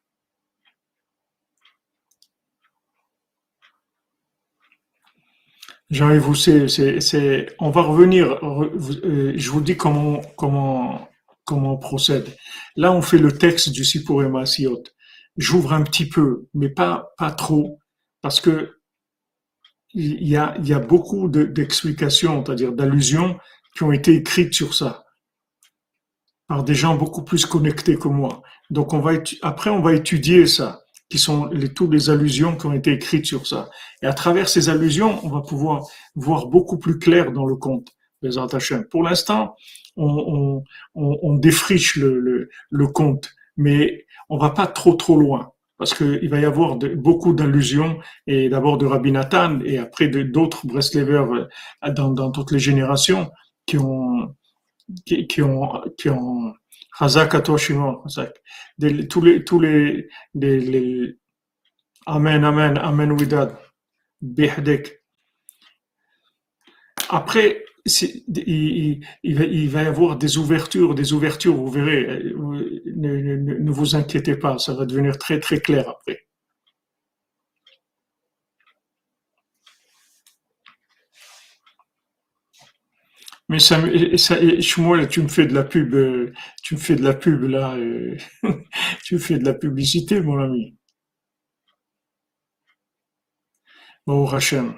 [5.94, 8.40] Jean-Yves c'est, on va revenir.
[8.44, 11.08] Euh, je vous dis comment, comment,
[11.46, 12.36] comment on procède.
[12.76, 14.30] Là, on fait le texte du Sipur et.
[15.38, 17.80] J'ouvre un petit peu, mais pas, pas trop,
[18.22, 18.78] parce que
[19.94, 23.38] il y a, il y a beaucoup d'explications, c'est-à-dire d'allusions
[23.76, 25.04] qui ont été écrites sur ça
[26.48, 28.42] par des gens beaucoup plus connectés que moi.
[28.70, 29.14] Donc, on va,
[29.44, 30.83] après, on va étudier ça.
[31.10, 33.70] Qui sont les, toutes les allusions qui ont été écrites sur ça.
[34.02, 35.86] Et à travers ces allusions, on va pouvoir
[36.16, 37.90] voir beaucoup plus clair dans le conte.
[38.90, 39.56] Pour l'instant,
[39.98, 40.64] on,
[40.96, 45.54] on, on, défriche le, le, le conte, mais on va pas trop trop loin
[45.84, 50.66] parce qu'il va y avoir beaucoup d'allusions, et d'abord de Rabbi Nathan, et après d'autres
[50.66, 53.32] Breslevers euh, dans, dans, toutes les générations
[53.66, 54.34] qui ont,
[55.06, 56.54] qui ont, qui ont,
[57.00, 58.34] Hazak Hazak.
[59.10, 61.18] Tous les, tous les, les,
[62.06, 63.58] Amen, Amen, Amen, Widad,
[64.22, 65.04] Bihdek.
[67.10, 72.24] Après, il, va, y avoir des ouvertures, des ouvertures, vous verrez.
[72.96, 76.28] Ne, ne, vous inquiétez pas, ça va devenir très très clair après.
[83.54, 83.80] Mais ça,
[84.18, 85.94] ça, Shmuel, tu me fais de la pub,
[86.64, 87.76] tu me fais de la pub là,
[89.04, 90.76] tu me fais de la publicité, mon ami.
[94.08, 94.74] Bon, Rachem.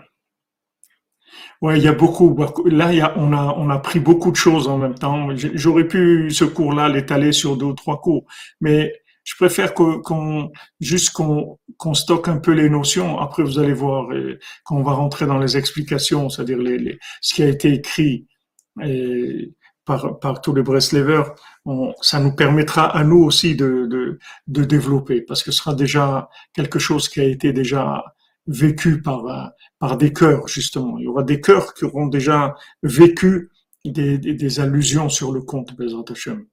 [1.61, 2.35] Ouais, il y a beaucoup.
[2.65, 5.29] Là, on a, on a pris beaucoup de choses en même temps.
[5.35, 8.25] J'aurais pu ce cours-là l'étaler sur deux ou trois cours,
[8.59, 8.91] mais
[9.23, 13.19] je préfère qu'on juste qu'on qu'on stocke un peu les notions.
[13.19, 16.99] Après, vous allez voir euh, quand on va rentrer dans les explications, c'est-à-dire les, les,
[17.21, 18.27] ce qui a été écrit
[18.83, 19.53] et
[19.85, 21.35] par, par tous les Breslevers,
[22.01, 26.29] ça nous permettra à nous aussi de, de, de développer, parce que ce sera déjà
[26.53, 28.03] quelque chose qui a été déjà
[28.47, 30.97] vécu par, par des cœurs, justement.
[30.97, 33.51] Il y aura des cœurs qui auront déjà vécu
[33.85, 36.45] des, des, des allusions sur le compte Bezrat Hashem.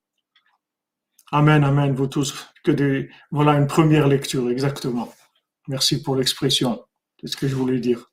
[1.32, 2.34] Amen, amen, vous tous.
[2.62, 5.12] Que des, voilà une première lecture, exactement.
[5.66, 6.84] Merci pour l'expression.
[7.20, 8.11] C'est ce que je voulais dire.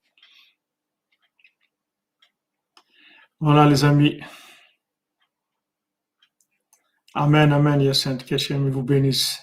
[3.42, 4.20] Voilà, les amis.
[7.14, 8.26] Amen, amen, Yacinthe.
[8.26, 9.40] Qu'Hachem vous bénisse.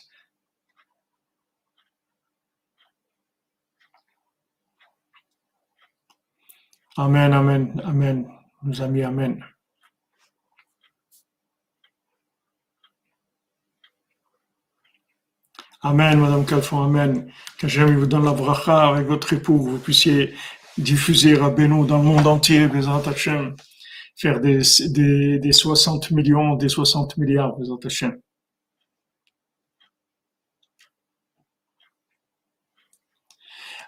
[6.99, 8.29] Amen, amen, amen.
[8.63, 9.43] Mes amis, amen.
[15.83, 17.33] Amen, Madame Calfon, Amen.
[17.59, 20.35] Qu'Hachem vous donne la bracha avec votre époux, que vous puissiez
[20.77, 23.57] diffuser à Beno dans le monde entier, Bezrat Hashem
[24.17, 28.19] faire des, des, des 60 millions, des 60 milliards, vous Hashem.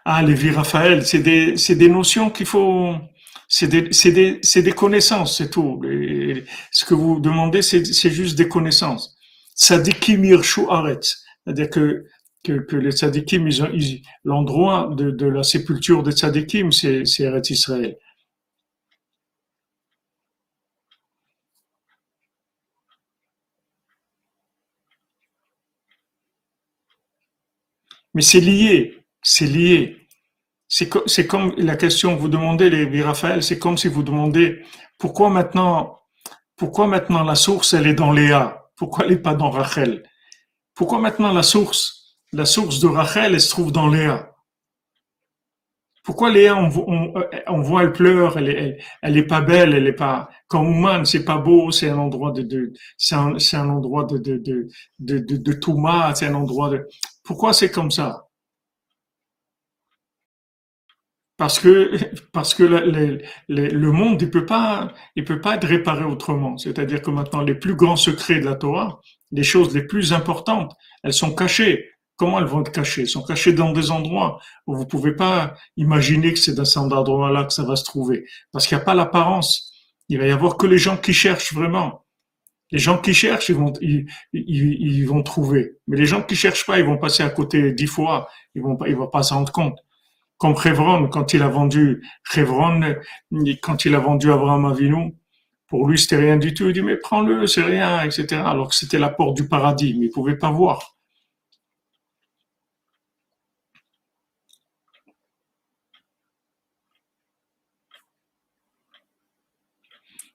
[0.04, 2.94] Ah, Lévi Raphaël, c'est des, des notions qu'il faut,
[3.48, 5.80] c'est des, des, des connaissances, c'est tout.
[6.70, 9.16] Ce que vous demandez, c'est, juste des connaissances.
[9.54, 11.24] Sadikim Yirshu Aretz.
[11.44, 12.04] C'est-à-dire que,
[12.44, 13.68] que, que les ont,
[14.24, 17.96] l'endroit de, de la sépulture des tzadikim, c'est, c'est Eretz Israël.
[28.18, 30.08] Mais c'est lié, c'est lié.
[30.66, 30.88] C'est
[31.28, 34.60] comme la question que vous demandez, les Raphaël, c'est comme si vous demandez
[34.98, 36.00] pourquoi maintenant,
[36.56, 40.02] pourquoi maintenant la source elle est dans Léa, pourquoi elle n'est pas dans Rachel,
[40.74, 44.34] pourquoi maintenant la source, la source de Rachel elle se trouve dans Léa?
[46.02, 46.70] Pourquoi Léa, on,
[47.48, 51.04] on, voit, elle pleure, elle est, elle, est pas belle, elle est pas, comme Ouman,
[51.04, 54.68] c'est pas beau, c'est un endroit de, de c'est un, endroit de, de, de,
[54.98, 55.60] de, de, de
[56.14, 56.88] c'est un endroit de,
[57.28, 58.26] pourquoi c'est comme ça?
[61.36, 61.92] Parce que
[63.48, 64.94] le, monde il peut pas
[65.26, 66.56] peut pas être réparé autrement.
[66.56, 69.00] C'est-à-dire que maintenant les plus grands secrets de la Torah,
[69.30, 70.72] les choses les plus importantes,
[71.04, 71.90] elles sont cachées.
[72.16, 73.02] Comment elles vont être cachées?
[73.02, 76.78] Elles sont cachées dans des endroits où vous pouvez pas imaginer que c'est dans cet
[76.78, 79.70] endroit-là que ça va se trouver, parce qu'il n'y a pas l'apparence.
[80.08, 82.06] Il va y avoir que les gens qui cherchent vraiment.
[82.70, 85.76] Les gens qui cherchent, ils vont, ils, trouver.
[85.86, 88.28] Mais les gens qui cherchent pas, ils vont passer à côté dix fois.
[88.54, 89.78] Ils vont ils vont pas s'en rendre compte.
[90.38, 92.80] Comme Chevron, quand il a vendu Chevron,
[93.62, 95.14] quand il a vendu Abraham Avinu,
[95.68, 96.68] pour lui c'était rien du tout.
[96.68, 98.42] Il dit mais prends-le, c'est rien, etc.
[98.44, 100.96] Alors que c'était la porte du paradis, mais il pouvait pas voir.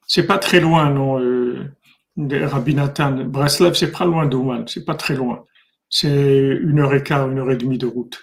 [0.08, 1.20] C'est pas très loin, non.
[1.20, 1.76] Euh,
[2.18, 3.12] de Rabbi Nathan.
[3.26, 5.46] Breslev, c'est pas loin d'Ouman, c'est pas très loin.
[5.90, 8.20] C'est une heure et quart, une heure et demie de route.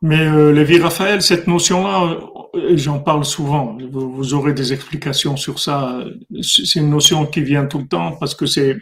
[0.00, 2.18] Mais euh, Lévi Raphaël, cette notion-là,
[2.54, 3.76] euh, j'en parle souvent.
[3.90, 6.04] Vous, aurez des explications sur ça.
[6.40, 8.76] C'est une notion qui vient tout le temps parce que c'est,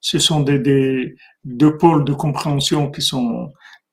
[0.00, 3.50] ce sont des, des deux pôles de compréhension qui sont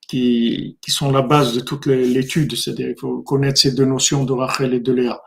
[0.08, 2.54] qui, sont la base de toute l'étude.
[2.56, 5.20] C'est-à-dire qu'il faut connaître ces deux notions de Rachel et de Léa.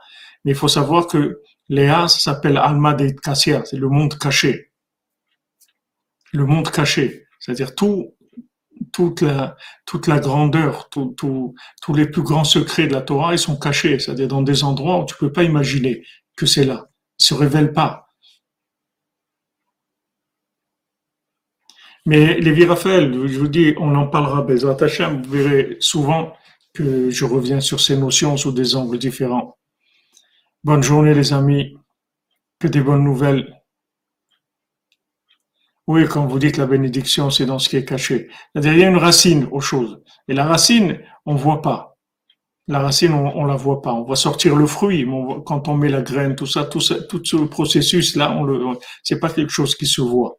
[0.46, 4.72] Mais il faut savoir que Léa, s'appelle Alma de Cassia, c'est le monde caché.
[6.32, 8.16] Le monde caché, c'est-à-dire tout,
[8.92, 11.56] toute la, grandeur, tous
[11.96, 15.06] les plus grands secrets de la Torah, ils sont cachés, c'est-à-dire dans des endroits où
[15.06, 16.04] tu peux pas imaginer
[16.36, 16.90] que c'est là.
[17.20, 18.09] Ils se révèlent pas.
[22.10, 26.34] Mais les Raphaël, je vous dis, on en parlera, Bezrat Hashem, vous verrez souvent
[26.74, 29.60] que je reviens sur ces notions sous des angles différents.
[30.64, 31.78] Bonne journée les amis,
[32.58, 33.62] que des bonnes nouvelles.
[35.86, 38.28] Oui, quand vous dites la bénédiction, c'est dans ce qui est caché.
[38.56, 40.02] Il y a une racine aux choses.
[40.28, 41.96] Et la racine, on voit pas.
[42.68, 43.94] La racine, on, la voit pas.
[43.94, 45.08] On voit sortir le fruit,
[45.46, 48.60] quand on met la graine, tout ça, tout ça, tout ce processus-là, on le,
[49.04, 50.39] c'est pas quelque chose qui se voit.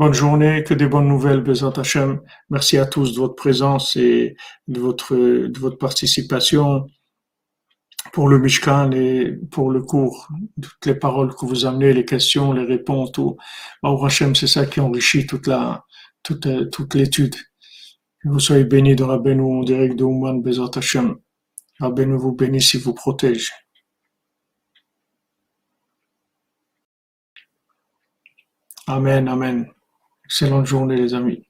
[0.00, 2.22] Bonne journée, que des bonnes nouvelles, Bezat Hashem.
[2.48, 4.34] Merci à tous de votre présence et
[4.66, 6.86] de votre, participation
[8.14, 10.28] pour le Mishkan et pour le cours,
[10.62, 13.36] toutes les paroles que vous amenez, les questions, les réponses, tout.
[13.82, 15.50] Au Hachem, c'est ça qui enrichit toute
[16.94, 17.36] l'étude.
[18.24, 21.16] Vous soyez bénis de Rabbeinu en direct de Ouman Bezat Hashem.
[21.78, 23.52] Rabbeinu vous bénisse et vous protège.
[28.86, 29.70] Amen, amen.
[30.30, 31.42] Excellente journée les amis.